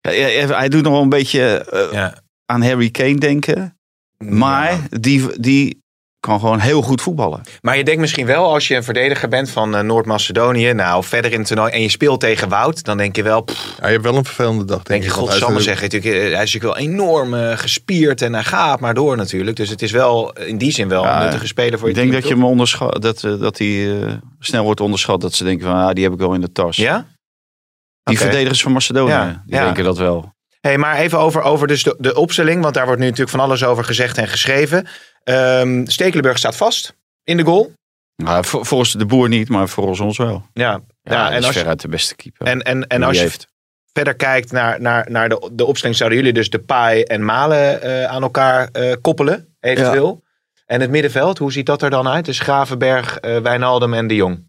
Ja, 0.00 0.10
hij- 0.10 0.68
doet 0.68 0.82
nog 0.82 0.92
wel 0.92 1.02
een 1.02 1.08
beetje 1.08 1.40
eh, 1.92 2.08
aan 2.46 2.62
Harry 2.62 2.90
Kane 2.90 3.18
denken. 3.18 3.78
Maar 4.18 4.78
die, 4.90 5.40
die 5.40 5.84
kan 6.26 6.40
gewoon 6.40 6.58
heel 6.58 6.82
goed 6.82 7.02
voetballen. 7.02 7.40
Maar 7.60 7.76
je 7.76 7.84
denkt 7.84 8.00
misschien 8.00 8.26
wel, 8.26 8.52
als 8.52 8.68
je 8.68 8.74
een 8.76 8.84
verdediger 8.84 9.28
bent 9.28 9.50
van 9.50 9.76
eh, 9.76 9.82
Noord-Macedonië, 9.82 10.72
nou 10.72 11.04
verder 11.04 11.32
in 11.32 11.38
het 11.38 11.46
toernooi, 11.46 11.72
en 11.72 11.80
je 11.80 11.90
speelt 11.90 12.20
tegen 12.20 12.48
Wout, 12.48 12.84
dan 12.84 12.96
denk 12.96 13.16
je 13.16 13.22
wel, 13.22 13.40
pff, 13.42 13.74
Ja, 13.80 13.86
je 13.86 13.92
hebt 13.92 14.04
wel 14.04 14.16
een 14.16 14.24
vervelende 14.24 14.64
dag, 14.64 14.82
denk, 14.82 14.88
denk 14.88 15.02
je, 15.02 15.08
ik. 15.08 15.14
want 15.14 15.28
godsamme 15.28 15.54
hij 15.54 15.72
is 15.72 15.80
zeg, 15.80 15.82
natuurlijk, 15.82 16.14
eh, 16.14 16.20
hij 16.20 16.42
is 16.42 16.52
natuurlijk 16.52 16.80
wel 16.80 16.90
enorm 16.90 17.34
eh, 17.34 17.58
gespierd 17.58 18.22
en 18.22 18.32
hij 18.32 18.44
gaat 18.44 18.80
maar 18.80 18.94
door 18.94 19.16
natuurlijk. 19.16 19.56
Dus 19.56 19.68
het 19.68 19.82
is 19.82 19.90
wel 19.90 20.32
in 20.32 20.58
die 20.58 20.72
zin 20.72 20.88
wel 20.88 21.02
Ja, 21.02 21.16
een 21.16 21.24
nuttige 21.24 21.46
speler 21.46 21.78
voor 21.78 21.88
je 21.88 21.94
Ik 21.94 22.00
denk 22.00 22.10
team, 22.10 22.20
dat 22.20 22.30
je 22.30 22.36
hem 22.36 22.44
onderschat, 22.44 23.02
dat, 23.02 23.24
eh, 23.24 23.40
dat 23.40 23.58
hij 23.58 24.00
eh, 24.00 24.12
snel 24.38 24.64
wordt 24.64 24.80
onderschat. 24.80 25.20
Dat 25.20 25.34
ze 25.34 25.44
denken 25.44 25.66
van, 25.66 25.76
ah, 25.76 25.92
die 25.92 26.04
heb 26.04 26.12
ik 26.12 26.18
wel 26.18 26.34
in 26.34 26.40
de 26.40 26.52
tas. 26.52 26.76
Ja? 26.76 27.06
Die 28.02 28.18
verdedigers 28.18 28.62
van 28.62 28.72
Macedonië, 28.72 29.10
Ja, 29.10 29.42
die 29.46 29.54
ja. 29.56 29.64
denken 29.64 29.84
dat 29.84 29.98
wel. 29.98 30.34
Hey, 30.60 30.78
maar 30.78 30.96
even 30.96 31.18
over, 31.18 31.42
over 31.42 31.66
dus 31.66 31.82
de, 31.82 31.94
de 31.98 32.14
opstelling, 32.14 32.62
want 32.62 32.74
daar 32.74 32.84
wordt 32.84 33.00
nu 33.00 33.06
natuurlijk 33.06 33.36
van 33.36 33.44
alles 33.44 33.64
over 33.64 33.84
gezegd 33.84 34.18
en 34.18 34.28
geschreven. 34.28 34.86
Ehm 35.26 35.86
Stekelenburg 35.86 36.38
staat 36.38 36.56
vast 36.56 36.96
in 37.24 37.36
de 37.36 37.42
goal. 37.44 37.72
Nou, 38.16 38.44
voor, 38.44 38.66
volgens 38.66 38.92
de 38.92 39.06
boer 39.06 39.28
niet, 39.28 39.48
maar 39.48 39.68
volgens 39.68 40.00
ons 40.00 40.18
wel. 40.18 40.46
Ja, 40.52 40.70
Ja, 40.70 40.80
ja, 41.02 41.30
en 41.30 41.38
is 41.38 41.44
als, 41.44 41.54
je- 41.54 41.60
veruit 41.60 41.80
de 41.80 41.88
beste 41.88 42.14
keeper. 42.16 42.46
en, 42.46 42.62
en, 42.62 42.86
en 42.86 43.02
als 43.02 43.16
je 43.16 43.22
heeft. 43.22 43.46
verder 43.92 44.14
kijkt 44.16 44.52
naar, 44.52 44.80
naar, 44.80 45.10
naar 45.10 45.28
de, 45.28 45.50
de 45.52 45.64
opstelling, 45.64 45.96
zouden 45.98 46.18
jullie 46.18 46.32
dus 46.34 46.50
de 46.50 46.58
Pai 46.58 47.02
en 47.02 47.24
Malen 47.24 47.82
eh, 47.82 48.04
aan 48.04 48.22
elkaar 48.22 48.68
eh, 48.72 48.92
koppelen, 49.00 49.56
eventueel. 49.60 50.22
En 50.66 50.80
het 50.80 50.90
middenveld, 50.90 51.38
hoe 51.38 51.52
ziet 51.52 51.66
dat 51.66 51.82
er 51.82 51.90
dan 51.90 52.08
uit? 52.08 52.24
Dus 52.24 52.38
Gravenberg, 52.38 53.18
eh 53.18 53.38
Wijnaldum 53.38 53.94
en 53.94 54.06
De 54.06 54.14
Jong. 54.14 54.48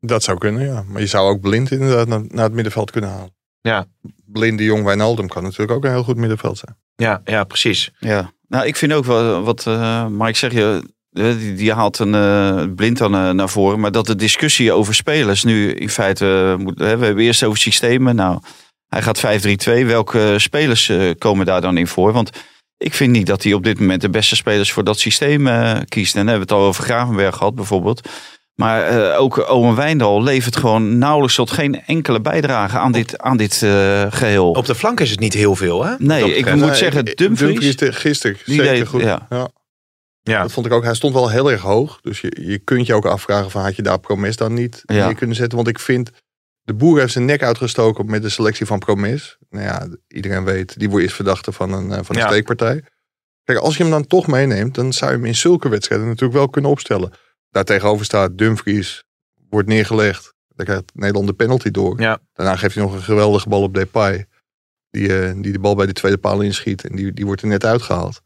Dat 0.00 0.22
zou 0.22 0.38
kunnen, 0.38 0.64
ja. 0.64 0.82
Maar 0.86 1.00
je 1.00 1.06
zou 1.06 1.28
ook 1.30 1.40
blind 1.40 1.70
inderdaad 1.70 2.06
naar, 2.08 2.20
naar 2.28 2.44
het 2.44 2.52
middenveld 2.52 2.90
kunnen 2.90 3.10
halen. 3.10 3.34
Ja. 3.60 3.86
Blind 4.24 4.58
de 4.58 4.64
Jong 4.64 4.84
Wijnaldum 4.84 5.28
kan 5.28 5.42
natuurlijk 5.42 5.70
ook 5.72 5.84
een 5.84 5.90
heel 5.90 6.02
goed 6.04 6.16
middenveld 6.16 6.58
zijn. 6.58 6.76
Ja, 6.96 7.20
ja 7.24 7.44
precies. 7.44 7.90
Ja, 7.98 8.32
nou, 8.54 8.66
ik 8.66 8.76
vind 8.76 8.92
ook 8.92 9.04
wel 9.04 9.42
wat, 9.42 9.66
eh 9.66 10.06
Mike 10.06 10.38
zeg 10.38 10.52
je, 10.52 10.82
eh, 11.12 11.38
die, 11.38 11.54
die 11.54 11.72
haalt 11.72 11.98
een 11.98 12.14
eh, 12.14 12.74
blind 12.74 12.98
dan 12.98 13.14
eh, 13.14 13.30
naar 13.30 13.48
voren. 13.48 13.80
Maar 13.80 13.92
dat 13.92 14.06
de 14.06 14.16
discussie 14.16 14.72
over 14.72 14.94
spelers 14.94 15.44
nu 15.44 15.72
in 15.72 15.90
feite, 15.90 16.54
eh, 16.56 16.64
moet, 16.64 16.78
hè, 16.78 16.96
we 16.96 17.04
hebben 17.04 17.24
eerst 17.24 17.44
over 17.44 17.58
systemen. 17.58 18.14
Nou, 18.16 18.40
hij 18.88 19.02
gaat 19.02 19.18
5-3-2. 19.18 19.86
Welke 19.86 20.34
spelers 20.38 20.88
eh, 20.88 21.10
komen 21.18 21.46
daar 21.46 21.60
dan 21.60 21.76
in 21.76 21.86
voor? 21.86 22.12
Want 22.12 22.30
ik 22.76 22.94
vind 22.94 23.12
niet 23.12 23.26
dat 23.26 23.42
hij 23.42 23.52
op 23.52 23.64
dit 23.64 23.80
moment 23.80 24.00
de 24.00 24.10
beste 24.10 24.36
spelers 24.36 24.72
voor 24.72 24.84
dat 24.84 24.98
systeem 24.98 25.46
eh, 25.46 25.80
kiest. 25.88 26.14
En 26.14 26.18
dan 26.24 26.28
hebben 26.28 26.48
we 26.48 26.54
het 26.54 26.62
al 26.62 26.68
over 26.68 26.84
Gravenberg 26.84 27.36
gehad 27.36 27.54
bijvoorbeeld. 27.54 28.08
Maar 28.54 28.82
eh, 28.82 29.20
ook 29.20 29.48
Owen 29.50 29.74
Wijndal 29.76 30.22
levert 30.22 30.56
gewoon 30.56 30.98
nauwelijks 30.98 31.34
tot 31.34 31.50
geen 31.50 31.84
enkele 31.86 32.20
bijdrage 32.20 32.78
aan 32.78 32.92
dit, 32.92 33.18
aan 33.18 33.36
dit 33.36 33.62
eh, 33.62 34.06
geheel. 34.12 34.50
Op 34.50 34.66
de 34.66 34.74
flank 34.74 35.00
is 35.00 35.10
het 35.10 35.20
niet 35.20 35.34
heel 35.34 35.54
veel, 35.56 35.84
hè? 35.84 35.94
nee, 35.98 36.20
Dat 36.20 36.28
ik 36.30 36.54
moet 36.54 36.60
Nee, 36.66 36.74
zeggen, 36.74 37.04
Dumfries... 37.04 37.76
te- 37.76 37.92
gisteren 37.92 38.36
Die 38.44 38.54
zeker 38.54 38.74
deed- 38.74 38.86
goed. 38.86 39.00
ja. 39.02 39.26
Ja. 39.30 39.48
Ja. 40.22 40.42
Dat 40.42 40.52
vond 40.52 40.66
ik 40.66 40.72
ook. 40.72 40.84
Hij 40.84 40.94
stond 40.94 41.14
wel 41.14 41.30
heel 41.30 41.50
erg 41.50 41.60
hoog. 41.60 41.98
Dus 42.00 42.20
je, 42.20 42.36
je 42.46 42.58
kunt 42.58 42.86
je 42.86 42.94
ook 42.94 43.06
afvragen 43.06 43.50
van 43.50 43.62
had 43.62 43.76
je 43.76 43.82
daar 43.82 43.98
Promes 44.00 44.36
dan 44.36 44.54
niet 44.54 44.82
Ja. 44.84 45.06
neer 45.06 45.14
kunnen 45.14 45.36
zetten. 45.36 45.56
Want 45.56 45.68
ik 45.68 45.78
vind 45.78 46.10
De 46.62 46.74
boer 46.74 46.98
heeft 47.00 47.12
zijn 47.12 47.24
nek 47.24 47.42
uitgestoken 47.42 48.06
met 48.10 48.22
de 48.22 48.28
selectie 48.28 48.66
van 48.66 48.78
Promis. 48.78 49.36
Nou 49.50 49.64
ja, 49.64 49.86
iedereen 50.08 50.44
weet, 50.44 50.78
die 50.78 50.90
wordt 50.90 51.04
is 51.04 51.12
verdachte 51.14 51.52
van 51.52 51.72
een, 51.72 51.92
eh, 51.92 51.98
van 52.02 52.16
een 52.16 52.22
Ja. 52.22 52.28
steekpartij. 52.28 52.82
Kijk, 53.44 53.58
als 53.58 53.76
je 53.76 53.82
hem 53.82 53.92
dan 53.92 54.06
toch 54.06 54.26
meeneemt, 54.26 54.74
dan 54.74 54.92
zou 54.92 55.10
je 55.10 55.16
hem 55.16 55.26
in 55.26 55.34
zulke 55.34 55.68
wedstrijden 55.68 56.06
natuurlijk 56.06 56.38
wel 56.38 56.48
kunnen 56.48 56.70
opstellen. 56.70 57.12
Daartegenover 57.54 58.04
staat 58.04 58.38
Dumfries, 58.38 59.04
wordt 59.48 59.68
neergelegd. 59.68 60.34
Dan 60.48 60.64
krijgt 60.66 60.90
Nederland 60.94 61.26
de 61.26 61.32
penalty 61.34 61.70
door. 61.70 62.00
Ja. 62.00 62.18
Daarna 62.32 62.56
geeft 62.56 62.74
hij 62.74 62.84
nog 62.84 62.92
een 62.94 63.02
geweldige 63.02 63.48
bal 63.48 63.62
op 63.62 63.74
Depay. 63.74 64.26
Die, 64.90 65.18
eh, 65.22 65.32
die 65.42 65.52
de 65.52 65.58
bal 65.58 65.74
bij 65.74 65.86
de 65.86 65.92
tweede 65.92 66.18
paal 66.18 66.40
inschiet. 66.40 66.84
En 66.88 66.96
die, 66.96 67.12
die 67.12 67.24
wordt 67.26 67.42
er 67.42 67.48
net 67.48 67.64
uitgehaald. 67.64 68.20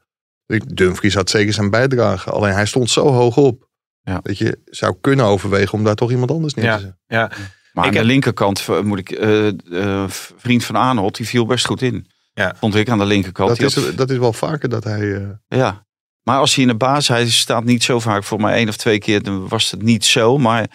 Dumfries 0.67 1.15
had 1.15 1.31
zeker 1.31 1.53
zijn 1.53 1.71
bijdrage. 1.71 2.31
Alleen 2.31 2.53
hij 2.53 2.67
stond 2.67 2.91
zo 2.91 3.07
hoog 3.09 3.37
op. 3.37 3.69
Ja. 4.03 4.21
Dat 4.23 4.39
je 4.39 4.59
zou 4.65 4.97
kunnen 5.01 5.25
overwegen 5.27 5.73
om 5.79 5.85
daar 5.85 5.95
toch 5.95 6.11
iemand 6.11 6.31
anders 6.31 6.55
neer 6.55 6.65
te 6.65 6.71
Ja. 6.71 6.79
zetten. 6.79 6.99
Ja, 7.07 7.27
Maar 7.27 7.37
Ik 7.37 7.39
aan 7.75 7.85
heb- 7.85 7.95
de 7.95 8.05
linkerkant 8.05 8.67
eh, 8.69 8.81
moet 8.81 8.99
ik. 8.99 9.11
eh, 9.11 9.49
eh, 9.83 10.09
vriend 10.37 10.65
van 10.65 10.77
Arnold, 10.77 11.17
die 11.17 11.27
viel 11.27 11.47
best 11.47 11.67
goed 11.67 11.83
in. 11.83 12.07
Ja. 12.35 12.55
Vond 12.57 12.75
ik 12.75 12.89
aan 12.89 12.99
de 12.99 13.05
linkerkant. 13.05 13.49
Dat 13.49 13.61
is, 13.61 13.75
had- 13.75 13.97
dat 13.97 14.11
is 14.11 14.19
wel 14.19 14.33
vaker 14.33 14.69
dat 14.69 14.85
hij... 14.85 15.15
eh, 15.15 15.29
Ja. 15.49 15.87
Maar 16.29 16.39
als 16.39 16.55
hij 16.55 16.65
in 16.65 16.71
de 16.71 16.77
baas, 16.77 17.09
hij 17.09 17.29
staat 17.31 17.65
niet 17.65 17.83
zo 17.83 18.01
vaak. 18.01 18.25
Voor 18.25 18.41
mij 18.41 18.55
één 18.55 18.69
of 18.69 18.77
twee 18.77 18.99
keer 18.99 19.23
dan 19.23 19.49
was 19.49 19.71
het 19.71 19.83
niet 19.83 20.05
zo. 20.05 20.39
Maar 20.39 20.67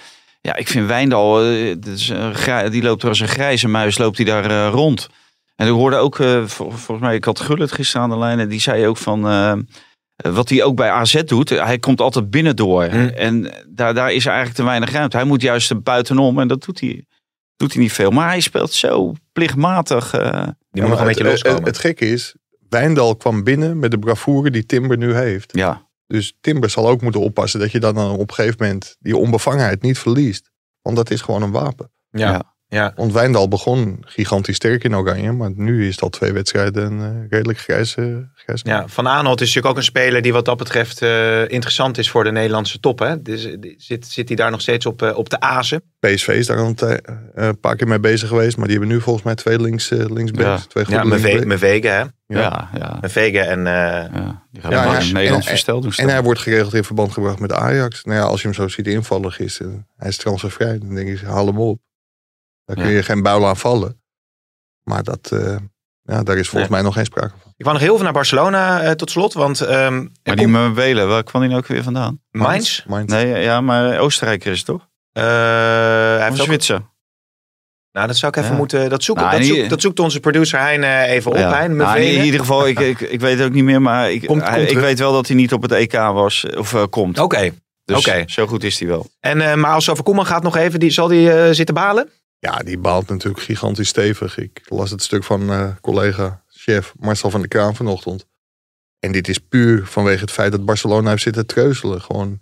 ja, 0.42 0.56
ik 0.56 0.68
vind 0.68 0.88
Wijndal, 0.88 1.44
eh, 1.44 1.76
dat 1.80 1.94
is 1.94 2.10
een 2.10 2.36
grij- 2.36 2.70
die 2.70 2.84
loopt 2.84 3.04
er 3.04 3.10
als 3.10 3.20
een 3.20 3.28
grijze 3.28 3.68
muis, 3.68 3.98
loopt 3.98 4.18
hij 4.18 4.26
daar 4.26 4.46
eh, 4.50 4.70
rond. 4.74 5.10
En 5.56 5.68
ik 5.68 5.74
hoorde 5.74 5.96
ook, 5.96 6.20
eh, 6.20 6.46
vol- 6.46 6.70
volgens 6.72 7.00
mij, 7.08 7.16
ik 7.16 7.24
had 7.24 7.40
Gullit 7.40 7.72
gisteren 7.72 8.02
aan 8.02 8.10
de 8.10 8.18
lijn. 8.18 8.40
En 8.40 8.50
die 8.50 8.60
zei 8.60 8.88
ook 8.88 8.98
van, 8.98 9.28
eh, 9.28 9.54
wat 10.16 10.50
hij 10.50 10.64
ook 10.64 10.76
bij 10.76 10.90
AZ 10.90 11.22
doet. 11.24 11.50
Hij 11.50 11.80
komt 11.80 12.02
altijd 12.02 12.30
binnendoor. 12.30 12.84
Hm. 12.84 12.98
En 13.08 13.52
daar, 13.68 13.94
daar 13.94 14.12
is 14.14 14.26
eigenlijk 14.26 14.56
te 14.58 14.64
weinig 14.64 14.92
ruimte. 14.92 15.18
Hij 15.18 15.26
moet 15.26 15.42
juist 15.42 15.84
buitenom 15.84 16.40
en 16.40 16.48
dat 16.48 16.64
doet 16.66 16.80
hij, 16.80 17.06
doet 17.56 17.74
hij 17.74 17.82
niet 17.82 17.94
veel. 17.94 18.12
Maar 18.12 18.28
hij 18.28 18.40
speelt 18.40 18.74
zo 18.74 19.14
plichtmatig. 19.32 20.14
eh, 20.14 20.22
die 20.22 20.32
moet 20.42 20.56
ja, 20.72 20.82
nog 20.82 20.90
een 20.92 20.96
maar 20.98 21.06
beetje 21.06 21.24
het, 21.24 21.32
loskomen. 21.32 21.58
Het, 21.58 21.68
het 21.68 21.78
gekke 21.78 22.10
is, 22.10 22.36
Wijndal 22.74 23.16
kwam 23.16 23.44
binnen 23.44 23.80
met 23.80 23.92
de 23.92 24.00
bravoure 24.00 24.52
die 24.52 24.66
Timber 24.66 24.98
nu 24.98 25.14
heeft. 25.14 25.56
ja, 25.56 25.90
Dus 26.08 26.38
Timber 26.42 26.70
zal 26.70 26.88
ook 26.88 27.02
moeten 27.02 27.22
oppassen 27.22 27.60
dat 27.60 27.72
je 27.72 27.80
dan 27.80 27.98
op 27.98 28.30
een 28.30 28.36
gegeven 28.36 28.58
moment 28.60 28.96
die 29.00 29.18
onbevangenheid 29.18 29.82
niet 29.82 30.00
verliest. 30.00 30.52
Want 30.82 30.96
dat 30.96 31.12
is 31.12 31.22
gewoon 31.22 31.42
een 31.42 31.52
wapen. 31.52 31.92
ja. 32.10 32.32
ja. 32.32 32.53
Ja. 32.74 32.92
Want 32.96 33.14
Wijndal 33.14 33.48
begon 33.48 33.98
gigantisch 34.02 34.56
sterk 34.56 34.84
in 34.84 34.96
Oranje. 34.96 35.32
Maar 35.32 35.52
nu 35.56 35.88
is 35.88 36.02
al 36.02 36.10
twee 36.10 36.32
wedstrijden 36.34 36.92
een 36.92 37.00
eh, 37.24 37.30
redelijk 37.30 37.60
grijze, 37.60 38.30
grijze 38.36 38.64
Ja, 38.68 38.88
Van 38.88 39.08
Aanholt 39.08 39.42
is 39.42 39.48
natuurlijk 39.48 39.74
ook 39.74 39.78
een 39.80 39.88
speler 39.88 40.22
die 40.22 40.34
wat 40.34 40.46
dat 40.46 40.58
betreft 40.58 41.02
eh, 41.02 41.50
interessant 41.50 41.98
is 41.98 42.10
voor 42.10 42.24
de 42.24 42.32
Nederlandse 42.32 42.80
top. 42.80 43.00
Hè? 43.00 43.22
Dus, 43.22 43.46
eh, 43.46 43.58
zit, 43.78 44.06
zit 44.08 44.28
hij 44.28 44.38
daar 44.38 44.52
nog 44.52 44.62
steeds 44.62 44.86
op, 44.86 45.02
eh, 45.02 45.18
op 45.18 45.30
de 45.30 45.40
azen? 45.40 45.84
PSV 46.00 46.28
is 46.28 46.48
daar 46.48 46.58
al 46.58 46.66
een, 46.78 46.78
eh, 46.78 47.16
een 47.34 47.60
paar 47.60 47.76
keer 47.76 47.88
mee 47.88 48.00
bezig 48.00 48.28
geweest. 48.28 48.58
Maar 48.58 48.68
die 48.68 48.78
hebben 48.78 48.96
nu 48.96 49.02
volgens 49.02 49.26
mij 49.26 49.36
twee 49.36 49.62
links, 49.62 49.92
eh 49.92 50.06
linksbacks. 50.10 50.62
Ja. 50.62 50.68
Twee 50.68 50.86
goede 50.86 51.00
Ja. 51.00 51.46
Mevege, 51.46 51.88
hè? 51.88 52.04
ja, 52.40 52.70
ja. 52.78 52.98
Mevege 53.02 53.40
en... 53.40 53.60
eh, 53.68 53.74
ja. 54.14 54.42
Die 54.52 54.62
gaan 54.62 54.72
Ja, 54.72 55.00
in 55.00 55.14
Nederlands 55.14 55.46
En- 55.46 55.52
verstel 55.52 55.82
doen 55.82 55.92
staan. 55.92 56.06
En 56.08 56.14
hij 56.14 56.24
wordt 56.24 56.40
geregeld 56.40 56.74
in 56.74 56.84
verband 56.84 57.12
gebracht 57.12 57.40
met 57.40 57.52
Ajax. 57.52 58.04
Nou 58.04 58.18
ja, 58.20 58.24
als 58.26 58.42
je 58.42 58.48
hem 58.48 58.56
zo 58.56 58.68
ziet 58.68 58.88
invallen 58.88 59.32
gisteren. 59.32 59.88
Hij 59.98 60.10
is 60.10 60.18
transfervrij. 60.18 60.78
Dan 60.80 60.96
denk 60.96 61.20
je, 61.20 61.26
haal 61.26 61.46
hem 61.46 61.60
op. 61.60 61.80
Daar 62.66 62.76
kun 62.76 62.86
Ja. 62.86 62.92
je 62.92 63.04
geen 63.04 63.22
buil 63.22 63.48
aan 63.48 63.58
vallen. 63.58 64.02
Maar 64.84 65.04
dat, 65.04 65.32
eh, 65.32 65.56
ja, 66.02 66.24
daar 66.24 66.38
is 66.38 66.50
volgens 66.50 66.72
mij 66.72 66.82
nog 66.82 66.94
geen 66.94 67.06
sprake 67.06 67.34
van. 67.42 67.54
ik 67.58 67.66
wou 67.66 67.78
nog 67.78 67.86
heel 67.86 67.96
veel 67.96 68.04
naar 68.04 68.14
Barcelona 68.14 68.82
eh, 68.82 68.92
tot 68.92 69.12
slot, 69.12 69.34
want... 69.34 69.62
ehm 69.62 70.08
Maar 70.24 70.36
die 70.36 70.48
Mabelen, 70.48 71.08
waar 71.08 71.24
kwam 71.24 71.42
die 71.42 71.50
nou 71.52 71.62
ook 71.62 71.68
weer 71.68 71.84
vandaan? 71.84 72.22
Mainz? 72.32 72.86
Mainz. 72.86 73.12
Nee, 73.12 73.42
ja, 73.44 73.62
maar 73.62 74.00
Oostenrijker 74.00 74.52
is 74.52 74.58
het 74.58 74.66
toch? 74.68 74.88
Eh, 75.12 75.24
hij 75.24 76.30
ook, 76.32 76.36
Zwitser. 76.36 76.82
nou, 77.92 78.08
dat 78.08 78.18
zou 78.18 78.32
ik 78.32 78.38
even 78.38 78.52
Ja. 78.52 78.58
moeten... 78.58 78.90
Dat, 78.90 79.04
zoeken, 79.04 79.24
Nou, 79.26 79.38
dat, 79.38 79.46
zoekt, 79.48 79.70
dat 79.70 79.82
zoekt 79.82 80.00
onze 80.00 80.20
producer 80.20 80.60
Hein 80.60 80.84
even 80.84 81.32
op. 81.32 81.38
Ja. 81.38 81.58
Hein, 81.60 81.76
Nou, 81.76 82.00
in 82.00 82.24
ieder 82.26 82.40
geval, 82.40 82.68
ik, 82.68 82.80
ik, 82.80 83.00
ik 83.00 83.20
weet 83.20 83.38
het 83.38 83.48
ook 83.48 83.54
niet 83.54 83.64
meer, 83.64 83.82
maar 83.82 84.12
ik, 84.12 84.26
Komt- 84.26 84.42
hij- 84.44 84.58
komt 84.58 84.72
ik 84.72 84.78
weet 84.78 85.00
wel 85.00 85.12
dat 85.14 85.28
hij 85.28 85.36
niet 85.36 85.54
op 85.54 85.62
het 85.62 85.72
EK 85.72 85.92
was, 85.94 86.46
of 86.58 86.90
komt. 86.90 87.20
Oké. 87.20 87.52
Dus 87.86 87.98
oké. 88.08 88.24
zo 88.28 88.48
goed 88.48 88.64
is 88.64 88.80
hij 88.80 88.88
wel. 88.88 89.10
En, 89.20 89.42
eh, 89.42 89.54
maar 89.56 89.72
als 89.74 89.84
het 89.84 89.92
over 89.92 90.04
Koeman 90.06 90.26
gaat 90.26 90.44
nog 90.44 90.56
even, 90.58 90.80
die, 90.80 90.90
zal 90.90 91.08
die 91.08 91.32
eh, 91.34 91.52
zitten 91.54 91.76
balen? 91.76 92.10
Ja, 92.44 92.58
die 92.58 92.78
baalt 92.78 93.08
natuurlijk 93.10 93.44
gigantisch 93.44 93.88
stevig. 93.88 94.38
Ik 94.38 94.62
las 94.66 94.90
het 94.90 95.04
stuk 95.04 95.24
van 95.24 95.50
eh, 95.50 95.76
collega, 95.82 96.44
chef 96.48 96.94
Marcel 97.00 97.30
van 97.30 97.40
der 97.40 97.50
Kraan 97.50 97.76
vanochtend. 97.76 98.26
En 99.00 99.12
dit 99.12 99.28
is 99.28 99.38
puur 99.40 99.88
vanwege 99.88 100.22
het 100.22 100.32
feit 100.32 100.52
dat 100.52 100.66
Barcelona 100.66 101.10
heeft 101.10 101.22
zitten 101.22 101.46
treuzelen. 101.46 102.02
Gewoon 102.02 102.40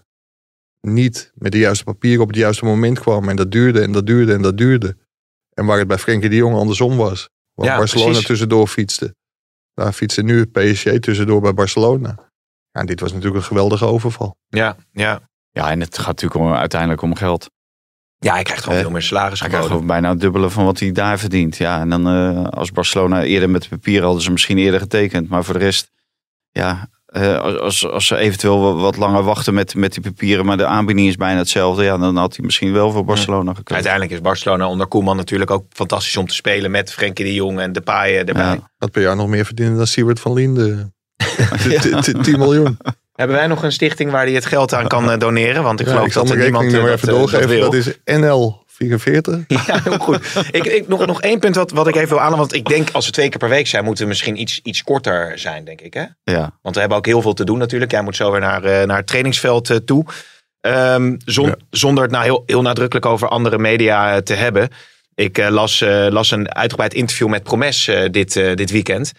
niet 0.88 1.32
met 1.36 1.52
de 1.52 1.58
juiste 1.58 1.84
papieren 1.84 2.22
op 2.22 2.28
het 2.28 2.38
juiste 2.38 2.66
moment 2.66 3.00
kwam. 3.00 3.30
En 3.30 3.36
dat 3.36 3.52
duurde 3.52 3.82
en 3.82 3.92
dat 3.92 4.06
duurde 4.06 4.34
en 4.34 4.42
dat 4.42 4.58
duurde. 4.58 4.98
En 5.54 5.66
waar 5.66 5.78
het 5.78 5.88
bij 5.88 5.98
Frenkie 5.98 6.30
de 6.30 6.36
Jong 6.36 6.56
andersom 6.56 6.98
was. 6.98 7.30
Waar 7.54 7.68
Ja, 7.68 7.78
Barcelona 7.78 8.10
precies. 8.10 8.28
tussendoor 8.28 8.68
fietste. 8.68 9.16
Daar 9.74 9.94
fietste 9.94 10.22
nu 10.22 10.46
PSG 10.46 11.00
tussendoor 11.00 11.42
bij 11.42 11.54
Barcelona. 11.54 12.16
Ja, 12.72 12.80
en 12.80 12.86
dit 12.86 13.00
was 13.00 13.12
natuurlijk 13.12 13.42
een 13.42 13.48
geweldige 13.48 13.86
overval. 13.86 14.36
Ja, 14.48 14.76
ja. 14.92 15.30
Ja, 15.52 15.70
en 15.72 15.80
het 15.80 15.98
gaat 15.98 16.08
natuurlijk 16.08 16.42
om, 16.42 16.54
uiteindelijk 16.54 17.02
om 17.02 17.16
geld. 17.16 17.50
Ja, 18.26 18.34
hij 18.34 18.44
krijgt 18.44 18.64
gewoon 18.64 18.78
Eh, 18.78 18.84
veel 18.84 18.92
meer 18.94 19.02
salaris 19.02 19.40
Hij 19.40 19.50
krijgt 19.50 19.68
gewoon 19.68 19.86
bijna 19.88 20.10
het 20.10 20.20
dubbele 20.20 20.50
van 20.50 20.66
wat 20.66 20.80
hij 20.80 20.92
daar 20.92 21.20
verdient. 21.20 21.58
Ja, 21.58 21.80
en 21.80 21.90
dan 21.90 22.08
eh, 22.08 22.44
als 22.44 22.72
Barcelona 22.72 23.24
eerder 23.24 23.50
met 23.50 23.70
papier 23.70 24.04
hadden 24.04 24.22
ze 24.22 24.32
misschien 24.32 24.58
eerder 24.58 24.80
getekend. 24.80 25.30
Maar 25.30 25.44
voor 25.44 25.54
de 25.54 25.60
rest, 25.60 25.92
ja, 26.52 26.90
eh, 27.06 27.40
als- 27.40 27.58
als, 27.60 27.88
als 27.88 28.08
ze 28.08 28.16
eventueel 28.18 28.62
wa- 28.62 28.74
wat 28.82 28.98
langer 28.98 29.24
wachten 29.24 29.54
met, 29.54 29.76
met 29.76 29.94
die 29.94 30.04
papieren, 30.04 30.46
maar 30.46 30.58
de 30.58 30.66
aanbieding 30.66 31.08
is 31.08 31.16
bijna 31.16 31.38
hetzelfde. 31.38 31.84
Ja, 31.84 31.98
dan 31.98 32.16
had 32.18 32.36
hij 32.36 32.46
misschien 32.46 32.74
wel 32.74 32.92
voor 32.92 33.06
Barcelona 33.06 33.50
gekozen. 33.54 33.74
Uiteindelijk 33.74 34.12
is 34.14 34.22
Barcelona 34.22 34.68
onder 34.68 34.88
Koeman 34.88 35.16
natuurlijk 35.16 35.52
ook 35.52 35.66
fantastisch 35.70 36.18
om 36.18 36.28
te 36.28 36.34
spelen 36.36 36.72
met 36.72 36.94
Frenkie 36.94 37.26
de 37.26 37.34
Jong 37.34 37.60
en 37.60 37.72
Depay 37.72 38.10
eh, 38.12 38.18
erbij. 38.28 38.44
Ja. 38.44 38.70
Dat 38.78 38.92
per 38.92 39.02
jaar 39.02 39.16
nog 39.16 39.28
meer 39.28 39.46
verdienen 39.46 39.78
dan 39.78 39.88
Siewert 39.88 40.20
van 40.20 40.34
Linden. 40.34 40.94
10 42.22 42.40
miljoen. 42.40 42.78
Hebben 43.22 43.40
wij 43.40 43.48
nog 43.48 43.64
een 43.64 43.72
stichting 43.72 44.12
waar 44.12 44.24
hij 44.26 44.34
het 44.34 44.46
geld 44.46 44.74
aan 44.74 44.88
kan 44.88 45.12
eh, 45.12 45.18
doneren? 45.20 45.64
Want 45.64 45.80
ik 45.80 45.88
geloof 45.88 46.06
ik 46.06 46.14
dat 46.14 46.30
er 46.30 46.38
niemand 46.38 46.74
eh, 46.74 46.82
dat, 46.82 46.90
even 46.90 47.08
eh, 47.08 47.16
doorgeven. 47.16 47.60
dat 47.60 47.74
is 47.74 47.94
NL44. 47.94 49.46
Ja, 49.68 49.82
heel 49.84 49.98
goed. 49.98 50.20
ik, 50.52 50.66
ik, 50.66 50.88
nog, 50.88 51.06
nog 51.06 51.22
één 51.22 51.40
punt 51.40 51.56
wat, 51.56 51.72
wat 51.72 51.88
ik 51.88 51.96
even 51.96 52.08
wil 52.08 52.18
aanhalen. 52.18 52.38
Want 52.38 52.54
ik 52.54 52.66
denk 52.66 52.90
als 52.92 53.06
we 53.06 53.12
twee 53.12 53.30
keer 53.30 53.38
per 53.40 53.50
week 53.50 53.68
zijn, 53.68 53.84
moeten 53.84 54.04
we 54.04 54.10
misschien 54.10 54.42
iets, 54.42 54.60
iets 54.64 54.84
korter 54.84 55.40
zijn, 55.40 55.66
denk 55.66 55.82
ik. 55.82 55.94
Hè? 55.94 56.06
Ja. 56.24 56.58
Want 56.62 56.74
we 56.76 56.80
hebben 56.82 56.98
ook 56.98 57.06
heel 57.06 57.22
veel 57.22 57.34
te 57.34 57.44
doen 57.44 57.58
natuurlijk. 57.58 57.92
Jij 57.92 58.02
moet 58.02 58.16
zo 58.16 58.32
weer 58.32 58.40
naar, 58.40 58.62
naar 58.88 58.98
het 58.98 59.08
trainingsveld 59.08 59.82
toe. 59.86 60.06
Ehm, 60.62 61.16
zon- 61.26 61.48
Ja. 61.48 61.56
Zonder 61.70 62.04
het 62.04 62.12
nou 62.12 62.24
heel, 62.24 62.44
heel 62.46 62.62
nadrukkelijk 62.62 63.06
over 63.06 63.28
andere 63.28 63.58
media 63.58 64.22
te 64.22 64.34
hebben. 64.34 64.70
Ik 65.16 65.50
las, 65.50 65.80
las 66.10 66.32
een 66.32 66.54
uitgebreid 66.56 66.94
interview 66.94 67.28
met 67.28 67.44
Promes 67.44 67.90
dit, 68.12 68.34
dit 68.34 68.72
weekend. 68.72 69.12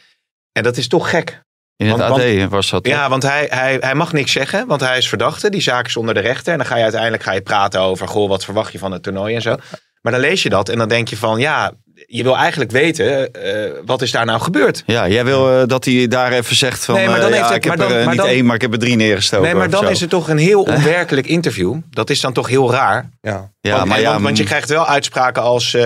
En 0.53 0.63
dat 0.63 0.77
is 0.77 0.89
toch 0.89 1.11
gek. 1.11 1.43
In 1.77 1.89
het 1.89 1.97
Want- 1.99 2.23
AD 2.23 2.49
was 2.51 2.71
dat. 2.71 2.85
toch? 2.85 2.93
Ja, 2.93 3.09
want 3.09 3.23
hij, 3.23 3.47
hij, 3.51 3.77
hij 3.81 3.95
mag 3.95 4.13
niks 4.13 4.33
zeggen, 4.33 4.67
want 4.67 4.81
hij 4.81 4.99
is 4.99 5.09
verdachte. 5.09 5.51
Die 5.51 5.61
zaak 5.63 5.87
is 5.87 5.97
onder 5.97 6.15
de 6.15 6.21
rechter. 6.21 6.53
En 6.53 6.59
dan 6.59 6.67
ga 6.67 6.77
je 6.77 6.83
uiteindelijk 6.83 7.23
ga 7.23 7.33
je 7.33 7.41
praten 7.43 7.81
over, 7.81 8.09
goh, 8.09 8.29
wat 8.29 8.45
verwacht 8.45 8.73
je 8.73 8.79
van 8.79 8.93
het 8.93 9.03
toernooi 9.03 9.35
en 9.35 9.43
zo. 9.43 9.57
Maar 10.03 10.13
dan 10.13 10.21
lees 10.21 10.43
je 10.43 10.49
dat 10.49 10.69
en 10.69 10.79
dan 10.79 10.89
denk 10.89 11.09
je 11.09 11.17
van, 11.17 11.39
ja, 11.41 11.73
je 12.07 12.23
wil 12.23 12.37
eigenlijk 12.37 12.71
weten, 12.71 13.33
eh, 13.33 13.71
wat 13.85 14.03
is 14.03 14.11
daar 14.11 14.25
nou 14.25 14.41
gebeurd? 14.41 14.83
Ja, 14.87 15.09
jij 15.09 15.25
wil 15.25 15.61
eh, 15.61 15.67
dat 15.67 15.85
hij 15.85 16.09
daar 16.09 16.33
even 16.33 16.57
zegt 16.57 16.85
van, 16.85 16.95
Nee, 16.95 17.07
maar 17.07 17.21
dan 17.21 17.29
eh, 17.33 17.35
heeft 17.35 17.47
ja, 17.49 17.55
het- 17.55 17.65
ik 17.65 17.71
heb 17.71 17.79
maar 17.79 17.89
dan- 17.89 17.97
er 17.97 18.03
eh, 18.03 18.09
niet 18.09 18.17
dan- 18.19 18.27
één, 18.27 18.45
maar 18.47 18.55
ik 18.55 18.61
heb 18.61 18.73
er 18.73 18.79
drie 18.79 18.97
neergestoken. 18.97 19.47
nee, 19.47 19.55
maar 19.55 19.71
dan 19.71 19.89
is 19.89 20.01
het 20.01 20.11
toch 20.11 20.29
een 20.29 20.39
heel 20.39 20.63
onwerkelijk 20.77 21.27
interview. 21.27 21.77
Dat 21.91 22.11
is 22.11 22.21
dan 22.21 22.33
toch 22.33 22.49
heel 22.49 22.71
raar. 22.73 23.11
Ja. 23.21 23.51
Ja, 23.61 23.77
want, 23.77 23.89
maar 23.89 24.01
ja, 24.01 24.11
want, 24.11 24.23
want 24.23 24.37
je 24.39 24.45
krijgt 24.45 24.69
wel 24.69 24.87
uitspraken 24.87 25.43
als... 25.43 25.77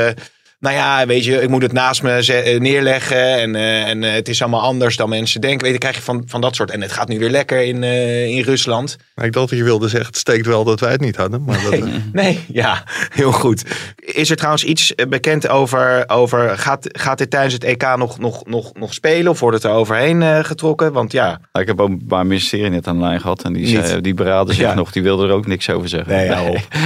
nou 0.59 0.75
ja, 0.75 1.07
weet 1.07 1.25
je, 1.25 1.43
ik 1.43 1.49
moet 1.49 1.63
het 1.63 1.73
naast 1.73 2.03
me 2.03 2.11
eh, 2.13 2.61
neerleggen. 2.61 3.39
En, 3.41 3.55
eh, 3.55 3.89
en 3.89 4.05
eh, 4.05 4.13
het 4.13 4.29
is 4.29 4.43
allemaal 4.43 4.61
anders 4.61 4.97
dan 4.97 5.09
mensen 5.09 5.41
denken. 5.41 5.63
Weet 5.65 5.73
je, 5.73 5.79
dan 5.81 5.91
krijg 5.91 5.97
je 5.97 6.13
van, 6.13 6.23
van 6.27 6.41
dat 6.41 6.55
soort. 6.55 6.71
En 6.71 6.81
het 6.83 6.93
gaat 6.93 7.09
nu 7.09 7.19
weer 7.19 7.31
lekker 7.31 7.63
in, 7.63 7.83
eh, 7.83 8.27
in 8.27 8.43
Rusland. 8.43 8.97
Maar 9.15 9.25
ik 9.25 9.33
dacht 9.33 9.49
dat 9.49 9.59
je 9.59 9.65
wilde 9.65 9.89
zeggen, 9.89 10.09
het 10.09 10.17
steekt 10.19 10.47
wel 10.47 10.65
dat 10.65 10.81
wij 10.81 10.91
het 10.91 11.01
niet 11.01 11.17
hadden. 11.17 11.45
Maar 11.45 11.63
dat, 11.63 11.73
eh, 11.73 11.83
Nee, 12.13 12.45
ja, 12.53 12.83
heel 13.15 13.33
goed. 13.33 13.63
Is 13.97 14.31
er 14.31 14.37
trouwens 14.37 14.65
iets 14.65 14.95
bekend 15.09 15.49
over, 15.49 16.05
over 16.07 16.59
gaat, 16.59 16.87
gaat 16.93 17.19
dit 17.19 17.31
tijdens 17.31 17.55
het 17.55 17.65
EK 17.65 17.97
nog, 17.97 18.19
nog, 18.19 18.45
nog, 18.47 18.75
nog 18.75 18.95
spelen? 18.95 19.33
Of 19.33 19.41
wordt 19.41 19.57
het 19.63 19.65
er 19.65 19.79
overheen 19.79 20.23
eh, 20.23 20.45
getrokken? 20.45 20.93
Want 20.93 21.13
ja, 21.13 21.27
Nou, 21.27 21.39
ik 21.53 21.67
heb 21.67 21.81
ook 21.81 21.89
een 21.89 22.07
paar 22.09 22.27
ministerie 22.27 22.71
net 22.71 22.87
aan 22.87 22.97
de 22.99 23.05
lijn 23.05 23.21
gehad 23.21 23.43
en 23.43 23.53
die, 23.53 23.67
zei, 23.67 24.01
die 24.01 24.15
beraden 24.15 24.55
zich 24.55 24.65
Ja. 24.65 24.75
nog, 24.75 24.93
die 24.93 25.03
wilden 25.03 25.29
er 25.29 25.35
ook 25.35 25.47
niks 25.47 25.71
over 25.71 25.89
zeggen. 25.89 26.13
nee, 26.13 26.29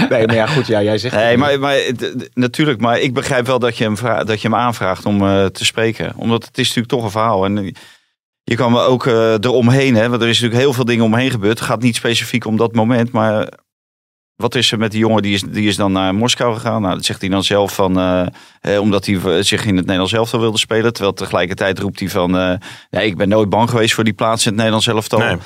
nee, 0.08 0.26
maar 0.26 0.34
ja, 0.34 0.46
goed, 0.46 0.66
ja, 0.66 0.82
jij 0.82 0.98
zegt 0.98 1.14
Nee, 1.14 1.36
maar, 1.36 1.58
maar 1.58 1.76
natuurlijk, 2.34 2.80
maar 2.80 3.00
ik 3.00 3.14
begrijp 3.14 3.46
wel 3.46 3.58
dat 3.58 3.69
je 3.76 3.84
hem, 3.84 4.26
dat 4.26 4.40
je 4.40 4.48
hem 4.48 4.58
aanvraagt 4.58 5.06
om 5.06 5.22
eh, 5.22 5.46
te 5.46 5.64
spreken. 5.64 6.12
Omdat 6.16 6.44
het 6.44 6.58
is 6.58 6.66
natuurlijk 6.66 6.94
toch 6.94 7.04
een 7.04 7.10
verhaal. 7.10 7.44
En 7.44 7.58
eh, 7.58 7.72
je 8.42 8.54
kan 8.54 8.72
wel 8.72 8.84
ook 8.84 9.06
eh 9.06 9.32
eromheen, 9.32 9.94
hè, 9.94 10.08
want 10.08 10.22
er 10.22 10.28
is 10.28 10.40
natuurlijk 10.40 10.62
heel 10.62 10.72
veel 10.72 10.84
dingen 10.84 11.04
omheen 11.04 11.30
gebeurd. 11.30 11.58
Het 11.58 11.68
gaat 11.68 11.82
niet 11.82 11.96
specifiek 11.96 12.46
om 12.46 12.56
dat 12.56 12.74
moment, 12.74 13.10
maar 13.10 13.52
wat 14.36 14.54
is 14.54 14.72
er 14.72 14.78
met 14.78 14.90
die 14.90 15.00
jongen? 15.00 15.22
Die 15.22 15.34
is, 15.34 15.42
die 15.42 15.68
is 15.68 15.76
dan 15.76 15.92
naar 15.92 16.14
Moskou 16.14 16.54
gegaan. 16.54 16.82
Nou, 16.82 16.94
dat 16.94 17.04
zegt 17.04 17.20
hij 17.20 17.30
dan 17.30 17.44
zelf 17.44 17.74
van, 17.74 17.92
omdat 18.80 19.06
hij 19.06 19.42
zich 19.42 19.64
in 19.64 19.76
het 19.76 19.84
Nederlands 19.84 20.12
elftal 20.12 20.40
wilde 20.40 20.58
spelen. 20.58 20.92
Terwijl 20.92 21.14
tegelijkertijd 21.14 21.78
roept 21.78 22.00
hij 22.00 22.08
van, 22.08 22.30
nee, 22.90 23.06
ik 23.06 23.16
ben 23.16 23.28
nooit 23.28 23.48
bang 23.48 23.70
geweest 23.70 23.94
voor 23.94 24.04
die 24.04 24.12
plaats 24.12 24.42
in 24.42 24.48
het 24.48 24.56
Nederlands 24.56 24.86
elftal. 24.86 25.38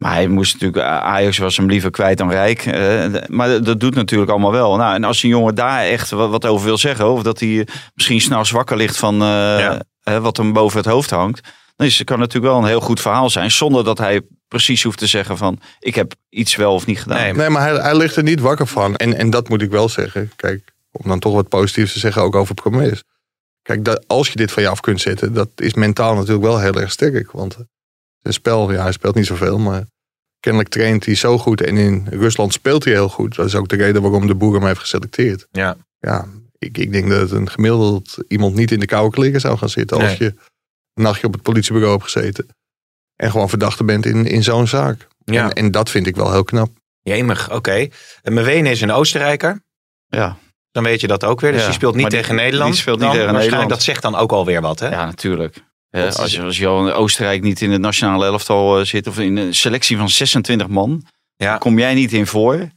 Maar 0.00 0.12
hij 0.12 0.28
moest 0.28 0.52
natuurlijk, 0.52 0.84
Ajax 0.84 1.38
was 1.38 1.56
hem 1.56 1.66
liever 1.66 1.90
kwijt 1.90 2.18
dan 2.18 2.30
rijk. 2.30 2.66
Eh, 2.66 3.06
maar 3.26 3.62
dat 3.62 3.80
doet 3.80 3.94
natuurlijk 3.94 4.30
allemaal 4.30 4.52
wel. 4.52 4.76
Nou, 4.76 4.94
en 4.94 5.04
als 5.04 5.22
een 5.22 5.28
jongen 5.28 5.54
daar 5.54 5.82
echt 5.82 6.10
wat, 6.10 6.30
wat 6.30 6.46
over 6.46 6.66
wil 6.66 6.78
zeggen, 6.78 7.10
of 7.10 7.22
dat 7.22 7.40
hij 7.40 7.66
misschien 7.94 8.20
snel 8.20 8.44
zwakker 8.44 8.76
ligt 8.76 8.96
van 8.96 9.22
eh, 9.22 9.76
hè, 10.02 10.20
wat 10.20 10.36
hem 10.36 10.52
boven 10.52 10.78
het 10.78 10.86
hoofd 10.86 11.10
hangt, 11.10 11.40
dan 11.76 11.86
is, 11.86 12.04
kan 12.04 12.20
het 12.20 12.32
natuurlijk 12.32 12.52
wel 12.52 12.62
een 12.62 12.68
heel 12.68 12.80
goed 12.80 13.00
verhaal 13.00 13.30
zijn. 13.30 13.50
Zonder 13.50 13.84
dat 13.84 13.98
hij 13.98 14.20
precies 14.48 14.82
hoeft 14.82 14.98
te 14.98 15.06
zeggen 15.06 15.36
van 15.36 15.60
ik 15.78 15.94
heb 15.94 16.14
iets 16.28 16.56
wel 16.56 16.74
of 16.74 16.86
niet 16.86 17.00
gedaan. 17.00 17.18
Nee, 17.18 17.32
Nee, 17.32 17.48
maar 17.48 17.62
hij, 17.62 17.74
hij 17.74 17.96
ligt 17.96 18.16
er 18.16 18.22
niet 18.22 18.40
wakker 18.40 18.66
van. 18.66 18.96
En, 18.96 19.14
en 19.14 19.30
dat 19.30 19.48
moet 19.48 19.62
ik 19.62 19.70
wel 19.70 19.88
zeggen. 19.88 20.32
Kijk, 20.36 20.72
om 20.92 21.08
dan 21.08 21.18
toch 21.18 21.34
wat 21.34 21.48
positiefs 21.48 21.92
te 21.92 21.98
zeggen 21.98 22.22
ook 22.22 22.34
over 22.34 22.54
Prometheus. 22.54 23.02
Kijk, 23.62 23.84
dat, 23.84 24.04
als 24.06 24.28
je 24.28 24.36
dit 24.36 24.52
van 24.52 24.62
je 24.62 24.68
af 24.68 24.80
kunt 24.80 25.00
zetten, 25.00 25.32
dat 25.32 25.48
is 25.56 25.74
mentaal 25.74 26.14
natuurlijk 26.14 26.42
wel 26.44 26.60
heel 26.60 26.74
erg 26.74 26.90
sterk. 26.90 27.32
Want 27.32 27.54
eh, 27.54 27.60
zijn 28.22 28.34
spel, 28.34 28.72
ja, 28.72 28.82
hij 28.82 28.92
speelt 28.92 29.14
niet 29.14 29.26
zoveel, 29.26 29.58
maar 29.58 29.84
kennelijk 30.40 30.70
traint 30.70 31.04
hij 31.04 31.14
zo 31.14 31.38
goed. 31.38 31.60
En 31.60 31.76
in 31.76 32.06
Rusland 32.10 32.52
speelt 32.52 32.84
hij 32.84 32.92
heel 32.92 33.08
goed. 33.08 33.36
Dat 33.36 33.46
is 33.46 33.54
ook 33.54 33.68
de 33.68 33.76
reden 33.76 34.02
waarom 34.02 34.26
de 34.26 34.34
boer 34.34 34.54
hem 34.54 34.66
heeft 34.66 34.80
geselecteerd. 34.80 35.46
Ja. 35.50 35.76
Ja, 35.98 36.26
ik, 36.58 36.78
ik 36.78 36.92
denk 36.92 37.08
dat 37.10 37.30
een 37.30 37.50
gemiddeld 37.50 38.16
iemand 38.28 38.54
niet 38.54 38.70
in 38.70 38.80
de 38.80 38.86
koude 38.86 39.14
kleren 39.16 39.40
zou 39.40 39.58
gaan 39.58 39.68
zitten 39.68 39.96
als 39.96 40.06
Nee. 40.06 40.16
je 40.18 40.34
een 40.94 41.02
nachtje 41.02 41.26
op 41.26 41.32
het 41.32 41.42
politiebureau 41.42 41.92
hebt 41.98 42.10
gezeten. 42.10 42.46
En 43.16 43.30
gewoon 43.30 43.48
verdachte 43.48 43.84
bent 43.84 44.06
in, 44.06 44.26
in 44.26 44.42
zo'n 44.42 44.66
zaak. 44.66 45.06
Ja. 45.24 45.44
En, 45.44 45.52
en 45.52 45.70
dat 45.70 45.90
vind 45.90 46.06
ik 46.06 46.16
wel 46.16 46.32
heel 46.32 46.44
knap. 46.44 46.70
Jemig, 47.02 47.52
oké. 47.52 47.88
En 48.22 48.32
Mewene 48.34 48.70
is 48.70 48.80
een 48.80 48.90
Oostenrijker. 48.90 49.62
Ja, 50.06 50.36
Dan 50.70 50.82
weet 50.84 51.00
je 51.00 51.06
dat 51.06 51.24
ook 51.24 51.40
weer. 51.40 51.50
Dus 51.52 51.60
Ja, 51.60 51.66
die 51.66 51.74
speelt 51.76 51.92
niet 51.94 52.02
maar 52.02 52.10
die- 52.10 52.20
tegen 52.20 52.34
Nederland. 52.34 52.70
die 52.72 52.80
speelt 52.80 52.98
niet 52.98 53.06
dan. 53.06 53.16
tegen 53.16 53.32
Waarschijnlijk, 53.32 53.62
Nederland. 53.70 53.86
Dat 53.86 53.94
zegt 53.94 54.12
dan 54.14 54.22
ook 54.22 54.32
alweer 54.32 54.60
wat, 54.60 54.78
hè? 54.78 54.88
ja 54.88 55.04
natuurlijk. 55.04 55.64
Is- 55.90 56.18
als, 56.18 56.32
je, 56.32 56.42
als 56.42 56.58
je 56.58 56.66
al 56.66 56.86
in 56.88 56.92
Oostenrijk 56.92 57.42
niet 57.42 57.60
in 57.60 57.70
het 57.70 57.80
nationale 57.80 58.26
elftal 58.26 58.78
eh, 58.78 58.84
zit 58.84 59.06
of 59.06 59.18
in 59.18 59.36
een 59.36 59.54
selectie 59.54 59.96
van 59.96 60.08
26 60.08 60.68
man, 60.68 61.02
Ja. 61.36 61.58
kom 61.58 61.78
jij 61.78 61.94
niet 61.94 62.12
in 62.12 62.26
voor. 62.26 62.68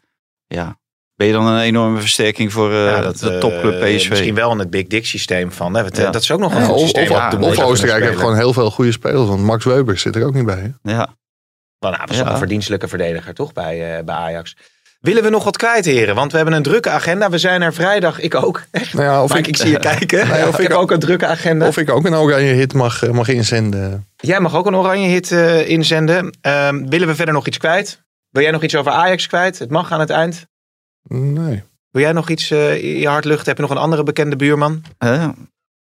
Ja, 0.47 0.77
ben 1.15 1.27
je 1.27 1.33
dan 1.33 1.45
een 1.45 1.59
enorme 1.61 1.99
versterking 1.99 2.51
voor 2.51 2.71
eh, 2.71 2.85
Ja, 2.85 3.01
dat, 3.01 3.17
de 3.19 3.31
eh, 3.33 3.39
topclub 3.39 3.73
PSV? 3.81 4.09
Misschien 4.09 4.35
wel 4.35 4.51
in 4.51 4.59
het 4.59 4.69
Big 4.69 4.87
Dick 4.87 5.05
systeem 5.05 5.51
van. 5.51 5.73
Hè? 5.73 5.81
Ja. 5.81 6.11
Dat 6.11 6.21
is 6.21 6.31
ook 6.31 6.39
nog 6.39 6.53
een 6.53 6.61
Ja, 6.61 6.67
goed 6.67 6.79
systeem. 6.79 7.11
of, 7.11 7.29
de 7.29 7.37
of 7.45 7.59
Oostenrijk 7.59 8.03
heeft 8.03 8.17
gewoon 8.19 8.35
heel 8.35 8.53
veel 8.53 8.71
goede 8.71 8.91
spelers. 8.91 9.27
Want 9.27 9.41
Max 9.41 9.65
Weber 9.65 9.97
zit 9.97 10.15
er 10.15 10.25
ook 10.25 10.33
niet 10.33 10.45
bij. 10.45 10.59
hè? 10.81 10.91
Ja. 10.91 11.15
Wel, 11.79 11.91
nou, 11.91 11.97
dat 11.97 12.09
is 12.09 12.17
toch 12.17 12.25
Ja. 12.25 12.31
een 12.31 12.37
verdienstelijke 12.37 12.87
verdediger, 12.87 13.33
toch, 13.33 13.53
bij, 13.53 13.97
eh, 13.97 14.03
bij 14.03 14.15
Ajax. 14.15 14.55
Willen 15.03 15.23
we 15.23 15.29
nog 15.29 15.43
wat 15.43 15.57
kwijt, 15.57 15.85
heren? 15.85 16.15
Want 16.15 16.31
we 16.31 16.37
hebben 16.37 16.55
een 16.55 16.63
drukke 16.63 16.89
agenda. 16.89 17.29
We 17.29 17.37
zijn 17.37 17.61
er 17.61 17.73
vrijdag. 17.73 18.19
Ik 18.19 18.35
ook. 18.35 18.63
Echt. 18.71 18.93
Nou 18.97 19.05
ja, 19.05 19.23
of, 19.23 19.33
Mike, 19.33 19.49
ik, 19.49 19.57
zie 19.57 19.71
je 19.71 19.79
kijken. 19.91 20.27
Nee, 20.27 20.47
of 20.47 20.53
ik 20.59 20.61
heb 20.61 20.71
ik- 20.71 20.77
ook 20.77 20.91
een 20.91 20.99
drukke 20.99 21.25
agenda. 21.25 21.67
of 21.67 21.77
ik 21.77 21.89
ook 21.89 22.05
een 22.05 22.15
oranje 22.15 22.53
hit 22.53 22.73
mag, 22.73 23.03
eh, 23.03 23.09
mag 23.11 23.27
inzenden. 23.27 24.07
Jij 24.15 24.39
mag 24.39 24.55
ook 24.55 24.65
een 24.65 24.75
oranje 24.75 25.07
hit 25.07 25.31
eh, 25.31 25.69
inzenden. 25.69 26.37
Ehm, 26.41 26.85
willen 26.89 27.07
we 27.07 27.15
verder 27.15 27.33
nog 27.33 27.47
iets 27.47 27.57
kwijt? 27.57 28.01
Wil 28.29 28.41
jij 28.43 28.51
nog 28.51 28.63
iets 28.63 28.75
over 28.75 28.91
Ajax 28.91 29.27
kwijt? 29.27 29.59
Het 29.59 29.69
mag 29.69 29.91
aan 29.91 29.99
het 29.99 30.09
eind. 30.09 30.45
Nee. 31.07 31.63
Wil 31.91 32.01
jij 32.01 32.11
nog 32.11 32.29
iets 32.29 32.51
eh, 32.51 32.83
in 32.83 32.99
je 32.99 33.07
hart 33.07 33.25
luchten? 33.25 33.47
Heb 33.47 33.55
je 33.55 33.61
nog 33.61 33.71
een 33.71 33.77
andere 33.77 34.03
bekende 34.03 34.35
buurman? 34.35 34.83
Hè? 34.97 35.17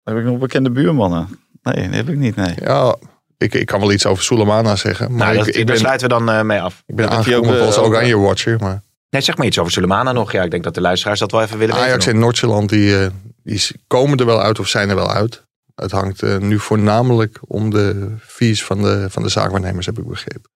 Heb 0.04 0.18
ik 0.18 0.24
nog 0.24 0.38
bekende 0.38 0.72
buurmannen? 0.72 1.28
Nee, 1.64 1.86
dat 1.86 1.94
heb 1.96 2.10
ik 2.10 2.18
niet. 2.18 2.36
Nee. 2.36 2.54
Ja, 2.64 2.96
ik, 3.38 3.54
ik 3.54 3.66
kan 3.66 3.80
wel 3.80 3.92
iets 3.92 4.06
over 4.06 4.24
Sulemana 4.24 4.76
zeggen. 4.76 5.12
Maar 5.16 5.26
nou, 5.26 5.38
dat, 5.38 5.48
ik, 5.48 5.56
ik 5.56 5.68
daar 5.68 5.78
sluiten 5.78 6.10
we 6.10 6.24
dan 6.26 6.46
mee 6.46 6.62
af. 6.62 6.84
ik 6.86 6.96
ben 6.96 7.10
dat 7.10 7.24
die 7.24 7.36
ook, 7.36 7.44
aangekondigd 7.44 7.78
als 7.78 7.86
oranje 7.88 8.18
watcher. 8.18 8.60
Maar 8.60 8.82
Nee, 9.12 9.22
zeg 9.22 9.38
maar 9.38 9.46
iets 9.48 9.60
over 9.60 9.72
Sulemana 9.72 10.12
nog. 10.12 10.32
Ja, 10.32 10.44
ik 10.44 10.52
denk 10.52 10.64
dat 10.64 10.74
de 10.74 10.82
luisteraars 10.82 11.20
dat 11.20 11.32
wel 11.32 11.42
even 11.42 11.58
willen 11.58 11.76
Ajax 11.76 11.92
weten. 11.92 12.12
en 12.12 12.20
Noordjylland 12.20 12.70
die, 12.70 12.98
eh, 13.00 13.08
die 13.44 13.62
komen 13.88 14.18
er 14.18 14.26
wel 14.26 14.42
uit 14.42 14.60
of 14.60 14.68
zijn 14.68 14.90
er 14.90 14.96
wel 14.96 15.12
uit. 15.12 15.44
Het 15.76 15.92
hangt 15.92 16.24
eh, 16.24 16.38
nu 16.38 16.60
voornamelijk 16.60 17.40
om 17.48 17.70
de 17.70 18.16
fees 18.22 18.64
van 18.64 18.82
de, 18.82 19.06
van 19.10 19.24
de 19.24 19.30
zaakwaarnemers, 19.30 19.86
heb 19.86 19.98
ik 20.00 20.08
begrepen. 20.08 20.50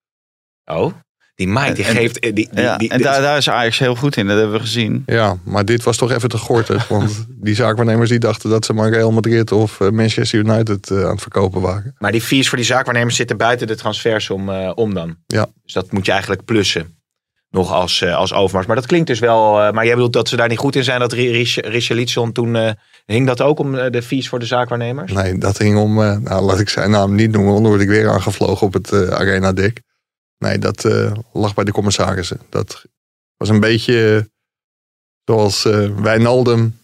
Oh, 0.66 0.94
die 1.36 1.48
Mike, 1.48 1.74
die 1.74 1.84
geeft... 1.84 2.20
eh, 2.20 2.34
Die, 2.34 2.50
die, 2.52 2.62
Ja, 2.64 2.78
die, 2.78 2.90
en 2.90 3.02
daar, 3.02 3.22
daar 3.22 3.38
is 3.38 3.50
Ajax 3.50 3.80
heel 3.80 3.96
goed 3.96 4.18
in, 4.18 4.28
dat 4.28 4.38
hebben 4.38 4.56
we 4.56 4.62
gezien. 4.62 5.04
Ja, 5.06 5.38
maar 5.44 5.66
dit 5.66 5.84
was 5.84 5.98
toch 5.98 6.12
even 6.12 6.30
te 6.30 6.38
gortig. 6.38 6.88
Want 6.96 7.26
die 7.30 7.56
zaakwaarnemers 7.56 8.10
die 8.10 8.20
dachten 8.20 8.50
dat 8.50 8.66
ze 8.66 8.74
maar 8.74 8.90
Real 8.90 9.12
Madrid 9.12 9.52
of 9.52 9.80
Manchester 9.80 10.40
United 10.40 10.92
eh, 10.92 11.04
aan 11.04 11.10
het 11.12 11.22
verkopen 11.22 11.62
waren. 11.62 11.96
Maar 11.98 12.12
die 12.12 12.22
fees 12.22 12.48
voor 12.50 12.58
die 12.58 12.68
zaakwaarnemers 12.68 13.16
zitten 13.16 13.38
buiten 13.38 13.68
de 13.68 13.76
transfersom 13.76 14.50
eh, 14.50 14.72
om 14.76 14.94
dan. 14.94 15.16
Ja. 15.28 15.48
Dus 15.64 15.74
dat 15.74 15.92
moet 15.92 16.06
je 16.06 16.12
eigenlijk 16.12 16.46
plussen. 16.46 16.98
Nog 17.56 17.72
als, 17.74 18.02
eh, 18.02 18.16
als 18.16 18.34
overmars. 18.34 18.68
Maar 18.68 18.76
dat 18.76 18.86
klinkt 18.86 19.08
dus 19.08 19.20
wel... 19.20 19.62
eh, 19.62 19.72
maar 19.72 19.86
jij 19.86 19.94
bedoelt 19.94 20.14
dat 20.14 20.28
ze 20.30 20.36
daar 20.36 20.48
niet 20.48 20.58
goed 20.58 20.76
in 20.76 20.84
zijn. 20.84 21.00
Dat 21.00 21.12
Richarlison 21.14 22.32
toen... 22.32 22.56
eh, 22.56 22.72
hing 23.06 23.28
dat 23.28 23.42
ook 23.42 23.60
om 23.60 23.72
de 23.72 24.02
fees 24.04 24.30
voor 24.30 24.40
de 24.40 24.46
zaakwaarnemers? 24.46 25.12
Nee, 25.12 25.38
dat 25.38 25.56
ging 25.58 25.78
om, 25.78 26.02
eh, 26.02 26.18
nou 26.18 26.44
laat 26.46 26.60
ik 26.60 26.70
zijn 26.70 26.92
naam 26.92 27.16
niet 27.16 27.32
noemen, 27.32 27.52
want 27.52 27.62
dan 27.64 27.72
word 27.72 27.84
ik 27.84 27.90
weer 27.90 28.10
aangevlogen 28.10 28.68
op 28.68 28.74
het 28.74 28.92
eh, 28.92 29.08
arena 29.10 29.54
dek. 29.54 29.82
Nee, 30.38 30.58
dat 30.60 30.86
eh, 30.86 31.12
lag 31.34 31.54
bij 31.54 31.64
de 31.64 31.72
commissarissen. 31.72 32.40
Dat 32.50 32.86
was 33.38 33.50
een 33.50 33.60
beetje 33.60 34.30
zoals 35.26 35.66
eh 35.66 35.90
Wijnaldum 35.98 36.78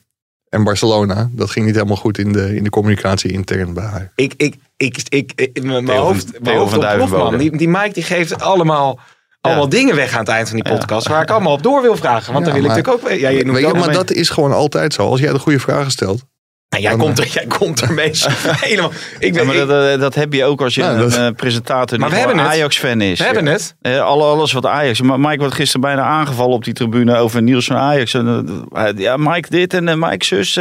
en 0.50 0.64
Barcelona. 0.64 1.30
Dat 1.32 1.50
ging 1.50 1.66
niet 1.66 1.76
helemaal 1.76 1.96
goed 1.98 2.18
in 2.18 2.32
de, 2.32 2.56
in 2.56 2.64
de 2.64 2.70
communicatie 2.70 3.32
intern 3.32 3.74
bij 3.74 3.84
haar. 3.84 4.12
Ik, 4.16 4.34
ik, 4.38 4.56
ik, 4.78 4.98
ik, 5.10 5.32
ik- 5.36 5.64
mijn 5.64 5.90
hoofd, 5.90 6.28
Theo 6.44 6.70
mijn 6.80 7.00
hoofd 7.00 7.10
van. 7.12 7.38
Die, 7.38 7.58
die 7.58 7.70
Mike 7.70 7.94
die 7.94 8.04
geeft 8.04 8.42
allemaal, 8.42 9.00
allemaal 9.42 9.70
dingen 9.70 9.96
weg 9.96 10.14
aan 10.14 10.20
het 10.20 10.28
eind 10.30 10.50
van 10.50 10.60
die 10.60 10.68
Ja. 10.72 10.78
podcast. 10.78 11.08
Waar 11.08 11.22
ik 11.22 11.30
allemaal 11.30 11.54
op 11.54 11.64
door 11.64 11.82
wil 11.82 11.96
vragen. 11.96 12.34
Want 12.34 12.46
Ja, 12.46 12.52
dan 12.52 12.62
wil 12.62 12.70
ik 12.72 12.76
maar- 12.76 12.78
natuurlijk 12.84 13.14
ook... 13.14 13.20
Ja, 13.20 13.30
je 13.30 13.44
noemt 13.44 13.52
Weet 13.58 13.62
je, 13.66 13.72
ook 13.72 13.78
maar 13.78 13.88
mee- 13.88 13.96
dat 13.98 14.12
is 14.12 14.30
gewoon 14.30 14.54
altijd 14.54 14.94
zo. 14.94 15.08
Als 15.10 15.20
jij 15.20 15.32
de 15.34 15.40
goede 15.40 15.60
vragen 15.60 15.92
stelt. 15.92 16.24
Nou, 16.70 16.84
jij, 16.84 16.92
dan- 16.92 17.00
komt 17.00 17.20
er, 17.20 17.28
jij 17.28 17.46
komt 17.48 17.82
er 17.82 17.94
meestal 17.94 18.32
helemaal... 18.62 18.92
Ik 19.20 19.34
Ja, 19.34 19.38
ben, 19.38 19.46
maar 19.46 19.56
ik- 19.56 19.68
dat, 19.68 19.90
dat, 19.90 20.00
dat 20.00 20.16
heb 20.16 20.34
je 20.34 20.46
ook 20.46 20.62
als 20.62 20.76
je 20.76 20.82
Nou, 20.82 21.02
een 21.02 21.10
dat- 21.10 21.36
presentator 21.36 22.00
Maar 22.00 22.10
die. 22.10 22.40
Ajax-fan 22.40 23.02
is. 23.02 23.20
we 23.20 23.26
hebben 23.26 23.46
het. 23.46 23.76
Alle, 23.82 24.24
alles 24.24 24.52
wat 24.52 24.66
Ajax. 24.66 25.02
Maar 25.02 25.20
Mike 25.20 25.38
wordt 25.40 25.54
gisteren 25.56 25.82
bijna 25.82 26.02
aangevallen 26.04 26.56
op 26.56 26.64
die 26.64 26.74
tribune 26.74 27.18
over 27.18 27.42
Niels 27.42 27.66
van 27.66 27.76
Ajax. 27.78 28.14
En, 28.14 28.46
eh, 28.74 28.84
ja, 28.96 29.18
Mike 29.18 29.50
dit 29.50 29.74
en 29.74 29.88
eh, 29.88 29.96
Mike 29.96 30.26
zus. 30.26 30.58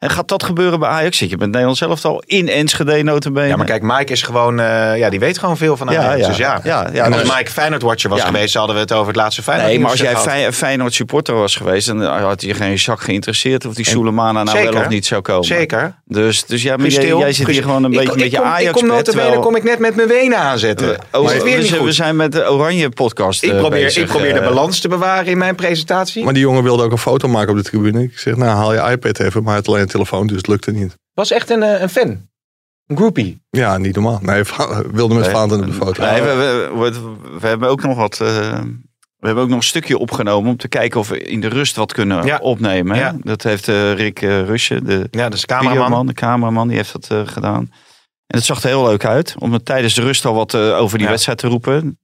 Eh, 0.00 0.08
en 0.08 0.10
gaat 0.10 0.28
dat 0.28 0.42
gebeuren 0.42 0.78
bij 0.78 0.88
Ajax? 0.88 1.16
Zit 1.18 1.30
je 1.30 1.36
met 1.38 1.48
Nederland 1.50 1.76
zelf 1.76 2.04
al 2.04 2.22
in 2.26 2.48
Enschede 2.48 3.02
notabene? 3.02 3.46
Ja, 3.46 3.56
maar 3.56 3.66
kijk, 3.66 3.82
Mike 3.82 4.12
is 4.12 4.22
gewoon... 4.22 4.60
eh, 4.60 4.98
ja, 4.98 5.10
die 5.10 5.18
weet 5.20 5.38
gewoon 5.38 5.56
veel 5.56 5.76
van 5.76 5.88
Ja, 5.90 6.02
Ajax. 6.02 6.20
ja. 6.20 6.26
Dus 6.28 6.36
ja. 6.36 6.60
Ja, 6.64 6.88
ja, 6.92 7.04
en 7.04 7.12
als 7.12 7.22
dus- 7.22 7.36
Mike 7.36 7.50
Feyenoord-watcher 7.50 8.10
was 8.10 8.18
Ja. 8.18 8.26
geweest... 8.26 8.54
hadden 8.54 8.74
we 8.74 8.80
het 8.80 8.92
over 8.92 9.06
het 9.06 9.16
laatste 9.16 9.42
Feyenoord 9.42 9.68
Nee, 9.70 9.78
maar 9.80 9.90
als 9.90 10.00
jij 10.00 10.10
gehad. 10.10 10.24
Fey- 10.28 10.52
Feyenoord 10.52 10.94
supporter 10.94 11.34
was 11.34 11.56
geweest, 11.56 11.86
dan 11.86 12.02
had 12.02 12.42
je 12.42 12.54
geen 12.54 12.78
zak 12.78 13.00
geïnteresseerd 13.00 13.66
of 13.66 13.74
die 13.74 13.86
Soleimana 13.86 14.42
nou 14.42 14.56
Zeker. 14.56 14.72
wel 14.72 14.82
of 14.82 14.88
niet 14.88 15.06
zou 15.06 15.20
komen. 15.22 15.44
Zeker. 15.44 15.94
Dus, 16.04 16.44
dus 16.46 16.62
ja, 16.62 16.76
maar 16.76 16.86
jij, 16.88 17.32
zit 17.32 17.46
hier 17.46 17.62
gewoon 17.62 17.84
een 17.84 17.92
Ik- 17.92 17.98
beetje 17.98 18.12
ik 18.14 18.20
met 18.20 18.30
je 18.30 18.42
Ajax 18.42 18.64
Ik 18.64 18.72
kom 18.72 18.86
notabene, 18.86 19.38
kom 19.38 19.56
ik 19.56 19.62
net 19.62 19.78
met 19.78 19.96
mijn 19.96 20.08
wenen 20.08 20.38
aanzetten. 20.38 20.98
Oh, 21.12 21.28
het 21.28 21.42
weer 21.42 21.52
we, 21.52 21.58
niet 21.58 21.66
zijn- 21.68 21.78
we 21.80 21.86
goed? 21.86 21.94
zijn 21.94 22.16
met 22.16 22.32
de 22.32 22.50
Oranje 22.52 22.88
podcast 22.88 23.42
Ik 23.42 23.50
eh, 23.52 23.58
probeer, 23.58 23.84
bezig, 23.84 24.02
ik 24.02 24.08
probeer 24.08 24.32
de 24.32 24.38
eh. 24.40 24.46
balans 24.48 24.80
te 24.80 24.88
bewaren 24.88 25.26
in 25.26 25.38
mijn 25.38 25.54
presentatie. 25.54 26.24
Maar 26.24 26.32
die 26.34 26.42
jongen 26.42 26.62
wilde 26.62 26.82
ook 26.82 26.92
een 26.92 26.98
foto 26.98 27.28
maken 27.28 27.50
op 27.50 27.56
de 27.56 27.62
tribune. 27.62 28.02
Ik 28.02 28.18
zeg, 28.18 28.36
nou 28.36 28.50
haal 28.50 28.72
je 28.72 28.90
iPad 28.92 29.18
even. 29.20 29.42
Maar 29.42 29.54
had 29.54 29.68
alleen 29.68 29.80
een 29.80 29.86
telefoon, 29.90 30.26
dus 30.26 30.36
het 30.36 30.46
lukte 30.46 30.70
niet. 30.72 30.94
was 31.14 31.30
echt 31.30 31.50
een, 31.50 31.62
eh, 31.62 31.80
een 31.80 31.88
fan. 31.88 32.28
Een 32.86 32.96
groupie. 32.96 33.42
Ja, 33.50 33.78
niet 33.78 33.94
normaal. 33.94 34.18
Nee, 34.22 34.42
wilde 34.92 35.14
met 35.14 35.32
Nee. 35.32 35.42
Op 35.42 35.66
de 35.66 35.72
foto. 35.72 36.02
Nee, 36.04 36.22
we, 36.22 36.34
we, 36.34 36.78
we, 36.78 37.38
we 37.40 37.46
hebben 37.46 37.68
ook 37.68 37.82
nog 37.82 37.96
wat. 37.96 38.20
eh, 38.20 38.60
we 39.16 39.26
hebben 39.26 39.44
ook 39.44 39.50
nog 39.50 39.58
een 39.58 39.64
stukje 39.64 39.98
opgenomen 39.98 40.50
om 40.50 40.56
te 40.56 40.68
kijken 40.68 41.00
of 41.00 41.08
we 41.08 41.22
in 41.22 41.40
de 41.40 41.48
rust 41.48 41.76
wat 41.76 41.92
kunnen 41.92 42.24
Ja. 42.26 42.38
opnemen. 42.38 42.96
hè. 42.96 43.02
Ja. 43.02 43.16
Dat 43.20 43.42
heeft 43.42 43.68
eh, 43.68 43.92
Rick 43.94 44.22
eh, 44.22 44.42
Rusje, 44.44 44.82
de 44.82 45.08
Ja, 45.10 45.28
de 45.28 45.46
cameraman. 45.46 46.06
de 46.06 46.12
cameraman, 46.12 46.68
die 46.68 46.76
heeft 46.76 46.92
dat 46.92 47.10
eh, 47.10 47.26
gedaan. 47.32 47.60
En 48.26 48.36
het 48.36 48.44
zag 48.44 48.62
er 48.62 48.68
heel 48.68 48.84
leuk 48.84 49.04
uit 49.04 49.34
om 49.38 49.52
het 49.52 49.64
tijdens 49.64 49.94
de 49.94 50.02
rust 50.02 50.24
al 50.24 50.34
wat 50.34 50.54
eh, 50.54 50.78
over 50.78 50.96
die 50.96 51.06
Ja. 51.06 51.12
wedstrijd 51.12 51.38
te 51.38 51.46
roepen. 51.48 51.98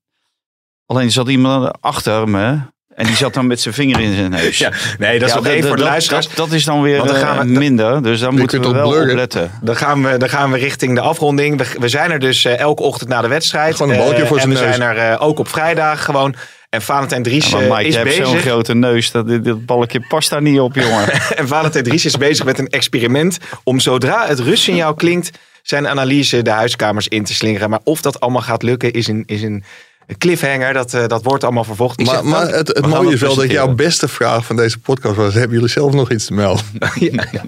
Alleen 0.86 1.10
zat 1.10 1.28
iemand 1.28 1.80
achter 1.80 2.28
me 2.28 2.58
en 2.96 3.06
die 3.06 3.16
zat 3.16 3.34
dan 3.34 3.46
met 3.46 3.60
zijn 3.60 3.74
vinger 3.74 4.00
in 4.00 4.14
zijn 4.16 4.30
neus. 4.30 4.58
Ja, 4.66 4.70
nee, 4.98 5.18
dat 5.18 5.28
is 5.28 5.34
Ja, 5.34 5.40
nog 5.40 5.48
één 5.52 5.62
voor 5.64 5.76
de 5.76 5.82
luisteraars. 5.82 6.26
Dat, 6.28 6.36
dat 6.36 6.52
is 6.52 6.64
dan 6.64 6.82
weer 6.82 6.96
dan 6.96 7.08
eh, 7.08 7.20
gaan 7.20 7.38
we- 7.38 7.58
minder, 7.58 8.02
dus 8.02 8.20
daar 8.20 8.32
moeten 8.32 8.60
we 8.60 8.70
wel 8.72 8.88
op 8.88 8.94
op 8.94 9.06
letten. 9.14 9.50
Dan 9.62 9.76
gaan, 9.76 10.02
we, 10.02 10.16
dan 10.16 10.28
gaan 10.28 10.50
we 10.52 10.58
richting 10.58 10.94
de 10.94 11.00
afronding. 11.00 11.58
We, 11.58 11.66
we 11.80 11.88
zijn 11.88 12.10
er 12.10 12.18
dus 12.18 12.44
eh, 12.44 12.58
elke 12.58 12.82
ochtend 12.82 13.08
na 13.10 13.20
de 13.20 13.28
wedstrijd. 13.28 13.76
Gewoon 13.76 13.92
een 13.92 13.98
balkje 13.98 14.22
Eh, 14.22 14.28
voor 14.28 14.36
en 14.36 14.42
zijn 14.42 14.54
we 14.54 14.60
neus. 14.66 14.76
zijn 14.76 14.96
er 14.96 15.12
eh, 15.12 15.22
ook 15.26 15.38
op 15.38 15.48
vrijdag 15.48 16.04
gewoon. 16.04 16.34
En 16.70 16.82
Valentijn 16.82 17.22
Dries 17.22 17.50
Ja, 17.50 17.60
eh, 17.60 17.68
maar 17.68 17.76
Mike, 17.76 17.88
is 17.88 17.94
je 17.94 18.00
hebt 18.00 18.26
zo'n 18.28 18.38
grote 18.38 18.74
neus, 18.74 19.10
dat 19.10 19.28
dit, 19.28 19.44
dit 19.44 19.66
balkje 19.66 20.00
past 20.08 20.30
daar 20.30 20.42
niet 20.42 20.60
op, 20.60 20.74
jongen. 20.74 21.08
En 21.36 21.48
Valentijn 21.48 21.84
Dries 21.84 22.04
is 22.04 22.16
bezig 22.16 22.44
met 22.44 22.58
een 22.58 22.68
experiment. 22.68 23.38
Om 23.64 23.80
zodra 23.80 24.26
het 24.26 24.38
rustsignaal 24.40 24.94
klinkt, 24.94 25.30
zijn 25.62 25.88
analyse 25.88 26.42
de 26.42 26.50
huiskamers 26.50 27.08
in 27.08 27.24
te 27.24 27.34
slingeren. 27.34 27.70
Maar 27.70 27.80
of 27.84 28.00
dat 28.00 28.20
allemaal 28.20 28.42
gaat 28.42 28.62
lukken, 28.62 28.92
is 28.92 29.06
een, 29.08 29.22
is 29.26 29.42
een 29.42 29.64
cliffhanger. 30.18 30.72
Dat, 30.72 30.94
eh, 30.94 31.06
dat 31.06 31.22
wordt 31.22 31.44
allemaal 31.44 31.64
vervolgd. 31.64 32.00
Ik 32.00 32.06
Maar, 32.06 32.14
zeg, 32.14 32.24
maar 32.24 32.48
het, 32.48 32.86
mooie 32.86 33.12
is 33.12 33.20
wel 33.20 33.34
dat 33.34 33.50
jouw 33.50 33.74
beste 33.74 34.08
vraag 34.08 34.44
van 34.44 34.56
deze 34.56 34.78
podcast 34.78 35.16
was... 35.16 35.34
hebben 35.34 35.52
jullie 35.52 35.70
zelf 35.70 35.92
nog 35.92 36.10
iets 36.10 36.24
te 36.26 36.32
melden? 36.32 36.64
Ja, 36.94 37.24
ja. 37.32 37.42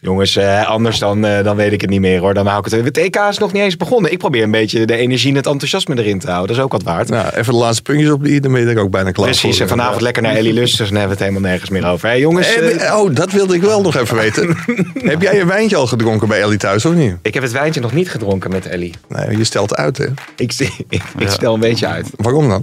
Jongens, 0.00 0.36
eh, 0.36 0.66
anders 0.68 0.98
dan, 0.98 1.24
eh, 1.24 1.44
dan 1.44 1.56
weet 1.56 1.72
ik 1.72 1.80
het 1.80 1.90
niet 1.90 2.00
meer 2.00 2.20
hoor. 2.20 2.34
Dan 2.34 2.46
hou 2.46 2.58
ik 2.66 2.72
het. 2.72 2.84
Het 2.84 2.96
EK 2.98 3.16
is 3.30 3.38
nog 3.38 3.52
niet 3.52 3.62
eens 3.62 3.76
begonnen. 3.76 4.12
Ik 4.12 4.18
probeer 4.18 4.42
een 4.42 4.50
beetje 4.50 4.86
de 4.86 4.96
energie 4.96 5.30
en 5.30 5.36
het 5.36 5.46
enthousiasme 5.46 5.98
erin 5.98 6.18
te 6.18 6.26
houden. 6.26 6.48
Dat 6.48 6.56
is 6.56 6.62
ook 6.62 6.72
wat 6.72 6.82
waard. 6.82 7.08
Nou, 7.08 7.28
even 7.34 7.52
de 7.52 7.58
laatste 7.58 7.82
puntjes 7.82 8.10
op 8.10 8.24
die, 8.24 8.40
dan 8.40 8.52
ben 8.52 8.60
je 8.60 8.66
er 8.66 8.78
ook 8.78 8.90
bijna 8.90 9.10
klaar 9.10 9.26
Precies, 9.26 9.50
voor. 9.52 9.60
en 9.62 9.68
vanavond 9.68 10.00
lekker 10.00 10.22
naar 10.22 10.34
Ellie 10.34 10.52
Lusters. 10.52 10.88
Dan 10.88 10.98
hebben 10.98 11.16
we 11.16 11.22
het 11.24 11.32
helemaal 11.32 11.50
nergens 11.50 11.70
meer 11.70 11.86
over. 11.86 12.08
Hé 12.08 12.14
jongens, 12.14 12.54
Heb- 12.54 12.64
eh, 12.64 12.98
oh, 12.98 13.14
dat 13.14 13.32
wilde 13.32 13.54
ik 13.54 13.62
wel 13.62 13.80
nog 13.80 13.96
even 13.96 14.16
weten. 14.16 14.56
Heb 15.12 15.22
jij 15.22 15.36
je 15.36 15.46
wijntje 15.46 15.76
al 15.76 15.86
gedronken 15.86 16.28
bij 16.28 16.40
Ellie 16.40 16.58
thuis 16.58 16.84
of 16.84 16.94
niet? 16.94 17.16
ik 17.22 17.34
heb 17.34 17.42
het 17.42 17.52
wijntje 17.52 17.80
nog 17.80 17.92
niet 17.92 18.10
gedronken 18.10 18.50
met 18.50 18.66
Ellie. 18.66 18.94
Nee, 19.08 19.36
je 19.36 19.44
stelt 19.44 19.74
uit 19.76 19.98
hè. 19.98 20.06
Ik, 20.36 20.52
ik, 20.88 21.02
ik 21.18 21.28
stel 21.30 21.57
een 21.62 21.68
beetje 21.68 21.86
uit. 21.86 22.10
Waarom 22.16 22.48
dan? 22.48 22.62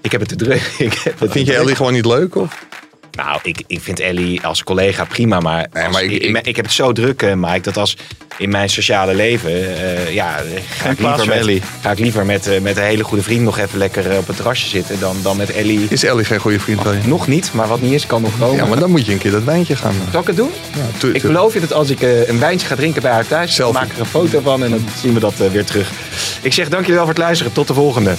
Ik 0.00 0.12
heb 0.12 0.20
het 0.20 0.28
te 0.28 0.36
druk. 0.36 0.60
Ik 0.78 0.92
heb 1.04 1.20
het 1.20 1.32
Vind 1.32 1.46
je. 1.46 1.54
Ellie 1.54 1.74
gewoon 1.74 1.92
niet 1.92 2.06
leuk? 2.06 2.34
Of? 2.34 2.66
Nou, 3.16 3.38
ik, 3.42 3.62
ik 3.66 3.80
vind 3.82 4.00
Ellie 4.00 4.40
als 4.46 4.62
collega 4.64 5.04
prima, 5.04 5.40
maar, 5.40 5.66
Nee, 5.72 5.84
als- 5.84 5.92
maar 5.92 6.02
ik- 6.02 6.10
ik, 6.10 6.22
ik- 6.22 6.46
ik, 6.46 6.56
heb 6.56 6.64
het 6.64 6.74
zo 6.74 6.92
druk, 6.92 7.22
eh, 7.22 7.32
Mike, 7.36 7.60
dat 7.60 7.76
als 7.76 7.96
in 8.38 8.50
mijn 8.50 8.68
sociale 8.68 9.14
leven, 9.14 9.50
eh, 9.50 10.14
ja, 10.14 10.40
ga 10.78 10.88
ik, 10.90 10.98
liever 10.98 11.26
met, 11.26 11.36
Ellie. 11.38 11.62
ga 11.82 11.90
ik 11.90 11.98
liever 11.98 12.26
met, 12.26 12.46
eh, 12.46 12.60
met 12.60 12.76
een 12.76 12.82
hele 12.82 13.04
goede 13.04 13.22
vriend 13.22 13.42
nog 13.42 13.58
even 13.58 13.78
lekker 13.78 14.10
eh, 14.10 14.18
op 14.18 14.26
het 14.26 14.36
terrasje 14.36 14.68
zitten 14.68 15.00
dan, 15.00 15.16
dan 15.22 15.36
met 15.36 15.50
Ellie. 15.52 15.86
Is 15.88 16.04
Ellie 16.04 16.24
geen 16.24 16.38
goede 16.38 16.60
vriend 16.60 16.82
van 16.82 16.92
je? 17.02 17.08
Nog 17.08 17.26
niet, 17.26 17.50
maar 17.52 17.68
wat 17.68 17.80
niet 17.80 17.92
is, 17.92 18.06
kan 18.06 18.22
nog 18.22 18.38
komen. 18.38 18.56
Ja, 18.56 18.64
maar 18.66 18.78
dan 18.78 18.90
moet 18.90 19.06
je 19.06 19.12
een 19.12 19.18
keer 19.18 19.30
dat 19.30 19.44
wijntje 19.44 19.76
gaan. 19.76 19.94
Zal 20.12 20.20
ik 20.20 20.26
het 20.26 20.36
doen? 20.36 20.50
Ja, 21.00 21.08
Ik 21.12 21.22
beloof 21.22 21.54
je 21.54 21.60
dat 21.60 21.72
als 21.72 21.90
ik 21.90 22.00
eh, 22.02 22.28
een 22.28 22.38
wijntje 22.38 22.66
ga 22.66 22.74
drinken 22.74 23.02
bij 23.02 23.12
haar 23.12 23.26
thuis, 23.26 23.46
dan 23.46 23.54
Selfie. 23.54 23.74
maak 23.80 23.86
ik 23.90 23.94
er 23.94 24.00
een 24.00 24.06
foto 24.06 24.40
van 24.40 24.64
en 24.64 24.70
dan 24.70 24.84
zien 25.00 25.14
we 25.14 25.20
dat 25.20 25.34
eh, 25.40 25.50
weer 25.50 25.64
terug. 25.64 25.90
Ik 26.42 26.52
zeg 26.52 26.68
dankjewel 26.68 27.00
voor 27.00 27.08
het 27.14 27.18
luisteren. 27.18 27.52
Tot 27.52 27.66
de 27.66 27.74
volgende. 27.74 28.14